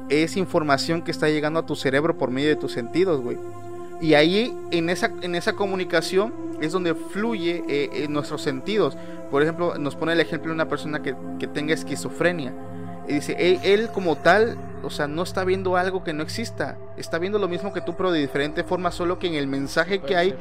es 0.09 0.37
información 0.37 1.01
que 1.01 1.11
está 1.11 1.29
llegando 1.29 1.59
a 1.59 1.65
tu 1.65 1.75
cerebro 1.75 2.17
por 2.17 2.31
medio 2.31 2.49
de 2.49 2.55
tus 2.55 2.71
sentidos, 2.71 3.21
güey. 3.21 3.37
Y 4.01 4.13
ahí 4.13 4.55
en 4.71 4.89
esa, 4.89 5.11
en 5.21 5.35
esa 5.35 5.53
comunicación 5.53 6.33
es 6.61 6.71
donde 6.71 6.93
fluye 6.93 7.63
eh, 7.67 7.89
eh, 7.93 8.07
nuestros 8.07 8.41
sentidos. 8.41 8.97
Por 9.31 9.41
ejemplo, 9.41 9.77
nos 9.77 9.95
pone 9.95 10.13
el 10.13 10.19
ejemplo 10.19 10.49
de 10.49 10.55
una 10.55 10.69
persona 10.69 11.01
que, 11.01 11.15
que 11.39 11.47
tenga 11.47 11.73
esquizofrenia. 11.73 12.53
Y 13.07 13.13
dice, 13.13 13.35
él, 13.39 13.59
él 13.63 13.89
como 13.93 14.17
tal, 14.17 14.57
o 14.83 14.89
sea, 14.89 15.07
no 15.07 15.23
está 15.23 15.45
viendo 15.45 15.77
algo 15.77 16.03
que 16.03 16.11
no 16.11 16.23
exista. 16.23 16.77
Está 16.97 17.19
viendo 17.19 17.39
lo 17.39 17.47
mismo 17.47 17.71
que 17.71 17.79
tú, 17.79 17.95
pero 17.95 18.11
de 18.11 18.19
diferente 18.19 18.63
forma, 18.63 18.91
solo 18.91 19.17
que 19.17 19.27
en 19.27 19.35
el 19.35 19.47
mensaje 19.47 19.99
que 19.99 20.17
hay 20.17 20.35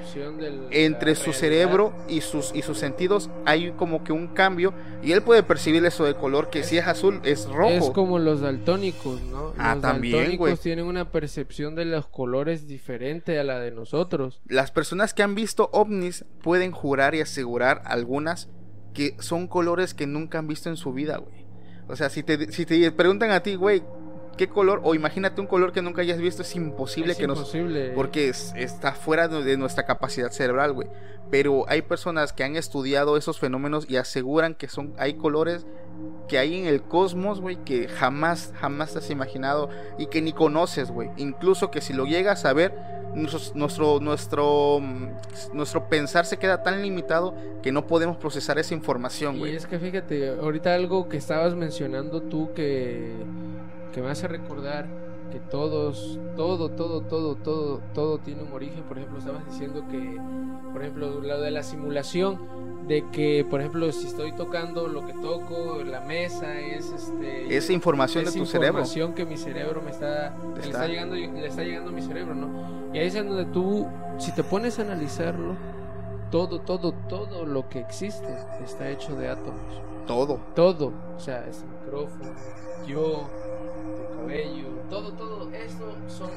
entre 0.70 1.14
su 1.14 1.26
realidad. 1.26 1.40
cerebro 1.40 1.92
y 2.08 2.22
sus, 2.22 2.52
y 2.54 2.62
sus 2.62 2.78
sentidos 2.78 3.30
hay 3.44 3.70
como 3.72 4.02
que 4.02 4.12
un 4.12 4.28
cambio. 4.28 4.74
Y 5.02 5.12
él 5.12 5.22
puede 5.22 5.44
percibir 5.44 5.84
eso 5.84 6.04
de 6.04 6.14
color, 6.14 6.50
que 6.50 6.64
si 6.64 6.76
es 6.76 6.86
azul, 6.88 7.20
es 7.22 7.46
rojo. 7.48 7.70
Es 7.70 7.90
como 7.90 8.18
los 8.18 8.40
daltónicos, 8.40 9.20
¿no? 9.22 9.52
Ah, 9.58 9.74
los 9.74 9.82
también, 9.82 10.16
daltónicos 10.16 10.60
tienen 10.60 10.86
una 10.86 11.12
percepción 11.12 11.76
de 11.76 11.84
los 11.84 12.08
colores 12.08 12.66
diferente 12.66 13.38
a 13.38 13.44
la 13.44 13.60
de 13.60 13.70
nosotros. 13.70 14.40
Las 14.46 14.72
personas 14.72 15.14
que 15.14 15.22
han 15.22 15.36
visto 15.36 15.70
ovnis 15.72 16.24
pueden 16.42 16.72
jurar 16.72 17.14
y 17.14 17.20
asegurar 17.20 17.82
algunas 17.84 18.48
que 18.92 19.14
son 19.20 19.46
colores 19.46 19.94
que 19.94 20.06
nunca 20.06 20.38
han 20.38 20.48
visto 20.48 20.70
en 20.70 20.76
su 20.76 20.92
vida, 20.92 21.18
güey. 21.18 21.45
O 21.88 21.96
sea, 21.96 22.08
si 22.10 22.22
te, 22.22 22.50
si 22.52 22.66
te 22.66 22.90
preguntan 22.92 23.30
a 23.30 23.40
ti, 23.40 23.54
güey, 23.54 23.82
¿qué 24.36 24.48
color? 24.48 24.80
O 24.84 24.94
imagínate 24.94 25.40
un 25.40 25.46
color 25.46 25.72
que 25.72 25.82
nunca 25.82 26.02
hayas 26.02 26.18
visto, 26.18 26.42
es 26.42 26.54
imposible 26.56 27.12
es 27.12 27.18
que 27.18 27.26
nos... 27.26 27.38
imposible. 27.38 27.92
Porque 27.94 28.28
es- 28.28 28.52
está 28.56 28.92
fuera 28.92 29.28
de 29.28 29.42
de 29.42 29.56
nuestra 29.56 29.84
capacidad 29.86 30.30
cerebral, 30.30 30.72
güey. 30.72 30.88
Pero 31.30 31.64
hay 31.68 31.82
personas 31.82 32.32
que 32.32 32.44
han 32.44 32.54
estudiado 32.56 33.16
esos 33.16 33.38
fenómenos 33.40 33.88
y 33.90 33.96
aseguran 33.96 34.54
que 34.54 34.68
son 34.68 34.94
hay 34.98 35.14
colores 35.14 35.66
que 36.28 36.38
hay 36.38 36.58
en 36.58 36.66
el 36.66 36.82
cosmos, 36.82 37.40
güey, 37.40 37.56
que 37.64 37.88
jamás, 37.88 38.52
jamás 38.60 38.92
te 38.92 38.98
has 38.98 39.10
imaginado 39.10 39.70
y 39.98 40.06
que 40.06 40.20
ni 40.22 40.32
conoces, 40.32 40.90
güey. 40.90 41.10
Incluso 41.16 41.70
que 41.70 41.80
si 41.80 41.92
lo 41.94 42.04
llegas 42.04 42.44
a 42.44 42.52
ver, 42.52 42.74
nuestro, 43.16 43.40
nuestro, 43.54 44.00
nuestro, 44.00 44.78
mm, 44.80 45.08
nuestro 45.54 45.88
pensar 45.88 46.26
se 46.26 46.36
queda 46.38 46.62
tan 46.62 46.82
limitado 46.82 47.34
que 47.62 47.72
no 47.72 47.86
podemos 47.86 48.16
procesar 48.16 48.58
esa 48.58 48.74
información, 48.74 49.36
Y 49.36 49.38
güey. 49.40 49.56
es 49.56 49.66
que 49.66 49.78
fíjate, 49.78 50.28
ahorita 50.28 50.74
algo 50.74 51.08
que 51.08 51.16
estabas 51.16 51.54
mencionando 51.54 52.22
tú 52.22 52.52
que, 52.54 53.12
que 53.92 54.00
me 54.02 54.10
hace 54.10 54.28
recordar 54.28 54.86
que 55.30 55.40
todos, 55.40 56.18
todo, 56.36 56.70
todo, 56.70 57.00
todo, 57.02 57.34
todo, 57.36 57.80
todo 57.94 58.18
tiene 58.18 58.42
un 58.42 58.52
origen. 58.52 58.84
Por 58.84 58.98
ejemplo, 58.98 59.18
estabas 59.18 59.44
diciendo 59.46 59.84
que, 59.90 60.18
por 60.72 60.82
ejemplo, 60.82 61.20
lo 61.20 61.40
de 61.40 61.50
la 61.50 61.62
simulación, 61.62 62.38
de 62.86 63.04
que, 63.10 63.44
por 63.48 63.60
ejemplo, 63.60 63.90
si 63.90 64.06
estoy 64.06 64.32
tocando 64.32 64.86
lo 64.86 65.04
que 65.04 65.12
toco, 65.14 65.82
la 65.84 66.00
mesa 66.02 66.60
es 66.60 66.92
este... 66.92 67.56
Esa 67.56 67.72
información 67.72 68.24
es 68.24 68.34
de 68.34 68.38
tu 68.40 68.46
cerebro. 68.46 68.68
información 68.80 69.14
que 69.14 69.24
mi 69.26 69.36
cerebro 69.36 69.82
me 69.82 69.90
está, 69.90 70.36
le 70.54 70.60
Está- 70.60 70.66
está 70.66 70.86
llegando 70.86 71.16
le 71.16 71.46
está 71.46 71.62
llegando 71.64 71.90
a 71.90 71.92
mi 71.92 72.02
cerebro 72.02 72.34
no 72.36 72.86
y 72.94 72.98
ahí 72.98 73.08
es 73.08 73.14
donde 73.14 73.44
tú 73.46 73.86
si 74.18 74.32
te 74.32 74.44
pones 74.44 74.78
a 74.78 74.82
analizarlo 74.82 75.56
todo 76.30 76.60
todo 76.60 76.92
todo 77.08 77.44
lo 77.44 77.68
que 77.68 77.80
existe 77.80 78.28
está 78.64 78.88
hecho 78.88 79.16
de 79.16 79.28
átomos 79.28 79.82
Todo. 80.06 80.38
todo 80.54 80.92
o 81.16 81.20
sea 81.20 81.44
ese 81.48 81.64
micrófono 81.66 82.30
yo 82.86 83.28
cabello 84.26 84.68
todo 84.90 85.12
todo 85.12 85.52
esto 85.52 85.96
son 86.08 86.30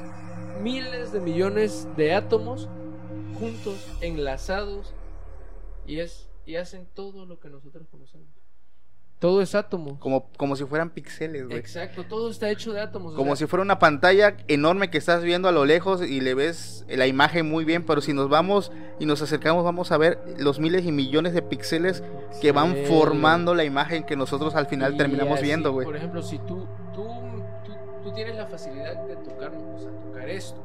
miles 0.62 1.12
de 1.12 1.20
millones 1.20 1.88
de 1.96 2.14
átomos 2.14 2.68
juntos 3.38 3.86
enlazados 4.00 4.94
y 5.86 5.98
es 5.98 6.28
y 6.46 6.56
hacen 6.56 6.86
todo 6.94 7.26
lo 7.26 7.38
que 7.38 7.48
nosotros 7.48 7.86
conocemos 7.90 8.28
todo 9.20 9.42
es 9.42 9.54
átomos 9.54 9.98
Como, 9.98 10.30
como 10.38 10.56
si 10.56 10.64
fueran 10.64 10.88
píxeles, 10.88 11.46
güey. 11.46 11.58
Exacto, 11.58 12.04
todo 12.04 12.30
está 12.30 12.50
hecho 12.50 12.72
de 12.72 12.80
átomos. 12.80 13.12
o 13.12 13.16
Como 13.16 13.36
sea, 13.36 13.44
si 13.44 13.50
fuera 13.50 13.62
una 13.62 13.78
pantalla 13.78 14.38
enorme 14.48 14.90
que 14.90 14.96
estás 14.96 15.22
viendo 15.22 15.46
a 15.46 15.52
lo 15.52 15.66
lejos 15.66 16.00
y 16.02 16.22
le 16.22 16.32
ves 16.32 16.86
la 16.88 17.06
imagen 17.06 17.46
muy 17.46 17.66
bien, 17.66 17.84
pero 17.84 18.00
si 18.00 18.14
nos 18.14 18.30
vamos 18.30 18.72
y 18.98 19.04
nos 19.04 19.20
acercamos 19.20 19.62
vamos 19.62 19.92
a 19.92 19.98
ver 19.98 20.18
los 20.38 20.58
miles 20.58 20.86
y 20.86 20.92
millones 20.92 21.34
de 21.34 21.42
píxeles 21.42 22.02
que 22.40 22.50
van 22.52 22.74
formando 22.88 23.54
la 23.54 23.64
imagen 23.64 24.04
que 24.04 24.16
nosotros 24.16 24.54
al 24.54 24.66
final 24.68 24.94
y 24.94 24.96
terminamos 24.96 25.34
así, 25.34 25.44
viendo, 25.44 25.72
güey. 25.72 25.84
Por 25.84 25.96
ejemplo, 25.96 26.22
si 26.22 26.38
tú, 26.38 26.66
tú, 26.94 27.06
tú, 28.10 28.14
tienes 28.14 28.36
la 28.36 28.46
facilidad 28.46 28.94
de 29.06 29.16
tocar, 29.16 29.52
o 29.74 29.78
sea, 29.78 29.90
tocar 29.90 30.28
esto. 30.28 30.60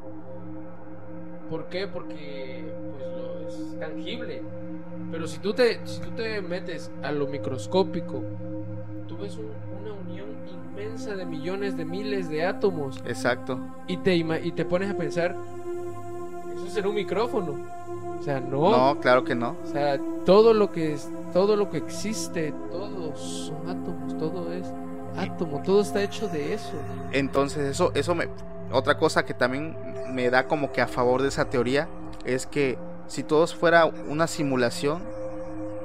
¿Por 1.49 1.65
qué? 1.67 1.87
Porque 1.87 2.65
pues 2.91 3.07
lo 3.11 3.47
es 3.47 3.79
tangible. 3.79 4.41
Pero 5.11 5.27
si 5.27 5.39
tú 5.39 5.53
te, 5.53 5.85
si 5.85 6.01
tú 6.01 6.09
te 6.11 6.41
metes 6.41 6.91
a 7.03 7.11
lo 7.11 7.27
microscópico, 7.27 8.21
tú 9.07 9.17
ves 9.17 9.37
un- 9.37 9.51
una 9.83 9.93
unión 9.93 10.27
inmensa 10.71 11.15
de 11.15 11.25
millones 11.25 11.77
de 11.77 11.85
miles 11.85 12.29
de 12.29 12.45
átomos 12.45 12.97
Exacto. 13.05 13.59
y 13.87 13.97
te, 13.97 14.15
y 14.15 14.51
te 14.51 14.65
pones 14.65 14.89
a 14.91 14.97
pensar, 14.97 15.35
eso 16.55 16.67
será 16.69 16.89
un 16.89 16.95
micrófono. 16.95 17.53
O 18.19 18.23
sea, 18.23 18.39
no. 18.39 18.71
No, 18.71 18.99
claro 18.99 19.23
que 19.23 19.35
no. 19.35 19.55
O 19.63 19.67
sea, 19.67 19.99
todo 20.25 20.53
lo 20.53 20.71
que 20.71 20.93
es, 20.93 21.09
todo 21.31 21.55
lo 21.55 21.69
que 21.69 21.77
existe, 21.77 22.53
todos 22.71 23.19
son 23.19 23.69
átomos, 23.69 24.17
todo 24.17 24.51
es 24.51 24.65
átomo, 25.17 25.61
todo 25.63 25.81
está 25.81 26.03
hecho 26.03 26.27
de 26.27 26.53
eso. 26.53 26.73
Entonces 27.11 27.63
eso, 27.69 27.91
eso 27.95 28.15
me... 28.15 28.27
Otra 28.71 28.97
cosa 28.97 29.25
que 29.25 29.33
también 29.33 29.75
me 30.11 30.29
da 30.29 30.47
como 30.47 30.71
que 30.71 30.81
a 30.81 30.87
favor 30.87 31.21
de 31.21 31.27
esa 31.29 31.49
teoría 31.49 31.87
es 32.25 32.45
que 32.47 32.77
si 33.07 33.23
todo 33.23 33.45
fuera 33.47 33.85
una 33.85 34.27
simulación, 34.27 35.01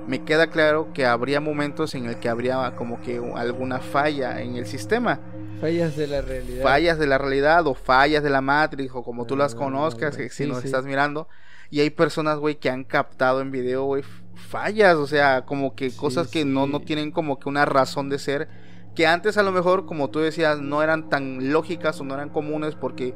me 0.06 0.24
queda 0.24 0.48
claro 0.48 0.88
que 0.94 1.06
habría 1.06 1.40
momentos 1.40 1.94
en 1.94 2.06
el 2.06 2.16
que 2.18 2.28
habría 2.28 2.72
como 2.76 3.00
que 3.02 3.20
alguna 3.36 3.80
falla 3.80 4.40
en 4.40 4.56
el 4.56 4.66
sistema. 4.66 5.20
Fallas 5.60 5.94
de 5.94 6.06
la 6.06 6.22
realidad. 6.22 6.62
fallas 6.62 6.98
de 6.98 7.06
la 7.06 7.18
realidad 7.18 7.66
o 7.66 7.74
fallas 7.74 8.22
de 8.22 8.30
la 8.30 8.40
Matrix 8.40 8.92
o 8.94 9.02
como 9.02 9.26
tú 9.26 9.36
las 9.36 9.54
Ah, 9.54 9.58
conozcas, 9.58 10.16
que 10.16 10.30
si 10.30 10.44
Sí, 10.44 10.48
nos 10.48 10.60
sí. 10.60 10.66
estás 10.66 10.84
mirando. 10.86 11.28
Y 11.68 11.80
hay 11.80 11.90
personas, 11.90 12.38
güey, 12.38 12.56
que 12.56 12.70
han 12.70 12.82
captado 12.82 13.42
en 13.42 13.50
video, 13.52 13.84
güey, 13.84 14.02
fallas, 14.34 14.96
o 14.96 15.06
sea, 15.06 15.44
como 15.44 15.74
que 15.76 15.90
Sí, 15.90 15.96
cosas 15.98 16.28
que 16.28 16.44
no, 16.46 16.66
no 16.66 16.80
tienen 16.80 17.12
como 17.12 17.38
que 17.38 17.48
una 17.48 17.66
razón 17.66 18.08
de 18.08 18.18
ser. 18.18 18.48
Que 18.94 19.06
antes 19.06 19.38
a 19.38 19.42
lo 19.42 19.52
mejor, 19.52 19.86
como 19.86 20.10
tú 20.10 20.18
decías, 20.18 20.60
no 20.60 20.82
eran 20.82 21.08
tan 21.08 21.52
lógicas 21.52 22.00
o 22.00 22.04
no 22.04 22.14
eran 22.14 22.28
comunes 22.28 22.74
porque 22.74 23.14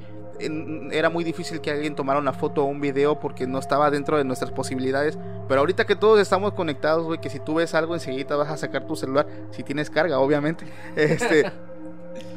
era 0.91 1.11
muy 1.11 1.25
difícil 1.25 1.61
que 1.61 1.71
alguien 1.71 1.95
tomara 1.95 2.19
una 2.19 2.33
foto 2.33 2.63
o 2.63 2.67
un 2.67 2.81
video 2.81 3.21
porque 3.21 3.47
no 3.47 3.59
estaba 3.59 3.91
dentro 3.91 4.17
de 4.17 4.25
nuestras 4.25 4.51
posibilidades. 4.51 5.19
Pero 5.49 5.61
ahorita 5.61 5.87
que 5.87 5.97
todos 5.97 6.21
estamos 6.21 6.55
conectados, 6.55 7.05
güey, 7.05 7.21
que 7.21 7.31
si 7.31 7.39
tú 7.39 7.55
ves 7.55 7.75
algo 7.75 7.95
enseguida 7.95 8.37
vas 8.37 8.51
a 8.51 8.57
sacar 8.57 8.87
tu 8.87 8.97
celular, 8.97 9.27
si 9.51 9.63
tienes 9.63 9.91
carga, 9.91 10.19
obviamente. 10.19 10.67
Este, 10.97 11.51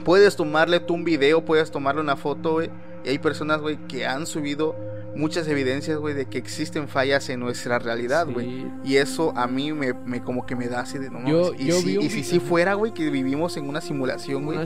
puedes 0.03 0.35
tomarle 0.35 0.79
tú 0.79 0.93
un 0.93 1.03
video, 1.03 1.43
puedes 1.43 1.71
tomarle 1.71 2.01
una 2.01 2.15
foto, 2.15 2.53
güey. 2.53 2.69
Y 3.03 3.09
hay 3.09 3.19
personas, 3.19 3.61
güey, 3.61 3.77
que 3.87 4.05
han 4.05 4.25
subido 4.25 4.75
muchas 5.17 5.47
evidencias, 5.47 5.97
güey, 5.97 6.13
de 6.13 6.25
que 6.27 6.37
existen 6.37 6.87
fallas 6.87 7.27
en 7.29 7.39
nuestra 7.39 7.79
realidad, 7.79 8.27
güey. 8.31 8.45
Sí. 8.45 8.67
Y 8.85 8.95
eso 8.97 9.33
a 9.35 9.47
mí 9.47 9.73
me, 9.73 9.93
me 9.93 10.21
como 10.21 10.45
que 10.45 10.55
me 10.55 10.67
da 10.67 10.81
así 10.81 10.97
de 10.97 11.09
no 11.09 11.27
Yo- 11.27 11.53
Y 11.57 11.65
yo 11.67 11.75
si, 11.75 11.97
y 11.97 12.09
si 12.09 12.23
sí 12.23 12.39
fuera, 12.39 12.75
güey, 12.75 12.93
que 12.93 13.09
vivimos 13.09 13.57
en 13.57 13.67
una 13.67 13.81
simulación, 13.81 14.45
güey. 14.45 14.59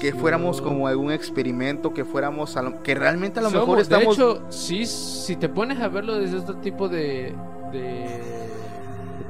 Que 0.00 0.12
fuéramos 0.12 0.60
como 0.60 0.86
algún 0.86 1.10
experimento, 1.12 1.92
que 1.94 2.04
fuéramos 2.04 2.56
a 2.56 2.62
lo- 2.62 2.82
que 2.82 2.94
realmente 2.94 3.40
a 3.40 3.42
lo 3.42 3.50
Somos- 3.50 3.60
mejor 3.66 3.80
estamos 3.80 4.16
De 4.16 4.22
hecho, 4.24 4.42
sí, 4.50 4.86
si 4.86 5.36
te 5.36 5.48
pones 5.48 5.80
a 5.80 5.88
verlo 5.88 6.18
desde 6.18 6.36
otro 6.36 6.56
tipo 6.56 6.88
de, 6.88 7.34
de, 7.72 8.06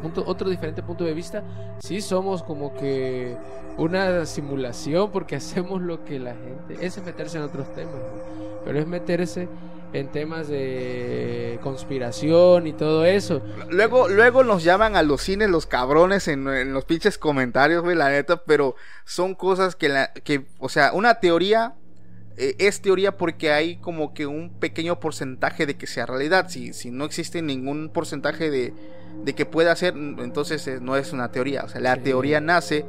punto, 0.02 0.22
otro 0.26 0.48
diferente 0.50 0.82
punto 0.82 1.04
de 1.04 1.14
vista, 1.14 1.42
sí 1.80 2.00
somos 2.00 2.42
como 2.42 2.74
que 2.74 3.36
una 3.76 4.26
simulación 4.26 5.10
porque 5.12 5.36
hacemos 5.36 5.80
lo 5.82 6.04
que 6.04 6.18
la 6.18 6.34
gente 6.34 6.84
es 6.84 7.02
meterse 7.04 7.38
en 7.38 7.44
otros 7.44 7.72
temas, 7.74 7.94
¿no? 7.94 8.58
pero 8.64 8.78
es 8.80 8.86
meterse 8.86 9.48
en 9.92 10.10
temas 10.10 10.48
de 10.48 11.58
conspiración 11.62 12.66
y 12.66 12.72
todo 12.72 13.04
eso. 13.04 13.42
Luego, 13.70 14.08
luego 14.08 14.44
nos 14.44 14.62
llaman 14.64 14.96
a 14.96 15.02
los 15.02 15.22
cines 15.22 15.48
los 15.48 15.66
cabrones 15.66 16.28
en, 16.28 16.46
en 16.48 16.72
los 16.72 16.84
pinches 16.84 17.18
comentarios, 17.18 17.82
güey, 17.82 17.96
la 17.96 18.10
neta, 18.10 18.42
pero 18.44 18.74
son 19.04 19.34
cosas 19.34 19.76
que, 19.76 19.88
la, 19.88 20.12
que 20.12 20.46
o 20.58 20.68
sea, 20.68 20.92
una 20.92 21.20
teoría 21.20 21.74
eh, 22.36 22.54
es 22.58 22.80
teoría 22.82 23.16
porque 23.16 23.50
hay 23.52 23.76
como 23.78 24.14
que 24.14 24.26
un 24.26 24.50
pequeño 24.60 25.00
porcentaje 25.00 25.66
de 25.66 25.76
que 25.76 25.86
sea 25.86 26.06
realidad. 26.06 26.46
Si, 26.48 26.72
si 26.72 26.90
no 26.90 27.04
existe 27.04 27.42
ningún 27.42 27.88
porcentaje 27.90 28.50
de, 28.50 28.74
de 29.24 29.34
que 29.34 29.46
pueda 29.46 29.74
ser, 29.74 29.94
entonces 29.96 30.66
eh, 30.68 30.78
no 30.80 30.96
es 30.96 31.12
una 31.12 31.32
teoría. 31.32 31.64
O 31.64 31.68
sea, 31.68 31.80
la 31.80 31.94
Sí. 31.96 32.02
teoría 32.02 32.40
nace 32.40 32.84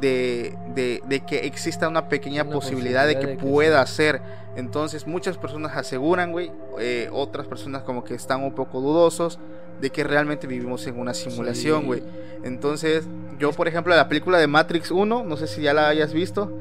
de, 0.00 0.54
de, 0.74 1.02
de 1.06 1.20
que 1.24 1.46
exista 1.46 1.88
una 1.88 2.08
pequeña 2.08 2.42
Una 2.42 2.52
posibilidad, 2.52 3.06
de 3.06 3.14
que 3.18 3.20
posibilidad 3.20 3.36
de 3.36 3.36
que 3.36 3.42
pueda 3.42 3.86
ser. 3.86 4.20
Entonces 4.56 5.06
muchas 5.06 5.38
personas 5.38 5.76
aseguran, 5.76 6.32
güey, 6.32 6.50
eh, 6.78 7.08
otras 7.12 7.46
personas 7.46 7.82
como 7.82 8.04
que 8.04 8.14
están 8.14 8.42
un 8.42 8.54
poco 8.54 8.80
dudosos 8.80 9.38
de 9.80 9.90
que 9.90 10.04
realmente 10.04 10.46
vivimos 10.46 10.86
en 10.86 10.98
una 11.00 11.14
simulación, 11.14 11.80
Sí. 11.80 11.86
güey. 11.86 12.02
Entonces, 12.44 13.04
yo 13.38 13.52
por 13.52 13.66
ejemplo, 13.68 13.94
la 13.96 14.08
película 14.08 14.38
de 14.38 14.46
Matrix 14.46 14.90
1, 14.90 15.24
no 15.24 15.36
sé 15.36 15.46
si 15.46 15.62
ya 15.62 15.72
la 15.74 15.88
hayas 15.88 16.12
visto, 16.12 16.52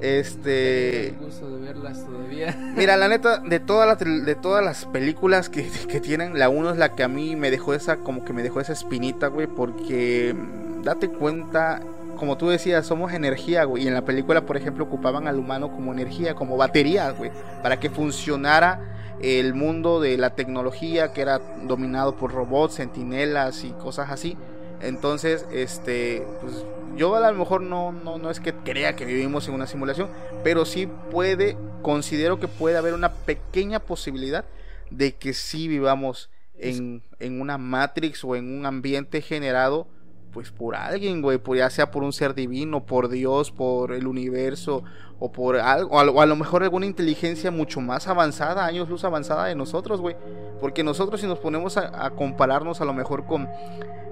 este... 0.00 1.08
El 1.08 1.16
gusto 1.16 1.50
de 1.50 1.60
verlas 1.60 2.04
todavía. 2.06 2.56
Mira, 2.76 2.96
la 2.96 3.08
neta, 3.08 3.38
de 3.38 3.60
todas 3.60 3.86
las, 3.86 3.98
de 4.24 4.34
todas 4.34 4.64
las 4.64 4.86
películas 4.86 5.48
que, 5.48 5.68
que 5.88 6.00
tienen, 6.00 6.38
la 6.38 6.48
1 6.48 6.70
es 6.70 6.78
la 6.78 6.94
que 6.94 7.02
a 7.02 7.08
mí 7.08 7.36
me 7.36 7.50
dejó 7.50 7.74
esa, 7.74 7.96
como 7.96 8.24
que 8.24 8.32
me 8.32 8.42
dejó 8.42 8.60
esa 8.60 8.72
espinita, 8.72 9.26
güey, 9.28 9.46
porque 9.46 10.34
date 10.82 11.08
cuenta, 11.08 11.80
como 12.20 12.36
tú 12.36 12.50
decías, 12.50 12.86
somos 12.86 13.14
energía, 13.14 13.64
güey, 13.64 13.84
y 13.84 13.88
en 13.88 13.94
la 13.94 14.04
película, 14.04 14.44
por 14.44 14.58
ejemplo, 14.58 14.84
ocupaban 14.84 15.26
al 15.26 15.38
humano 15.38 15.72
como 15.72 15.90
energía, 15.90 16.34
como 16.34 16.58
batería, 16.58 17.10
güey, 17.12 17.30
para 17.62 17.80
que 17.80 17.88
funcionara 17.88 19.16
el 19.22 19.54
mundo 19.54 20.02
de 20.02 20.18
la 20.18 20.34
tecnología 20.34 21.14
que 21.14 21.22
era 21.22 21.38
dominado 21.62 22.16
por 22.16 22.32
robots, 22.32 22.74
sentinelas 22.74 23.64
y 23.64 23.70
cosas 23.70 24.10
así. 24.10 24.36
Entonces, 24.82 25.46
este, 25.50 26.26
pues 26.42 26.66
yo 26.94 27.16
a 27.16 27.32
lo 27.32 27.38
mejor 27.38 27.62
no, 27.62 27.90
no, 27.90 28.18
no 28.18 28.30
es 28.30 28.38
que 28.38 28.52
crea 28.52 28.94
que 28.96 29.06
vivimos 29.06 29.48
en 29.48 29.54
una 29.54 29.66
simulación, 29.66 30.10
pero 30.44 30.66
sí 30.66 30.88
puede, 31.10 31.56
considero 31.80 32.38
que 32.38 32.48
puede 32.48 32.76
haber 32.76 32.92
una 32.92 33.14
pequeña 33.14 33.80
posibilidad 33.80 34.44
de 34.90 35.14
que 35.14 35.32
sí 35.32 35.68
vivamos 35.68 36.28
en, 36.58 37.02
en 37.18 37.40
una 37.40 37.56
Matrix 37.56 38.22
o 38.24 38.36
en 38.36 38.58
un 38.58 38.66
ambiente 38.66 39.22
generado 39.22 39.86
pues 40.32 40.50
por 40.50 40.76
alguien, 40.76 41.22
güey, 41.22 41.38
por, 41.38 41.56
ya 41.56 41.70
sea 41.70 41.90
por 41.90 42.02
un 42.02 42.12
ser 42.12 42.34
divino, 42.34 42.84
por 42.84 43.08
Dios, 43.08 43.50
por 43.50 43.92
el 43.92 44.06
universo, 44.06 44.84
o 45.18 45.30
por 45.30 45.56
algo, 45.56 45.96
o 45.96 46.20
a, 46.20 46.26
lo, 46.26 46.36
mejor 46.36 46.62
alguna 46.62 46.86
inteligencia 46.86 47.50
mucho 47.50 47.80
más 47.80 48.08
avanzada, 48.08 48.64
años 48.64 48.88
luz 48.88 49.04
avanzada 49.04 49.46
de 49.46 49.54
nosotros, 49.54 50.00
güey. 50.00 50.16
Porque 50.60 50.82
nosotros 50.82 51.20
si 51.20 51.26
nos 51.26 51.38
ponemos 51.38 51.76
a, 51.76 52.06
a 52.06 52.10
compararnos 52.10 52.80
a 52.80 52.84
lo 52.84 52.94
mejor 52.94 53.26
con 53.26 53.48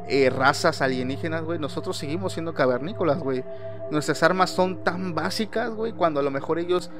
eh, 0.08 0.30
razas 0.30 0.80
alienígenas, 0.80 1.44
güey, 1.44 1.58
nosotros 1.58 1.96
seguimos 1.96 2.32
siendo 2.32 2.54
cavernícolas, 2.54 3.18
güey. 3.18 3.44
Nuestras 3.90 4.22
armas 4.22 4.50
son 4.50 4.82
tan 4.82 5.14
básicas, 5.14 5.70
güey, 5.70 5.92
cuando 5.92 6.20
a 6.20 6.22
lo 6.22 6.30
mejor 6.30 6.58
ellos 6.58 6.90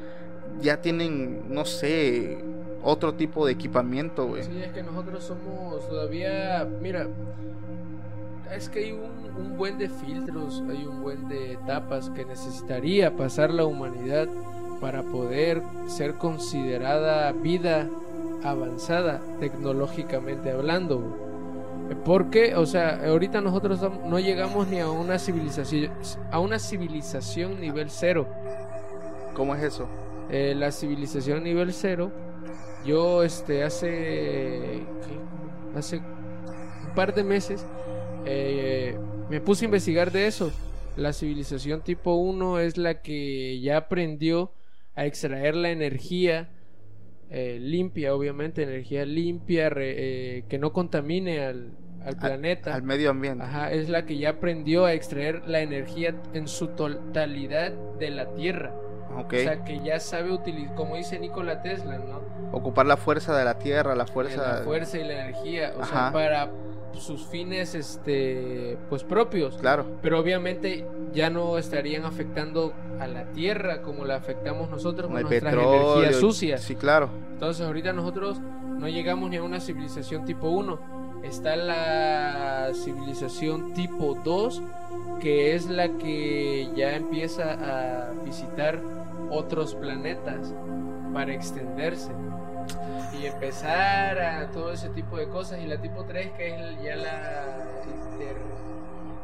ya 0.61 0.83
tienen, 0.83 1.53
no 1.53 1.65
sé, 1.65 2.45
otro 2.83 3.15
tipo 3.15 3.47
de 3.47 3.53
equipamiento, 3.53 4.27
güey. 4.27 4.43
Sí, 4.43 4.63
es 4.63 4.73
que 4.73 4.83
nosotros 4.83 5.25
somos 5.25 5.89
todavía, 5.89 6.69
mira, 6.81 7.09
es 8.55 8.69
que 8.69 8.81
hay 8.81 8.93
un, 8.93 9.29
un 9.37 9.57
buen 9.57 9.79
de 9.79 9.89
filtros, 9.89 10.63
hay 10.69 10.85
un 10.85 11.03
buen 11.03 11.29
de 11.29 11.53
etapas 11.53 12.11
que 12.11 12.25
necesitaría 12.25 13.17
pasar 13.17 13.53
la 13.53 13.65
humanidad 13.65 14.29
para 14.81 15.03
poder 15.03 15.63
ser 15.87 16.15
considerada 16.15 17.33
vida 17.33 17.89
avanzada 18.43 19.21
tecnológicamente 19.41 20.51
hablando. 20.51 21.27
Porque, 22.05 22.55
o 22.55 22.67
sea, 22.67 23.01
ahorita 23.07 23.41
nosotros 23.41 23.81
no 24.05 24.19
llegamos 24.19 24.69
ni 24.69 24.79
a 24.81 24.91
una 24.91 25.19
civilización, 25.19 25.91
a 26.31 26.39
una 26.39 26.59
civilización 26.59 27.61
nivel 27.61 27.91
cero. 27.91 28.27
¿Cómo 29.35 29.55
es 29.55 29.63
eso? 29.63 29.89
Eh, 30.31 30.55
la 30.55 30.71
civilización 30.71 31.43
nivel 31.43 31.73
cero, 31.73 32.11
yo 32.85 33.23
este 33.23 33.65
hace 33.65 33.89
¿qué? 33.89 35.79
hace 35.79 35.99
un 35.99 36.95
par 36.95 37.15
de 37.15 37.25
meses 37.25 37.65
eh, 38.29 38.99
me 39.31 39.41
puse 39.41 39.65
a 39.65 39.67
investigar 39.67 40.11
de 40.13 40.27
eso. 40.27 40.53
La 40.97 41.13
civilización 41.13 41.83
tipo 41.83 42.15
1 42.15 42.59
es 42.61 42.77
la 42.77 43.01
que 43.03 43.61
ya 43.61 43.77
aprendió 43.79 44.53
a 44.95 45.07
extraer 45.07 45.55
la 45.55 45.71
energía 45.71 46.49
eh, 47.31 47.59
limpia, 47.61 48.15
obviamente, 48.15 48.63
energía 48.63 49.05
limpia, 49.05 49.69
re- 49.71 49.95
eh, 50.39 50.45
que 50.49 50.59
no 50.59 50.73
contamine 50.73 51.45
al, 51.45 51.73
al 52.05 52.17
planeta. 52.17 52.75
Al 52.75 52.83
medio 52.83 53.11
ambiente. 53.11 53.45
Ajá, 53.45 53.71
es 53.71 53.89
la 53.89 54.07
que 54.07 54.19
ya 54.19 54.31
aprendió 54.31 54.87
a 54.87 54.93
extraer 54.95 55.47
la 55.47 55.61
energía 55.61 56.15
en 56.35 56.49
su 56.49 56.69
totalidad 56.69 57.71
de 57.99 58.11
la 58.11 58.35
Tierra. 58.35 58.75
Ok. 59.17 59.35
O 59.35 59.37
sea, 59.37 59.63
que 59.65 59.81
ya 59.85 60.01
sabe 60.01 60.33
utilizar, 60.33 60.75
como 60.75 60.97
dice 60.97 61.19
Nikola 61.19 61.61
Tesla, 61.63 61.99
¿no? 61.99 62.21
Ocupar 62.53 62.87
la 62.87 62.97
fuerza 62.97 63.37
de 63.37 63.45
la 63.45 63.59
tierra, 63.59 63.95
la 63.95 64.07
fuerza. 64.07 64.59
La 64.61 64.65
fuerza 64.65 64.99
y 64.99 65.05
la 65.05 65.23
energía, 65.25 65.75
o 65.77 65.83
Ajá. 65.83 65.93
sea, 66.05 66.13
para 66.13 66.51
sus 66.95 67.27
fines, 67.27 67.75
este, 67.75 68.77
pues 68.89 69.05
propios. 69.05 69.57
Claro. 69.57 69.87
Pero 70.03 70.19
obviamente 70.19 70.87
ya 71.13 71.31
no 71.31 71.59
estarían 71.59 72.05
afectando 72.05 72.73
a 73.01 73.07
la 73.07 73.25
Tierra 73.33 73.83
como 73.83 74.05
la 74.05 74.17
afectamos 74.17 74.71
nosotros 74.71 75.09
con 75.09 75.17
el 75.17 75.25
nuestras 75.25 75.55
petróleo. 75.55 75.97
energías 75.97 76.21
sucias. 76.21 76.63
Sí, 76.63 76.75
claro. 76.75 77.09
Entonces 77.33 77.65
ahorita 77.67 77.93
nosotros 77.93 78.41
no 78.41 78.89
llegamos 78.89 79.31
ni 79.31 79.37
a 79.37 79.43
una 79.43 79.61
civilización 79.61 80.25
tipo 80.25 80.49
1. 80.49 80.99
Está 81.25 81.57
la 81.57 82.71
civilización 82.75 83.75
tipo 83.75 84.17
2, 84.25 84.63
que 85.21 85.55
es 85.55 85.67
la 85.67 85.89
que 85.99 86.69
ya 86.77 86.95
empieza 86.95 87.53
a 87.55 88.13
visitar 88.25 88.81
otros 89.31 89.75
planetas 89.75 90.55
para 91.13 91.35
extenderse 91.35 92.13
y 93.21 93.27
empezar 93.27 94.19
a 94.19 94.51
todo 94.51 94.73
ese 94.73 94.89
tipo 94.91 95.17
de 95.17 95.29
cosas. 95.29 95.61
Y 95.61 95.67
la 95.67 95.81
tipo 95.81 96.05
3, 96.05 96.31
que 96.37 96.49
es 96.49 96.61
el- 96.61 96.83
ya 96.83 96.97
la 96.97 97.57
inter- 98.13 98.37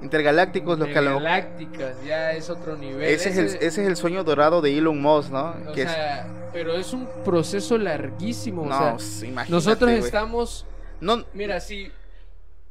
Intergalácticos, 0.03 0.79
lo 0.79 0.85
que 0.87 0.99
a 0.99 1.01
lo 1.01 1.13
intergaláctica, 1.13 1.95
ya 2.05 2.33
es 2.33 2.51
otro 2.51 2.77
nivel. 2.77 3.03
ese, 3.05 3.31
es 3.31 3.39
el, 3.39 3.47
Ese- 3.47 3.67
es 3.67 3.79
el 3.79 3.97
sueño 3.97 4.23
dorado 4.23 4.61
de 4.61 4.77
Elon 4.77 5.01
Musk, 5.01 5.31
¿no? 5.31 5.55
o 5.69 5.73
Que 5.73 5.83
es- 5.83 5.97
pero 6.53 6.75
es 6.75 6.93
un 6.93 7.09
proceso 7.25 7.79
larguísimo. 7.79 8.63
o 8.63 8.99
sea, 8.99 9.45
nosotros 9.49 9.91
estamos, 9.91 10.67
No, 11.01 11.25
mira, 11.35 11.59
si 11.61 11.91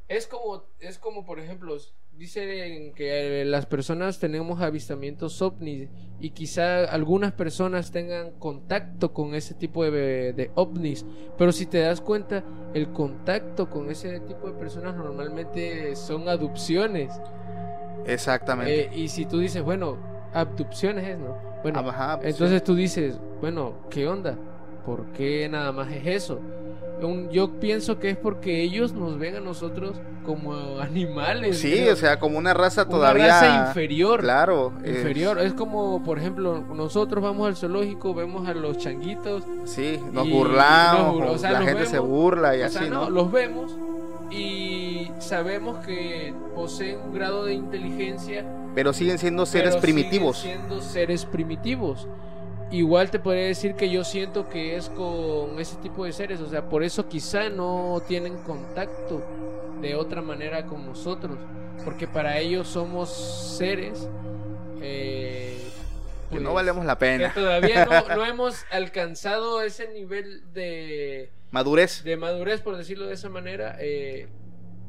es 0.08 0.28
como, 0.28 0.64
es 0.80 0.98
como 1.00 1.26
por 1.26 1.40
ejemplo, 1.40 1.76
dicen 2.18 2.94
que 2.94 3.44
las 3.46 3.66
personas 3.66 4.20
tenemos 4.20 4.62
avistamientos 4.62 5.42
ovnis 5.42 5.90
y 6.20 6.32
quizá 6.32 6.86
algunas 6.86 7.34
personas 7.34 7.92
tengan 7.92 8.32
contacto 8.40 9.14
con 9.14 9.36
ese 9.36 9.54
tipo 9.56 9.84
de, 9.84 10.34
de 10.34 10.52
ovnis, 10.56 11.06
pero 11.38 11.52
si 11.52 11.66
te 11.66 11.80
das 11.80 12.02
cuenta, 12.02 12.44
el 12.74 12.92
contacto 12.92 13.70
con 13.70 13.90
ese 13.90 14.20
tipo 14.22 14.48
de 14.48 14.54
personas 14.54 14.96
normalmente 14.96 15.96
son 15.96 16.30
adopciones. 16.30 17.22
exactamente. 18.06 18.86
Eh, 18.86 18.90
y 18.94 19.08
si 19.10 19.26
tú 19.26 19.40
dices, 19.40 19.64
bueno, 19.64 19.98
abducciones 20.34 21.08
es, 21.08 21.18
¿no? 21.20 21.38
Bueno, 21.62 21.86
Ajá, 21.86 22.20
pues, 22.20 22.30
entonces 22.32 22.64
tú 22.64 22.76
dices, 22.76 23.20
bueno, 23.42 23.88
¿qué 23.90 24.08
onda? 24.08 24.38
¿Por 24.86 25.12
qué 25.14 25.48
nada 25.50 25.72
más 25.72 25.92
es 25.92 26.06
eso? 26.06 26.42
Un- 27.02 27.30
yo 27.32 27.60
pienso 27.60 28.00
que 28.00 28.12
es 28.12 28.18
porque 28.18 28.62
ellos 28.62 28.94
nos 28.94 29.20
ven 29.20 29.36
a 29.36 29.40
nosotros 29.42 29.98
como 30.26 30.54
animales. 30.80 31.58
sí, 31.58 31.72
creo. 31.72 31.94
o 31.94 31.96
sea, 31.98 32.18
como 32.20 32.38
una 32.38 32.54
raza 32.54 32.84
Una 32.84 32.92
todavía. 32.92 33.28
raza 33.28 33.68
inferior. 33.68 34.22
Claro. 34.22 34.72
es- 34.84 34.96
Inferior. 34.98 35.40
Es 35.40 35.54
como, 35.54 36.02
por 36.04 36.18
ejemplo, 36.20 36.62
nosotros 36.74 37.22
vamos 37.22 37.48
al 37.48 37.56
zoológico, 37.58 38.14
vemos 38.14 38.48
a 38.48 38.54
los 38.54 38.78
changuitos. 38.78 39.44
sí, 39.66 40.00
nos 40.14 40.30
burlamos, 40.30 41.20
nos 41.20 41.36
o 41.36 41.38
sea, 41.40 41.52
la 41.52 41.62
gente 41.64 41.86
se 41.88 41.94
vemos, 41.94 42.08
burla 42.10 42.56
y 42.56 42.62
o 42.62 42.66
así, 42.68 42.78
sea, 42.78 42.88
¿no? 42.90 43.10
Los 43.10 43.32
vemos 43.32 43.76
y 44.32 45.12
sabemos 45.20 45.78
que 45.86 46.34
poseen 46.56 47.00
un 47.06 47.14
grado 47.14 47.46
de 47.46 47.54
inteligencia 47.54 48.46
Pero 48.76 48.94
siguen 48.94 49.18
siendo 49.20 49.46
seres 49.46 49.72
pero 49.72 49.82
primitivos. 49.82 50.38
siguen 50.40 50.60
siendo 50.60 50.82
seres 50.82 51.26
primitivos. 51.26 52.08
Igual 52.74 53.12
te 53.12 53.20
podría 53.20 53.46
decir 53.46 53.76
que 53.76 53.88
yo 53.92 54.04
siento 54.04 54.50
que 54.50 54.76
es 54.76 54.90
con 54.90 55.60
ese 55.60 55.76
tipo 55.76 56.06
de 56.06 56.12
seres, 56.12 56.42
o 56.42 56.50
sea, 56.50 56.68
por 56.70 56.84
eso 56.84 57.08
quizá 57.08 57.48
no 57.50 58.02
tienen 58.08 58.36
contacto 58.40 59.22
de 59.80 59.94
otra 59.94 60.24
manera 60.24 60.66
con 60.66 60.84
nosotros, 60.84 61.38
porque 61.86 62.08
para 62.08 62.40
ellos 62.40 62.68
somos 62.68 63.12
seres 63.58 64.10
eh, 64.82 65.56
que 66.30 66.38
pues, 66.38 66.42
no 66.42 66.56
valemos 66.56 66.84
la 66.84 66.96
que 66.96 67.00
pena. 67.00 67.32
todavía 67.32 67.86
no, 67.86 68.08
no 68.16 68.26
hemos 68.26 68.66
alcanzado 68.72 69.62
ese 69.62 69.90
nivel 69.90 70.42
de, 70.52 71.30
Madurez. 71.52 72.04
de 72.04 72.18
madurez, 72.18 72.62
por 72.62 72.76
decirlo 72.76 73.06
de 73.06 73.14
esa 73.14 73.30
manera, 73.30 73.78
eh, 73.82 74.30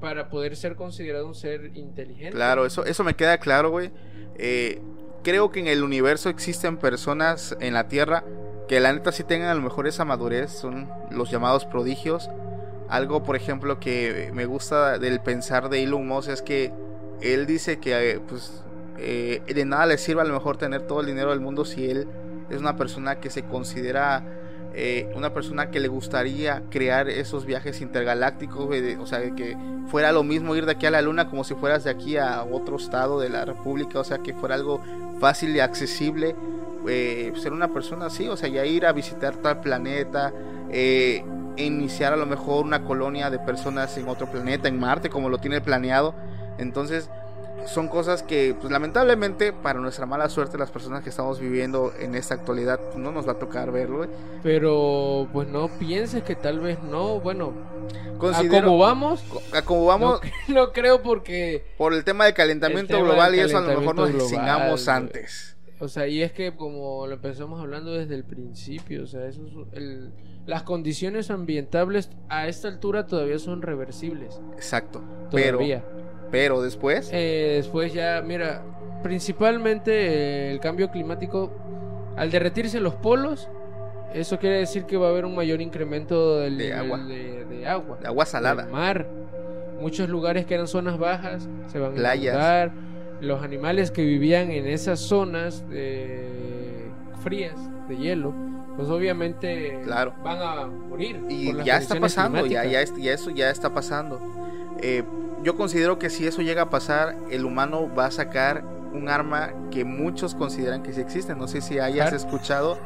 para 0.00 0.30
poder 0.30 0.56
ser 0.56 0.74
considerado 0.74 1.26
un 1.26 1.34
ser 1.34 1.72
inteligente. 1.76 2.32
Claro, 2.32 2.64
eso, 2.64 2.86
eso 2.86 3.04
me 3.04 3.14
queda 3.14 3.36
claro, 3.36 3.68
güey. 3.68 3.90
Eh, 4.38 4.80
creo 5.24 5.50
que 5.50 5.58
en 5.58 5.66
el 5.66 5.82
universo 5.82 6.28
existen 6.28 6.76
personas 6.76 7.56
en 7.58 7.74
la 7.74 7.88
Tierra 7.88 8.22
que 8.68 8.78
la 8.78 8.92
neta 8.92 9.10
sí 9.10 9.24
tengan 9.24 9.48
a 9.48 9.54
lo 9.54 9.62
mejor 9.62 9.86
esa 9.86 10.04
madurez 10.04 10.52
son 10.52 10.88
los 11.10 11.30
llamados 11.30 11.64
prodigios. 11.64 12.30
Algo, 12.88 13.22
por 13.22 13.34
ejemplo, 13.34 13.80
que 13.80 14.30
me 14.32 14.46
gusta 14.46 14.98
del 14.98 15.20
pensar 15.20 15.68
de 15.68 15.82
Elon 15.82 16.06
Musk 16.06 16.30
es 16.30 16.42
que 16.42 16.72
él 17.20 17.46
dice 17.46 17.80
que 17.80 18.12
eh, 18.12 18.20
pues 18.20 18.62
eh, 18.98 19.42
de 19.46 19.64
nada 19.64 19.86
le 19.86 19.98
sirve 19.98 20.20
a 20.20 20.24
lo 20.24 20.34
mejor 20.34 20.56
tener 20.56 20.86
todo 20.86 21.00
el 21.00 21.06
dinero 21.06 21.30
del 21.30 21.40
mundo 21.40 21.64
si 21.64 21.90
él 21.90 22.06
es 22.50 22.60
una 22.60 22.76
persona 22.76 23.20
que 23.20 23.30
se 23.30 23.42
considera 23.44 24.22
eh, 24.76 25.10
una 25.14 25.32
persona 25.32 25.70
que 25.70 25.78
le 25.78 25.86
gustaría 25.86 26.64
crear 26.68 27.08
esos 27.08 27.44
viajes 27.44 27.80
intergalácticos, 27.80 28.68
o 28.98 29.06
sea, 29.06 29.34
que 29.34 29.56
fuera 29.86 30.10
lo 30.10 30.24
mismo 30.24 30.56
ir 30.56 30.66
de 30.66 30.72
aquí 30.72 30.86
a 30.86 30.90
la 30.90 31.00
luna 31.00 31.30
como 31.30 31.44
si 31.44 31.54
fueras 31.54 31.84
de 31.84 31.90
aquí 31.90 32.16
a 32.16 32.42
otro 32.42 32.76
estado 32.76 33.20
de 33.20 33.28
la 33.28 33.44
república, 33.44 34.00
o 34.00 34.04
sea, 34.04 34.18
que 34.18 34.34
fuera 34.34 34.56
algo 34.56 34.80
fácil 35.20 35.54
y 35.56 35.60
accesible. 35.60 36.34
Eh, 36.86 37.32
ser 37.36 37.52
una 37.52 37.72
persona 37.72 38.06
así, 38.06 38.28
o 38.28 38.36
sea, 38.36 38.48
ya 38.48 38.64
ir 38.66 38.84
a 38.84 38.92
visitar 38.92 39.36
tal 39.36 39.60
planeta, 39.60 40.32
eh, 40.70 41.24
iniciar 41.56 42.12
a 42.12 42.16
lo 42.16 42.26
mejor 42.26 42.64
una 42.64 42.84
colonia 42.84 43.30
de 43.30 43.38
personas 43.38 43.96
en 43.96 44.08
otro 44.08 44.30
planeta, 44.30 44.68
en 44.68 44.78
Marte, 44.78 45.08
como 45.08 45.28
lo 45.28 45.38
tiene 45.38 45.60
planeado. 45.60 46.14
Entonces, 46.58 47.08
son 47.66 47.88
cosas 47.88 48.22
que, 48.22 48.54
pues 48.58 48.72
lamentablemente, 48.72 49.52
para 49.52 49.80
nuestra 49.80 50.06
mala 50.06 50.28
suerte, 50.28 50.58
las 50.58 50.70
personas 50.70 51.02
que 51.02 51.10
estamos 51.10 51.40
viviendo 51.40 51.92
en 51.98 52.14
esta 52.14 52.34
actualidad, 52.34 52.80
no 52.96 53.12
nos 53.12 53.26
va 53.26 53.32
a 53.32 53.38
tocar 53.38 53.72
verlo. 53.72 54.06
Pero, 54.42 55.28
pues 55.32 55.48
no 55.48 55.68
pienses 55.68 56.22
que 56.22 56.34
tal 56.34 56.60
vez 56.60 56.82
no, 56.82 57.20
bueno, 57.20 57.52
Considero, 58.18 58.56
a 58.56 58.62
como 58.62 58.78
vamos, 58.78 59.24
a 59.52 59.62
como 59.62 59.86
vamos, 59.86 60.20
no, 60.48 60.72
creo 60.72 61.02
porque 61.02 61.64
por 61.76 61.92
el 61.92 62.04
tema 62.04 62.24
de 62.24 62.32
calentamiento 62.32 63.02
global 63.02 63.34
y 63.34 63.40
eso 63.40 63.58
a 63.58 63.60
lo 63.60 63.80
mejor 63.80 63.94
nos 63.94 64.10
extingamos 64.10 64.88
antes. 64.88 65.56
O 65.80 65.88
sea, 65.88 66.06
y 66.06 66.22
es 66.22 66.32
que 66.32 66.54
como 66.54 67.06
lo 67.06 67.14
empezamos 67.14 67.60
hablando 67.60 67.92
desde 67.92 68.14
el 68.14 68.24
principio, 68.24 69.02
o 69.02 69.06
sea, 69.06 69.26
eso 69.26 69.42
el, 69.72 70.12
las 70.46 70.62
condiciones 70.62 71.30
ambientales 71.30 72.10
a 72.28 72.48
esta 72.48 72.68
altura 72.68 73.06
todavía 73.06 73.38
son 73.38 73.62
reversibles. 73.62 74.40
Exacto. 74.54 75.02
Todavía. 75.30 75.84
Pero 75.84 75.93
después. 76.34 77.10
Eh, 77.12 77.54
después 77.56 77.92
ya, 77.92 78.22
mira, 78.24 78.62
principalmente 79.02 79.92
eh, 79.92 80.52
el 80.52 80.60
cambio 80.60 80.90
climático, 80.90 81.52
al 82.16 82.30
derretirse 82.30 82.80
los 82.80 82.94
polos, 82.94 83.48
eso 84.12 84.38
quiere 84.38 84.58
decir 84.58 84.84
que 84.84 84.96
va 84.96 85.06
a 85.06 85.10
haber 85.10 85.24
un 85.24 85.34
mayor 85.34 85.60
incremento 85.60 86.40
del 86.40 86.58
de 86.58 86.72
agua. 86.72 86.98
De, 86.98 87.66
agua. 87.66 87.98
De 88.00 88.06
agua 88.06 88.26
salada. 88.26 88.66
mar. 88.66 89.06
Muchos 89.80 90.08
lugares 90.08 90.46
que 90.46 90.54
eran 90.54 90.68
zonas 90.68 90.98
bajas 90.98 91.48
se 91.66 91.78
van 91.78 91.98
a 91.98 92.14
inundar. 92.14 92.72
Los 93.20 93.42
animales 93.42 93.90
que 93.90 94.04
vivían 94.04 94.50
en 94.50 94.66
esas 94.66 95.00
zonas 95.00 95.64
frías, 97.22 97.56
de 97.88 97.96
hielo, 97.96 98.34
pues 98.76 98.88
obviamente 98.88 99.80
claro. 99.84 100.14
van 100.22 100.42
a 100.42 100.66
morir. 100.66 101.20
Y 101.28 101.52
ya 101.64 101.78
está 101.78 101.98
pasando, 101.98 102.46
ya, 102.46 102.64
ya, 102.64 102.84
ya, 102.84 103.12
eso 103.12 103.30
ya 103.30 103.50
está 103.50 103.72
pasando. 103.72 104.20
Eh, 104.80 105.02
yo 105.44 105.56
considero 105.56 105.98
que 105.98 106.10
si 106.10 106.26
eso 106.26 106.42
llega 106.42 106.62
a 106.62 106.70
pasar, 106.70 107.16
el 107.30 107.44
humano 107.44 107.94
va 107.94 108.06
a 108.06 108.10
sacar 108.10 108.64
un 108.92 109.08
arma 109.08 109.52
que 109.70 109.84
muchos 109.84 110.34
consideran 110.34 110.82
que 110.82 110.92
sí 110.92 111.00
existe. 111.00 111.34
No 111.34 111.46
sé 111.46 111.60
si 111.60 111.78
hayas 111.78 112.12
escuchado 112.12 112.78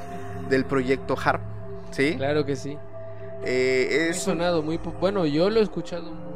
del 0.50 0.64
proyecto 0.64 1.16
HARP. 1.16 1.40
¿Sí? 1.92 2.16
Claro 2.16 2.44
que 2.44 2.56
sí. 2.56 2.76
Eh, 3.44 4.08
es 4.10 4.20
sonado 4.20 4.62
muy. 4.62 4.78
Bueno, 5.00 5.24
yo 5.24 5.48
lo 5.48 5.60
he 5.60 5.62
escuchado 5.62 6.10
muy 6.10 6.28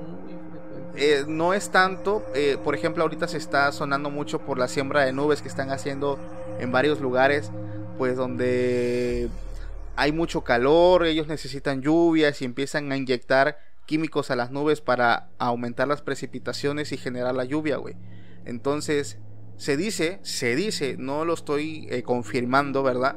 eh, 0.95 1.25
no 1.27 1.55
es 1.55 1.71
tanto, 1.71 2.23
eh, 2.35 2.59
por 2.63 2.75
ejemplo, 2.75 3.03
ahorita 3.03 3.27
se 3.27 3.39
está 3.39 3.73
sonando 3.73 4.11
mucho 4.11 4.41
por 4.41 4.59
la 4.59 4.69
siembra 4.69 5.05
de 5.05 5.13
nubes 5.13 5.41
que 5.41 5.49
están 5.49 5.71
haciendo 5.71 6.19
en 6.59 6.71
varios 6.71 7.01
lugares, 7.01 7.51
pues 7.97 8.17
donde 8.17 9.31
hay 9.97 10.13
mucho 10.13 10.43
calor, 10.43 11.07
ellos 11.07 11.27
necesitan 11.29 11.81
lluvias 11.81 12.43
y 12.43 12.45
empiezan 12.45 12.93
a 12.93 12.99
inyectar 12.99 13.57
químicos 13.87 14.31
a 14.31 14.37
las 14.37 14.51
nubes 14.51 14.81
para 14.81 15.29
aumentar 15.39 15.89
las 15.89 16.03
precipitaciones 16.03 16.93
y 16.93 16.97
generar 16.97 17.35
la 17.35 17.45
lluvia, 17.45 17.77
güey. 17.77 17.97
Entonces, 18.45 19.19
se 19.57 19.77
dice, 19.77 20.19
se 20.23 20.57
dice, 20.57 20.97
no 20.99 21.25
lo 21.25 21.35
estoy 21.35 21.87
eh, 21.91 22.03
confirmando, 22.03 22.83
¿verdad? 22.83 23.17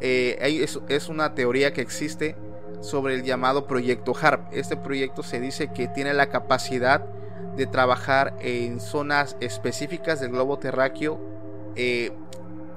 Eh, 0.00 0.66
es, 0.88 1.08
una 1.08 1.34
teoría 1.34 1.72
que 1.72 1.80
existe 1.80 2.36
sobre 2.80 3.14
el 3.14 3.24
llamado 3.24 3.66
proyecto 3.66 4.14
HARP. 4.18 4.52
Este 4.52 4.76
proyecto 4.76 5.22
se 5.22 5.40
dice 5.40 5.72
que 5.72 5.88
tiene 5.88 6.14
la 6.14 6.28
capacidad 6.28 7.04
de 7.56 7.66
trabajar 7.66 8.36
en 8.40 8.80
zonas 8.80 9.36
específicas 9.40 10.20
del 10.20 10.30
globo 10.30 10.58
terráqueo 10.58 11.20
eh, 11.76 12.12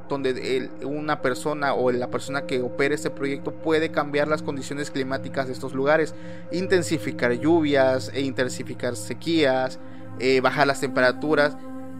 donde 0.07 0.69
una 0.83 1.21
persona 1.21 1.73
o 1.73 1.91
la 1.91 2.09
persona 2.09 2.45
que 2.45 2.61
opere 2.61 2.95
este 2.95 3.09
proyecto 3.09 3.51
puede 3.51 3.89
cambiar 3.89 4.27
las 4.27 4.41
condiciones 4.41 4.91
climáticas 4.91 5.47
de 5.47 5.53
estos 5.53 5.73
lugares, 5.73 6.13
intensificar 6.51 7.33
lluvias, 7.33 8.11
e 8.13 8.21
intensificar 8.21 8.95
sequías, 8.95 9.79
eh, 10.19 10.41
bajar 10.41 10.67
las 10.67 10.81
temperaturas. 10.81 11.57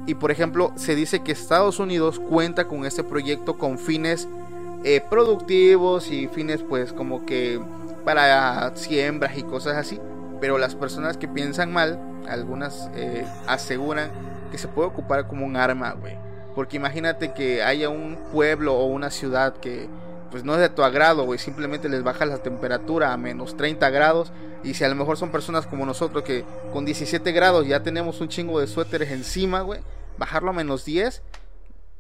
Y 0.08 0.16
por 0.16 0.32
ejemplo, 0.32 0.72
se 0.76 0.96
dice 0.96 1.24
que 1.24 1.32
Estados 1.32 1.80
Unidos 1.80 2.20
cuenta 2.20 2.68
con 2.68 2.86
este 2.86 3.04
proyecto 3.04 3.58
con 3.58 3.80
fines 3.80 4.28
eh, 4.84 5.02
productivos 5.10 6.12
y 6.12 6.28
fines 6.28 6.62
pues 6.62 6.94
como 6.94 7.26
que 7.26 7.60
para 8.04 8.76
siembras 8.76 9.38
y 9.38 9.44
cosas 9.44 9.78
así. 9.78 10.00
Pero 10.40 10.60
las 10.60 10.76
personas 10.76 11.18
que 11.18 11.28
piensan 11.28 11.74
mal, 11.74 12.00
algunas 12.30 12.90
eh, 12.96 13.26
aseguran 13.48 14.12
que 14.52 14.60
se 14.60 14.68
puede 14.68 14.90
ocupar 14.90 15.28
como 15.28 15.46
un 15.46 15.56
arma, 15.56 15.94
güey 15.94 16.25
porque 16.56 16.78
imagínate 16.78 17.34
que 17.34 17.62
haya 17.62 17.90
un 17.90 18.18
pueblo 18.32 18.76
o 18.76 18.86
una 18.86 19.12
ciudad 19.12 19.58
que 19.58 19.88
pues 20.32 20.44
no 20.44 20.56
es 20.56 20.60
de 20.60 20.70
tu 20.70 20.84
agrado, 20.84 21.24
güey, 21.24 21.40
simplemente 21.40 21.88
les 21.88 22.04
baja 22.04 22.26
la 22.26 22.40
temperatura 22.40 23.14
a 23.14 23.18
menos 23.18 23.56
30 23.56 23.90
grados 23.90 24.32
y 24.64 24.74
si 24.74 24.84
a 24.84 24.90
lo 24.90 24.96
mejor 24.96 25.18
son 25.18 25.32
personas 25.32 25.68
como 25.68 25.86
nosotros 25.86 26.24
que 26.24 26.44
con 26.74 26.86
17 26.86 27.32
grados 27.32 27.68
ya 27.68 27.84
tenemos 27.84 28.20
un 28.20 28.30
chingo 28.30 28.60
de 28.60 28.68
suéteres 28.68 29.12
encima, 29.12 29.62
güey, 29.62 29.82
bajarlo 30.18 30.50
a 30.50 30.54
menos 30.54 30.84
10 30.84 31.22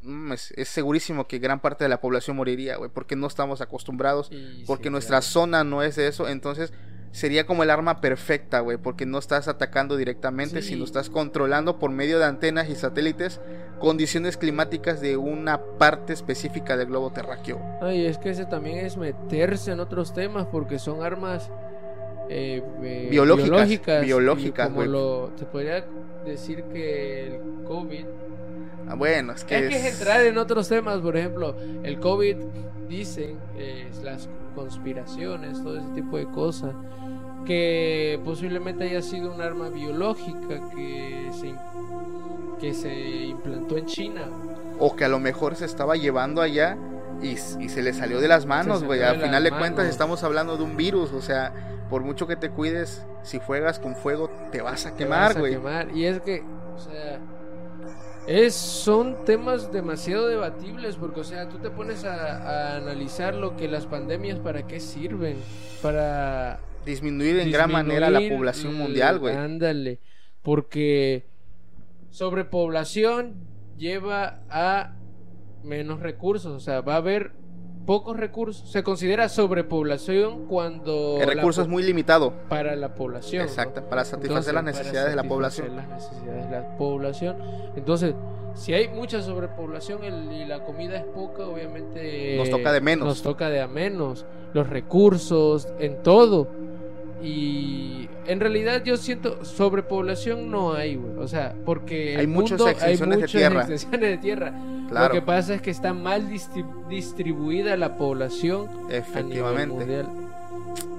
mm, 0.01 0.33
es, 0.33 0.53
segurísimo 0.67 1.27
que 1.27 1.39
gran 1.39 1.59
parte 1.59 1.85
de 1.85 1.89
la 1.89 2.01
población 2.01 2.35
moriría, 2.35 2.77
güey, 2.77 2.89
porque 2.89 3.15
no 3.15 3.27
estamos 3.27 3.61
acostumbrados, 3.61 4.29
porque 4.65 4.89
nuestra 4.89 5.21
zona 5.21 5.63
no 5.63 5.83
es 5.83 5.95
de 5.95 6.07
eso, 6.07 6.27
entonces 6.27 6.73
sería 7.15 7.45
como 7.45 7.63
el 7.63 7.69
arma 7.69 8.01
perfecta, 8.01 8.59
güey, 8.59 8.77
porque 8.77 9.05
no 9.05 9.19
estás 9.19 9.47
atacando 9.47 9.95
directamente, 9.95 10.61
sino 10.61 10.83
estás 10.83 11.09
controlando 11.09 11.79
por 11.79 11.89
medio 11.89 12.19
de 12.19 12.25
antenas 12.25 12.69
y 12.69 12.75
satélites 12.75 13.39
condiciones 13.79 14.35
climáticas 14.35 14.99
de 14.99 15.15
una 15.15 15.61
parte 15.77 16.11
específica 16.11 16.75
del 16.75 16.87
globo 16.87 17.11
terráqueo. 17.11 17.61
Ay, 17.81 18.05
es 18.05 18.17
que 18.17 18.31
ese 18.31 18.45
también 18.45 18.85
es 18.85 18.97
meterse 18.97 19.71
en 19.71 19.79
otros 19.79 20.13
temas 20.13 20.47
porque 20.47 20.77
son 20.77 21.03
armas 21.03 21.49
eh, 22.29 22.61
eh, 22.83 23.07
biológicas, 23.09 24.03
biológicas, 24.03 24.67
como 24.67 24.83
lo, 24.83 25.29
te 25.37 25.45
podría 25.45 25.85
decir 26.25 26.65
que 26.65 27.27
el 27.27 27.63
COVID 27.65 28.05
ah, 28.89 28.95
bueno, 28.95 29.33
es 29.33 29.43
que 29.43 29.57
es, 29.57 29.69
que 29.69 29.87
entrar 29.89 30.25
en 30.25 30.37
otros 30.37 30.67
temas, 30.67 30.99
por 30.99 31.17
ejemplo, 31.17 31.55
el 31.83 31.99
COVID 31.99 32.37
dicen 32.87 33.37
eh, 33.57 33.89
las 34.03 34.29
conspiraciones, 34.55 35.61
todo 35.61 35.77
ese 35.77 35.89
tipo 35.89 36.17
de 36.17 36.25
cosas 36.25 36.73
que 37.45 38.19
posiblemente 38.25 38.85
haya 38.85 39.01
sido 39.01 39.33
un 39.33 39.41
arma 39.41 39.69
biológica 39.69 40.61
que 40.75 41.29
se, 41.39 41.55
que 42.59 42.73
se 42.73 42.93
implantó 43.25 43.77
en 43.77 43.85
China. 43.85 44.23
O 44.79 44.95
que 44.95 45.05
a 45.05 45.07
lo 45.07 45.19
mejor 45.19 45.55
se 45.55 45.65
estaba 45.65 45.95
llevando 45.95 46.41
allá 46.41 46.77
y, 47.21 47.37
se 47.37 47.81
le 47.81 47.93
salió 47.93 48.19
de 48.19 48.27
las 48.27 48.45
manos, 48.45 48.83
güey. 48.83 49.01
Al 49.03 49.21
final 49.21 49.43
de 49.43 49.51
cuentas 49.51 49.87
estamos 49.87 50.23
hablando 50.23 50.57
de 50.57 50.63
un 50.63 50.75
virus, 50.75 51.13
o 51.13 51.21
sea, 51.21 51.53
por 51.89 52.01
mucho 52.01 52.27
que 52.27 52.35
te 52.35 52.49
cuides, 52.49 53.05
si 53.23 53.39
juegas 53.39 53.79
con 53.79 53.95
fuego 53.95 54.29
te 54.51 54.61
vas 54.61 54.85
a 54.85 54.95
quemar, 54.95 55.39
güey. 55.39 55.57
Y 55.93 56.05
es 56.05 56.19
que, 56.21 56.43
o 56.75 56.79
sea, 56.79 57.19
es, 58.27 58.55
son 58.55 59.23
temas 59.25 59.71
demasiado 59.71 60.27
debatibles 60.27 60.95
porque, 60.95 61.21
o 61.21 61.23
sea, 61.23 61.49
tú 61.49 61.59
te 61.59 61.69
pones 61.69 62.03
a, 62.05 62.73
a 62.73 62.77
analizar 62.77 63.35
lo 63.35 63.55
que 63.55 63.67
las 63.67 63.85
pandemias 63.85 64.39
para 64.39 64.65
qué 64.67 64.79
sirven, 64.79 65.37
para 65.81 66.59
disminuir 66.85 67.39
en 67.39 67.51
gran 67.51 67.71
manera 67.71 68.09
la 68.09 68.21
población 68.29 68.75
mundial, 68.75 69.19
güey. 69.19 69.35
Ándale, 69.35 69.99
porque 70.41 71.25
sobrepoblación 72.09 73.35
lleva 73.77 74.43
a 74.49 74.95
menos 75.63 75.99
recursos, 75.99 76.51
o 76.51 76.59
sea, 76.59 76.81
va 76.81 76.93
a 76.93 76.97
haber 76.97 77.33
pocos 77.85 78.17
recursos. 78.17 78.69
Se 78.69 78.83
considera 78.83 79.29
sobrepoblación 79.29 80.45
cuando 80.47 81.17
el 81.21 81.27
recurso 81.27 81.61
es 81.61 81.67
muy 81.67 81.83
limitado 81.83 82.33
para 82.49 82.75
la 82.75 82.95
población. 82.95 83.43
Exacto, 83.43 83.87
para 83.87 84.03
satisfacer 84.05 84.53
las 84.53 84.63
necesidades 84.63 85.09
de 85.11 85.15
la 85.15 85.23
población. 85.23 85.75
Las 85.75 85.87
necesidades 85.87 86.49
de 86.49 86.51
la 86.51 86.77
población. 86.77 87.37
Entonces, 87.75 88.15
si 88.55 88.73
hay 88.73 88.87
mucha 88.87 89.21
sobrepoblación 89.21 90.03
y 90.03 90.45
la 90.45 90.63
comida 90.63 90.97
es 90.97 91.03
poca, 91.03 91.45
obviamente 91.45 92.37
nos 92.37 92.49
toca 92.49 92.71
de 92.71 92.81
menos. 92.81 93.07
Nos 93.07 93.21
toca 93.21 93.49
de 93.49 93.61
a 93.61 93.67
menos. 93.67 94.25
Los 94.53 94.69
recursos, 94.69 95.67
en 95.79 96.01
todo. 96.01 96.47
Y 97.23 98.09
en 98.27 98.39
realidad 98.39 98.83
yo 98.83 98.97
siento 98.97 99.43
sobrepoblación 99.45 100.51
no 100.51 100.73
hay, 100.73 100.95
güey. 100.95 101.17
O 101.17 101.27
sea, 101.27 101.55
porque 101.65 102.17
Hay 102.17 102.27
muchas 102.27 102.59
mundo, 102.59 102.69
extensiones 102.69 103.01
hay 103.01 103.09
de 103.09 103.15
muchas 103.25 103.31
tierra. 103.31 103.59
extensiones 103.61 104.01
de 104.01 104.17
tierra. 104.17 104.53
Claro. 104.89 105.07
Lo 105.07 105.19
que 105.21 105.25
pasa 105.25 105.55
es 105.55 105.61
que 105.61 105.71
está 105.71 105.93
mal 105.93 106.29
distri- 106.29 106.87
distribuida 106.89 107.75
la 107.77 107.97
población 107.97 108.67
a 108.67 108.71
nivel 108.83 108.95
Efectivamente. 108.97 109.75
mundial. 109.75 110.07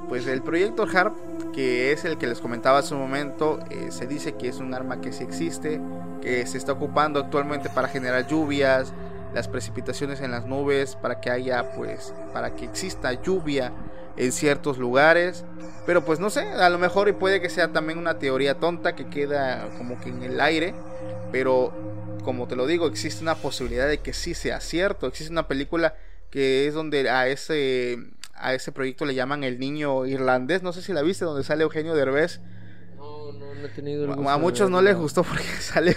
Pues 0.08 0.26
el 0.26 0.42
proyecto 0.42 0.84
HARP, 0.92 1.14
que 1.52 1.92
es 1.92 2.04
el 2.04 2.16
que 2.16 2.26
les 2.26 2.40
comentaba 2.40 2.78
hace 2.78 2.94
un 2.94 3.00
momento, 3.00 3.58
eh, 3.70 3.88
se 3.90 4.06
dice 4.06 4.34
que 4.34 4.48
es 4.48 4.58
un 4.58 4.72
arma 4.72 5.00
que 5.00 5.12
sí 5.12 5.24
existe, 5.24 5.80
que 6.22 6.46
se 6.46 6.58
está 6.58 6.72
ocupando 6.72 7.20
actualmente 7.20 7.68
para 7.68 7.88
generar 7.88 8.26
lluvias, 8.26 8.92
las 9.34 9.48
precipitaciones 9.48 10.20
en 10.20 10.30
las 10.30 10.46
nubes, 10.46 10.96
para 10.96 11.20
que 11.20 11.30
haya, 11.30 11.72
pues, 11.72 12.14
para 12.32 12.54
que 12.54 12.64
exista 12.64 13.12
lluvia 13.12 13.72
en 14.16 14.32
ciertos 14.32 14.78
lugares. 14.78 15.44
Pero 15.84 16.04
pues 16.04 16.18
no 16.18 16.30
sé, 16.30 16.40
a 16.40 16.68
lo 16.70 16.78
mejor 16.78 17.08
y 17.08 17.12
puede 17.12 17.40
que 17.40 17.48
sea 17.48 17.72
también 17.72 17.98
una 17.98 18.18
teoría 18.18 18.58
tonta 18.58 18.96
que 18.96 19.08
queda 19.08 19.68
como 19.78 20.00
que 20.00 20.08
en 20.08 20.22
el 20.22 20.40
aire, 20.40 20.74
pero 21.30 21.72
como 22.24 22.48
te 22.48 22.56
lo 22.56 22.66
digo, 22.66 22.86
existe 22.86 23.22
una 23.22 23.36
posibilidad 23.36 23.86
de 23.86 23.98
que 23.98 24.12
sí 24.12 24.34
sea 24.34 24.60
cierto. 24.60 25.06
Existe 25.06 25.32
una 25.32 25.46
película 25.46 25.94
que 26.30 26.66
es 26.66 26.74
donde 26.74 27.08
a 27.08 27.28
ese 27.28 27.98
a 28.34 28.52
ese 28.52 28.72
proyecto 28.72 29.06
le 29.06 29.14
llaman 29.14 29.44
el 29.44 29.58
niño 29.58 30.04
irlandés, 30.06 30.62
no 30.62 30.72
sé 30.72 30.82
si 30.82 30.92
la 30.92 31.02
viste, 31.02 31.24
donde 31.24 31.44
sale 31.44 31.62
Eugenio 31.62 31.94
Derbez. 31.94 32.40
No, 33.26 33.32
no, 33.32 33.54
no 33.54 33.66
he 33.66 33.68
tenido 33.70 34.04
el 34.04 34.10
A, 34.10 34.14
gusto 34.14 34.30
a 34.30 34.36
de 34.36 34.40
muchos 34.40 34.70
no 34.70 34.82
les 34.82 34.96
gustó 34.96 35.22
porque 35.24 35.42
sale 35.60 35.96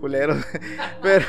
culeros. 0.00 0.44
Pero, 1.02 1.24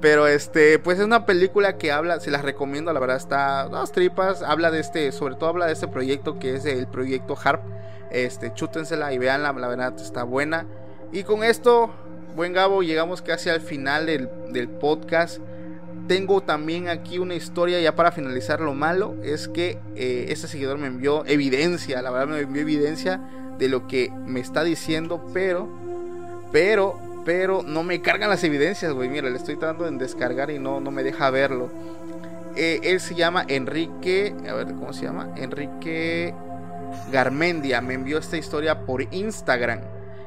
pero 0.00 0.26
este, 0.28 0.78
pues 0.78 0.98
es 0.98 1.04
una 1.04 1.26
película 1.26 1.76
que 1.76 1.90
habla, 1.90 2.20
se 2.20 2.30
las 2.30 2.42
recomiendo, 2.42 2.92
la 2.92 3.00
verdad 3.00 3.16
está 3.16 3.64
dos 3.64 3.90
tripas, 3.90 4.42
habla 4.42 4.70
de 4.70 4.78
este, 4.78 5.10
sobre 5.10 5.34
todo 5.34 5.50
habla 5.50 5.66
de 5.66 5.72
este 5.72 5.88
proyecto 5.88 6.38
que 6.38 6.54
es 6.54 6.64
el 6.66 6.86
proyecto 6.86 7.36
HARP. 7.42 7.62
Este, 8.10 8.52
chútensela 8.54 9.12
y 9.12 9.18
veanla, 9.18 9.52
la 9.52 9.68
verdad 9.68 9.94
está 9.96 10.22
buena. 10.22 10.66
Y 11.12 11.24
con 11.24 11.42
esto, 11.42 11.90
buen 12.36 12.52
Gabo, 12.52 12.82
llegamos 12.82 13.22
casi 13.22 13.50
al 13.50 13.60
final 13.60 14.06
del, 14.06 14.28
del 14.50 14.68
podcast. 14.68 15.38
Tengo 16.06 16.42
también 16.42 16.88
aquí 16.88 17.18
una 17.18 17.34
historia 17.34 17.80
ya 17.80 17.96
para 17.96 18.12
finalizar 18.12 18.60
lo 18.60 18.74
malo. 18.74 19.16
Es 19.22 19.48
que 19.48 19.78
eh, 19.96 20.26
este 20.28 20.46
seguidor 20.46 20.78
me 20.78 20.86
envió 20.86 21.26
evidencia, 21.26 22.00
la 22.02 22.10
verdad 22.10 22.28
me 22.28 22.40
envió 22.40 22.62
evidencia 22.62 23.20
de 23.58 23.68
lo 23.68 23.86
que 23.86 24.10
me 24.10 24.40
está 24.40 24.64
diciendo, 24.64 25.24
pero, 25.32 25.68
pero, 26.52 26.98
pero 27.24 27.62
no 27.62 27.82
me 27.82 28.00
cargan 28.00 28.30
las 28.30 28.44
evidencias, 28.44 28.92
güey. 28.92 29.08
Mira, 29.08 29.28
le 29.28 29.36
estoy 29.36 29.56
tratando 29.56 29.86
en 29.86 29.98
descargar 29.98 30.50
y 30.50 30.58
no, 30.58 30.80
no 30.80 30.90
me 30.90 31.02
deja 31.02 31.30
verlo. 31.30 31.68
Eh, 32.56 32.80
él 32.82 33.00
se 33.00 33.14
llama 33.14 33.44
Enrique, 33.48 34.34
a 34.48 34.54
ver 34.54 34.66
cómo 34.66 34.92
se 34.92 35.04
llama, 35.04 35.30
Enrique 35.36 36.34
Garmendia. 37.12 37.80
Me 37.80 37.94
envió 37.94 38.18
esta 38.18 38.36
historia 38.36 38.86
por 38.86 39.02
Instagram. 39.12 39.80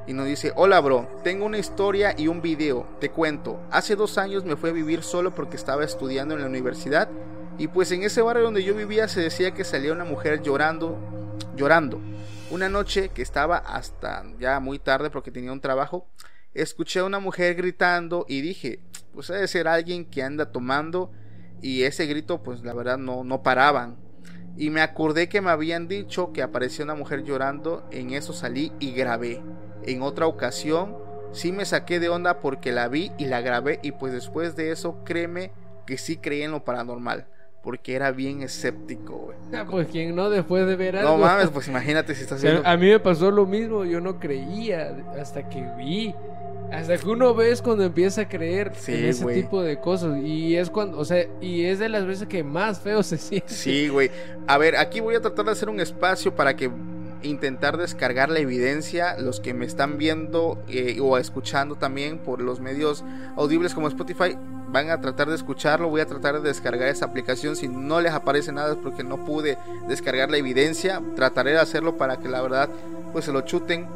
Y 0.07 0.13
nos 0.13 0.25
dice, 0.25 0.51
hola 0.55 0.79
bro, 0.79 1.07
tengo 1.23 1.45
una 1.45 1.57
historia 1.57 2.15
y 2.17 2.27
un 2.27 2.41
video, 2.41 2.87
te 2.99 3.09
cuento. 3.09 3.59
Hace 3.69 3.95
dos 3.95 4.17
años 4.17 4.43
me 4.43 4.55
fui 4.55 4.71
a 4.71 4.73
vivir 4.73 5.03
solo 5.03 5.33
porque 5.33 5.55
estaba 5.55 5.83
estudiando 5.83 6.35
en 6.35 6.41
la 6.41 6.47
universidad. 6.47 7.07
Y 7.61 7.67
pues 7.67 7.91
en 7.91 8.01
ese 8.01 8.23
barrio 8.23 8.45
donde 8.45 8.63
yo 8.63 8.73
vivía 8.73 9.07
se 9.07 9.21
decía 9.21 9.51
que 9.51 9.63
salía 9.63 9.93
una 9.93 10.03
mujer 10.03 10.41
llorando, 10.41 10.97
llorando. 11.55 12.01
Una 12.49 12.69
noche 12.69 13.09
que 13.09 13.21
estaba 13.21 13.57
hasta 13.57 14.23
ya 14.39 14.59
muy 14.59 14.79
tarde 14.79 15.11
porque 15.11 15.29
tenía 15.29 15.51
un 15.51 15.61
trabajo, 15.61 16.07
escuché 16.55 17.01
a 17.01 17.03
una 17.03 17.19
mujer 17.19 17.53
gritando 17.53 18.25
y 18.27 18.41
dije, 18.41 18.79
pues 19.13 19.27
debe 19.27 19.47
ser 19.47 19.67
alguien 19.67 20.05
que 20.05 20.23
anda 20.23 20.51
tomando 20.51 21.11
y 21.61 21.83
ese 21.83 22.07
grito 22.07 22.41
pues 22.41 22.63
la 22.63 22.73
verdad 22.73 22.97
no, 22.97 23.23
no 23.23 23.43
paraban. 23.43 23.95
Y 24.57 24.71
me 24.71 24.81
acordé 24.81 25.29
que 25.29 25.41
me 25.41 25.51
habían 25.51 25.87
dicho 25.87 26.33
que 26.33 26.41
apareció 26.41 26.83
una 26.83 26.95
mujer 26.95 27.23
llorando, 27.23 27.87
en 27.91 28.09
eso 28.09 28.33
salí 28.33 28.71
y 28.79 28.93
grabé. 28.93 29.39
En 29.83 30.01
otra 30.01 30.25
ocasión 30.25 30.97
sí 31.31 31.51
me 31.51 31.65
saqué 31.65 31.99
de 31.99 32.09
onda 32.09 32.39
porque 32.39 32.71
la 32.71 32.87
vi 32.87 33.11
y 33.19 33.25
la 33.25 33.41
grabé 33.41 33.79
y 33.83 33.91
pues 33.91 34.13
después 34.13 34.55
de 34.55 34.71
eso 34.71 35.03
créeme 35.03 35.51
que 35.85 35.99
sí 35.99 36.17
creí 36.17 36.41
en 36.41 36.53
lo 36.53 36.65
paranormal. 36.65 37.27
Porque 37.63 37.93
era 37.93 38.11
bien 38.11 38.41
escéptico, 38.41 39.17
güey. 39.17 39.37
Ah, 39.53 39.65
Pues 39.69 39.87
quien 39.87 40.15
no 40.15 40.29
después 40.29 40.65
de 40.65 40.75
ver 40.75 40.97
algo. 40.97 41.11
No 41.11 41.17
mames, 41.17 41.49
pues 41.49 41.67
imagínate 41.67 42.15
si 42.15 42.23
estás 42.23 42.39
O 42.39 42.41
sea, 42.41 42.51
viendo... 42.51 42.67
A 42.67 42.75
mí 42.77 42.87
me 42.87 42.99
pasó 42.99 43.29
lo 43.29 43.45
mismo, 43.45 43.85
yo 43.85 44.01
no 44.01 44.19
creía 44.19 44.95
hasta 45.19 45.47
que 45.47 45.63
vi. 45.77 46.15
Hasta 46.71 46.97
que 46.97 47.07
uno 47.07 47.35
ve 47.35 47.51
es 47.51 47.61
cuando 47.61 47.83
empieza 47.83 48.21
a 48.21 48.29
creer 48.29 48.71
Sí, 48.75 48.93
en 48.93 49.05
ese 49.05 49.25
tipo 49.27 49.61
de 49.61 49.79
cosas. 49.79 50.17
Y 50.23 50.55
es 50.55 50.69
cuando, 50.69 50.97
o 50.97 51.05
sea, 51.05 51.27
y 51.41 51.65
es 51.65 51.79
de 51.79 51.89
las 51.89 52.05
veces 52.05 52.27
que 52.27 52.43
más 52.43 52.79
feo 52.79 53.03
se 53.03 53.17
siente. 53.17 53.53
Sí, 53.53 53.89
güey. 53.89 54.09
A 54.47 54.57
ver, 54.57 54.77
aquí 54.77 54.99
voy 54.99 55.15
a 55.15 55.21
tratar 55.21 55.45
de 55.45 55.51
hacer 55.51 55.69
un 55.69 55.79
espacio 55.81 56.33
para 56.33 56.55
que 56.55 56.71
intentar 57.23 57.77
descargar 57.77 58.29
la 58.29 58.39
evidencia. 58.39 59.17
Los 59.17 59.39
que 59.39 59.53
me 59.53 59.65
están 59.65 59.97
viendo 59.97 60.63
eh, 60.67 60.99
o 61.01 61.17
escuchando 61.17 61.75
también 61.75 62.19
por 62.19 62.41
los 62.41 62.59
medios 62.59 63.03
audibles 63.35 63.73
como 63.73 63.87
Spotify 63.87 64.37
van 64.69 64.89
a 64.89 65.01
tratar 65.01 65.29
de 65.29 65.35
escucharlo. 65.35 65.89
Voy 65.89 66.01
a 66.01 66.05
tratar 66.05 66.41
de 66.41 66.47
descargar 66.47 66.87
esa 66.87 67.05
aplicación. 67.05 67.55
Si 67.55 67.67
no 67.67 68.01
les 68.01 68.13
aparece 68.13 68.51
nada 68.51 68.73
es 68.73 68.77
porque 68.77 69.03
no 69.03 69.25
pude 69.25 69.57
descargar 69.87 70.29
la 70.31 70.37
evidencia. 70.37 71.01
Trataré 71.15 71.51
de 71.51 71.59
hacerlo 71.59 71.97
para 71.97 72.17
que 72.17 72.29
la 72.29 72.41
verdad 72.41 72.69
pues 73.11 73.25
se 73.25 73.31
lo 73.31 73.41
chuten 73.41 73.87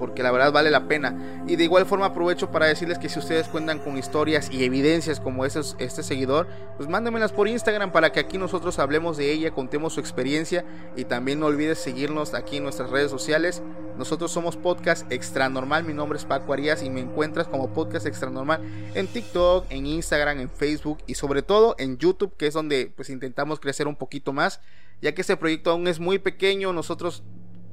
porque 0.00 0.24
la 0.24 0.32
verdad 0.32 0.50
vale 0.50 0.70
la 0.72 0.88
pena. 0.88 1.44
Y 1.46 1.54
de 1.54 1.62
igual 1.64 1.86
forma 1.86 2.06
aprovecho 2.06 2.50
para 2.50 2.66
decirles 2.66 2.98
que 2.98 3.08
si 3.08 3.20
ustedes 3.20 3.46
cuentan 3.46 3.78
con 3.78 3.96
historias 3.96 4.50
y 4.50 4.64
evidencias 4.64 5.20
como 5.20 5.44
esos- 5.44 5.76
este 5.78 6.02
seguidor, 6.02 6.48
pues 6.76 6.88
mándenmelas 6.88 7.30
por 7.30 7.46
Instagram 7.46 7.92
para 7.92 8.10
que 8.10 8.18
aquí 8.18 8.38
nosotros 8.38 8.80
hablemos 8.80 9.16
de 9.16 9.30
ella, 9.30 9.52
contemos 9.52 9.92
su 9.92 10.00
experiencia 10.00 10.64
y 10.96 11.04
también 11.04 11.38
no 11.38 11.46
olvides 11.46 11.78
seguirnos 11.78 12.34
aquí 12.34 12.56
en 12.56 12.64
nuestras 12.64 12.90
redes 12.90 13.12
sociales. 13.12 13.62
Nosotros 13.96 14.32
somos 14.32 14.56
Podcast 14.56 15.10
Extra 15.12 15.48
Normal, 15.50 15.84
mi 15.84 15.92
nombre 15.92 16.16
es 16.18 16.24
Paco 16.24 16.54
Arias 16.54 16.82
y 16.82 16.88
me 16.88 17.00
encuentras 17.00 17.46
como 17.46 17.72
Podcast 17.74 18.06
Extra 18.06 18.30
Normal 18.30 18.60
en 18.94 19.06
TikTok, 19.06 19.66
en 19.68 19.84
Instagram, 19.84 20.40
en 20.40 20.48
Facebook 20.48 20.98
y 21.06 21.14
sobre 21.14 21.42
todo 21.42 21.76
en 21.78 21.98
YouTube, 21.98 22.34
que 22.38 22.46
es 22.46 22.54
donde 22.54 22.90
pues 22.96 23.10
intentamos 23.10 23.60
crecer 23.60 23.86
un 23.86 23.96
poquito 23.96 24.32
más, 24.32 24.62
ya 25.02 25.12
que 25.12 25.20
este 25.20 25.36
proyecto 25.36 25.70
aún 25.70 25.86
es 25.86 26.00
muy 26.00 26.18
pequeño, 26.18 26.72
nosotros 26.72 27.22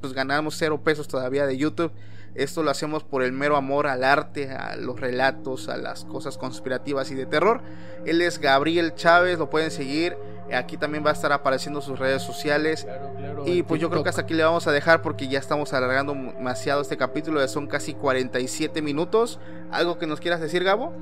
pues 0.02 0.12
ganamos 0.14 0.56
cero 0.58 0.82
pesos 0.84 1.08
todavía 1.08 1.48
de 1.48 1.56
YouTube. 1.58 1.92
Esto 2.38 2.62
lo 2.62 2.70
hacemos 2.70 3.04
por 3.04 3.24
el 3.24 3.32
mero 3.32 3.58
amor 3.58 3.88
al 3.88 4.04
arte, 4.04 4.52
a 4.52 4.76
los 4.76 5.00
relatos, 5.00 5.70
a 5.70 5.78
las 5.78 6.06
cosas 6.06 6.38
conspirativas 6.38 7.10
y 7.10 7.16
de 7.16 7.26
terror. 7.26 7.62
Él 8.06 8.22
es 8.22 8.40
Gabriel 8.40 8.94
Chávez, 8.94 9.40
lo 9.40 9.50
pueden 9.50 9.72
seguir. 9.72 10.16
Aquí 10.54 10.78
también 10.78 11.04
va 11.04 11.10
a 11.10 11.14
estar 11.14 11.34
apareciendo 11.34 11.82
sus 11.82 11.98
redes 11.98 12.22
sociales. 12.22 12.84
Claro, 12.84 13.12
claro, 13.18 13.44
Y 13.48 13.64
pues 13.64 13.82
yo 13.82 13.90
creo 13.90 14.04
que 14.04 14.10
hasta 14.10 14.22
aquí 14.22 14.36
le 14.36 14.44
vamos 14.44 14.68
a 14.68 14.72
dejar 14.72 15.02
porque 15.02 15.28
ya 15.28 15.40
estamos 15.40 15.74
alargando 15.74 16.14
demasiado 16.14 16.82
este 16.82 16.96
capítulo. 16.96 17.40
Ya 17.40 17.48
son 17.48 17.66
casi 17.66 17.96
47 17.96 18.84
minutos. 18.84 19.40
¿Algo 19.72 19.98
que 19.98 20.06
nos 20.06 20.20
quieras 20.20 20.40
decir, 20.40 20.64
Gabo? 20.64 20.94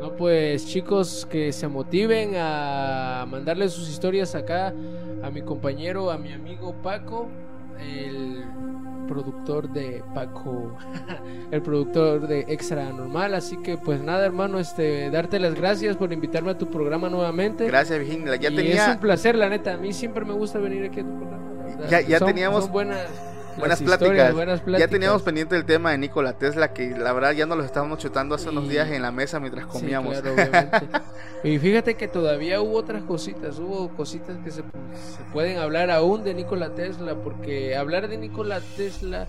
No, 0.00 0.14
pues 0.14 0.66
chicos 0.66 1.26
que 1.28 1.52
se 1.52 1.66
motiven 1.66 2.34
a 2.36 3.26
mandarle 3.28 3.68
sus 3.68 3.88
historias 3.88 4.36
acá 4.36 4.72
a 5.22 5.30
mi 5.30 5.42
compañero, 5.42 6.10
a 6.10 6.18
mi 6.18 6.32
amigo 6.32 6.74
Paco, 6.82 7.28
el 7.80 8.44
productor 9.14 9.68
de 9.68 10.02
Paco, 10.12 10.76
el 11.52 11.62
productor 11.62 12.26
de 12.26 12.40
Extra 12.48 12.90
Normal. 12.90 13.34
Así 13.34 13.56
que 13.58 13.76
pues 13.78 14.00
nada, 14.02 14.26
hermano, 14.26 14.58
este, 14.58 15.08
darte 15.10 15.38
las 15.38 15.54
gracias 15.54 15.96
por 15.96 16.12
invitarme 16.12 16.50
a 16.50 16.58
tu 16.58 16.68
programa 16.68 17.08
nuevamente. 17.08 17.66
Gracias, 17.66 17.98
Virginia. 17.98 18.34
Ya 18.36 18.50
y 18.50 18.54
es 18.54 18.56
tenía 18.60 18.90
un 18.92 18.98
placer, 18.98 19.36
la 19.36 19.48
neta. 19.48 19.74
A 19.74 19.76
mí 19.76 19.92
siempre 19.92 20.24
me 20.24 20.32
gusta 20.32 20.58
venir 20.58 20.84
aquí 20.84 21.00
a 21.00 21.04
tu 21.04 21.16
programa. 21.16 21.88
Ya- 21.88 22.00
ya 22.00 22.18
Son- 22.18 22.28
teníamos 22.28 22.64
son 22.64 22.72
buenas, 22.72 23.06
buenas 23.58 23.80
pláticas. 23.80 24.34
Ya 24.78 24.88
teníamos 24.88 25.22
pendiente 25.22 25.56
el 25.56 25.64
tema 25.64 25.90
de 25.92 25.98
Nikola 25.98 26.34
Tesla, 26.34 26.72
que 26.72 26.90
la 26.90 27.12
verdad 27.12 27.32
ya 27.32 27.46
nos 27.46 27.58
lo 27.58 27.64
estábamos 27.64 27.98
chutando 27.98 28.34
hace 28.34 28.48
unos 28.48 28.68
días 28.68 28.90
en 28.90 29.02
la 29.02 29.10
mesa 29.12 29.40
mientras 29.40 29.64
Sí, 29.66 29.70
comíamos. 29.72 30.20
claro, 30.20 30.34
obviamente. 30.34 30.78
y 31.44 31.58
fíjate 31.58 31.94
que 31.94 32.08
todavía 32.08 32.60
hubo 32.60 32.76
otras 32.76 33.02
cositas, 33.02 33.58
hubo 33.58 33.88
cositas 33.96 34.36
que 34.44 34.50
se, 34.50 34.62
se 34.62 35.22
pueden 35.32 35.58
hablar 35.58 35.90
aún 35.90 36.24
de 36.24 36.34
Nikola 36.34 36.70
Tesla, 36.70 37.14
porque 37.14 37.76
hablar 37.76 38.08
de 38.08 38.16
Nikola 38.18 38.60
Tesla 38.76 39.26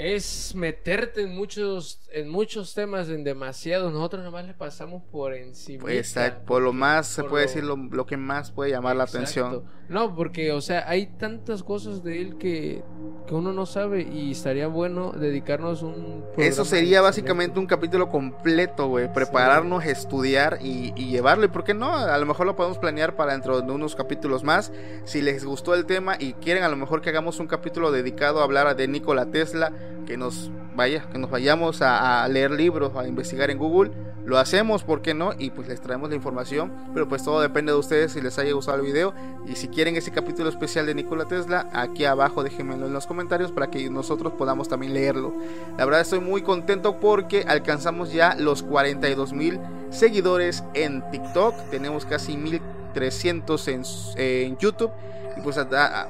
es 0.00 0.54
meterte 0.54 1.22
en 1.22 1.34
muchos 1.34 2.00
en 2.12 2.28
muchos 2.28 2.74
temas, 2.74 3.08
en 3.08 3.24
demasiados. 3.24 3.92
Nosotros 3.92 4.24
nomás 4.24 4.46
le 4.46 4.54
pasamos 4.54 5.02
por 5.10 5.34
encima. 5.34 5.82
Pues, 5.82 5.96
exacto, 5.96 6.44
por 6.46 6.62
lo 6.62 6.72
más 6.72 7.06
se 7.06 7.24
puede 7.24 7.46
decir 7.46 7.64
lo, 7.64 7.76
lo 7.76 8.06
que 8.06 8.16
más 8.16 8.50
puede 8.50 8.70
llamar 8.70 8.96
la 8.96 9.04
atención. 9.04 9.64
No, 9.88 10.14
porque, 10.14 10.52
o 10.52 10.60
sea, 10.60 10.88
hay 10.88 11.06
tantas 11.18 11.64
cosas 11.64 12.04
de 12.04 12.20
él 12.20 12.38
que, 12.38 12.84
que 13.26 13.34
uno 13.34 13.52
no 13.52 13.66
sabe 13.66 14.02
y 14.02 14.30
estaría 14.30 14.68
bueno 14.68 15.10
dedicarnos 15.10 15.82
un... 15.82 16.24
Eso 16.36 16.64
sería 16.64 17.00
básicamente 17.00 17.58
un 17.58 17.66
capítulo 17.66 18.08
completo, 18.08 18.86
güey. 18.86 19.12
Prepararnos, 19.12 19.84
estudiar 19.84 20.58
y, 20.62 20.92
y 20.94 21.10
llevarlo. 21.10 21.44
¿Y 21.44 21.48
por 21.48 21.64
qué 21.64 21.74
no? 21.74 21.92
A 21.92 22.16
lo 22.18 22.26
mejor 22.26 22.46
lo 22.46 22.54
podemos 22.54 22.78
planear 22.78 23.16
para 23.16 23.32
dentro 23.32 23.60
de 23.60 23.72
unos 23.72 23.96
capítulos 23.96 24.44
más. 24.44 24.72
Si 25.04 25.22
les 25.22 25.44
gustó 25.44 25.74
el 25.74 25.86
tema 25.86 26.16
y 26.20 26.34
quieren 26.34 26.62
a 26.62 26.68
lo 26.68 26.76
mejor 26.76 27.00
que 27.00 27.08
hagamos 27.10 27.40
un 27.40 27.48
capítulo 27.48 27.90
dedicado 27.90 28.40
a 28.40 28.44
hablar 28.44 28.76
de 28.76 28.86
Nikola 28.86 29.26
Tesla, 29.26 29.72
que 30.06 30.16
nos 30.16 30.50
vaya, 30.74 31.08
que 31.10 31.18
nos 31.18 31.30
vayamos 31.30 31.82
a, 31.82 32.26
leer 32.28 32.50
libros, 32.50 32.92
a 32.96 33.06
investigar 33.06 33.50
en 33.50 33.58
Google 33.58 33.90
lo 34.24 34.38
hacemos, 34.38 34.84
¿por 34.84 35.02
qué 35.02 35.14
no? 35.14 35.32
Y 35.38 35.50
pues 35.50 35.66
les 35.68 35.80
traemos 35.80 36.10
la 36.10 36.14
información, 36.14 36.72
pero 36.92 37.08
pues 37.08 37.24
todo 37.24 37.40
depende 37.40 37.72
de 37.72 37.78
ustedes 37.78 38.12
si 38.12 38.20
les 38.20 38.38
haya 38.38 38.52
gustado 38.52 38.78
el 38.78 38.84
video 38.84 39.14
y 39.46 39.56
si 39.56 39.68
quieren 39.68 39.96
ese 39.96 40.10
capítulo 40.10 40.48
especial 40.48 40.86
de 40.86 40.94
Nikola 40.94 41.24
Tesla, 41.24 41.68
aquí 41.72 42.04
abajo 42.04 42.42
déjenmelo 42.42 42.86
en 42.86 42.92
los 42.92 43.06
comentarios 43.06 43.50
para 43.50 43.70
que 43.70 43.88
nosotros 43.88 44.34
podamos 44.34 44.68
también 44.68 44.94
leerlo. 44.94 45.34
La 45.78 45.84
verdad 45.84 46.02
estoy 46.02 46.20
muy 46.20 46.42
contento 46.42 47.00
porque 47.00 47.44
alcanzamos 47.48 48.12
ya 48.12 48.36
los 48.36 48.62
42 48.62 49.32
mil 49.32 49.58
seguidores 49.88 50.62
en 50.74 51.02
TikTok, 51.10 51.54
tenemos 51.70 52.04
casi 52.04 52.36
1300 52.36 53.68
en, 53.68 53.82
en 54.16 54.58
YouTube 54.58 54.92
y 55.36 55.40
pues, 55.40 55.58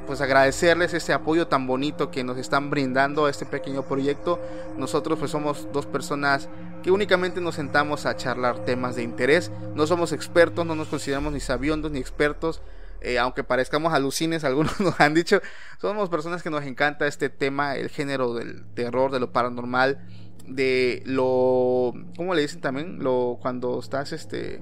pues 0.07 0.21
agradecerles 0.21 0.95
este 0.95 1.13
apoyo 1.13 1.47
tan 1.47 1.67
bonito 1.67 2.11
que 2.11 2.25
nos 2.25 2.39
están 2.39 2.71
brindando 2.71 3.27
a 3.27 3.31
este 3.31 3.47
pequeño 3.47 3.83
proyecto. 3.83 4.41
Nosotros 4.77 5.19
pues 5.19 5.31
somos 5.31 5.69
dos 5.73 5.87
personas 5.87 6.49
que 6.83 6.91
únicamente 6.91 7.41
nos 7.41 7.55
sentamos 7.55 8.07
a 8.07 8.17
charlar 8.17 8.65
temas 8.65 8.97
de 8.97 9.03
interés. 9.03 9.51
No 9.75 9.87
somos 9.87 10.13
expertos, 10.13 10.65
no 10.67 10.75
nos 10.75 10.89
consideramos 10.89 11.33
ni 11.33 11.41
sabiondos 11.41 11.93
ni 11.93 11.99
expertos. 11.99 12.63
Eh, 13.03 13.19
aunque 13.19 13.45
parezcamos 13.45 13.93
alucines, 13.93 14.45
algunos 14.45 14.79
nos 14.81 15.01
han 15.01 15.15
dicho, 15.15 15.41
somos 15.81 16.09
personas 16.09 16.43
que 16.43 16.51
nos 16.51 16.65
encanta 16.65 17.07
este 17.07 17.29
tema, 17.29 17.77
el 17.77 17.89
género 17.89 18.35
del 18.35 18.65
terror, 18.75 19.11
de 19.11 19.21
lo 19.21 19.33
paranormal, 19.33 20.01
de 20.47 21.03
lo, 21.07 21.95
¿cómo 22.17 22.35
le 22.35 22.43
dicen 22.43 22.61
también? 22.61 23.03
Lo 23.03 23.39
cuando 23.41 23.79
estás, 23.79 24.13
este, 24.13 24.61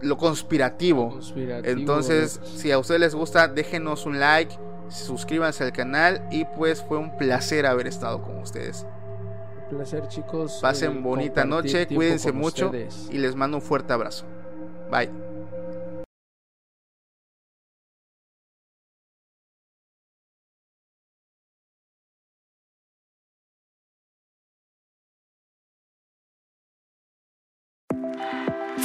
lo 0.00 0.16
conspirativo. 0.16 1.18
Entonces, 1.64 2.40
si 2.44 2.70
a 2.72 2.78
ustedes 2.78 3.00
les 3.00 3.14
gusta, 3.14 3.48
déjenos 3.48 4.06
un 4.06 4.18
like, 4.20 4.56
suscríbanse 4.88 5.64
al 5.64 5.72
canal 5.72 6.26
y 6.30 6.44
pues 6.44 6.82
fue 6.82 6.98
un 6.98 7.16
placer 7.16 7.66
haber 7.66 7.86
estado 7.86 8.22
con 8.22 8.38
ustedes 8.38 8.86
placer, 9.70 10.06
chicos. 10.08 10.58
Pasen 10.60 10.98
eh, 10.98 11.00
bonita 11.00 11.44
noche, 11.44 11.86
cuídense 11.86 12.32
mucho 12.32 12.70
y 13.10 13.18
les 13.18 13.34
mando 13.34 13.58
un 13.58 13.62
fuerte 13.62 13.92
abrazo. 13.92 14.26
Bye. 14.90 15.29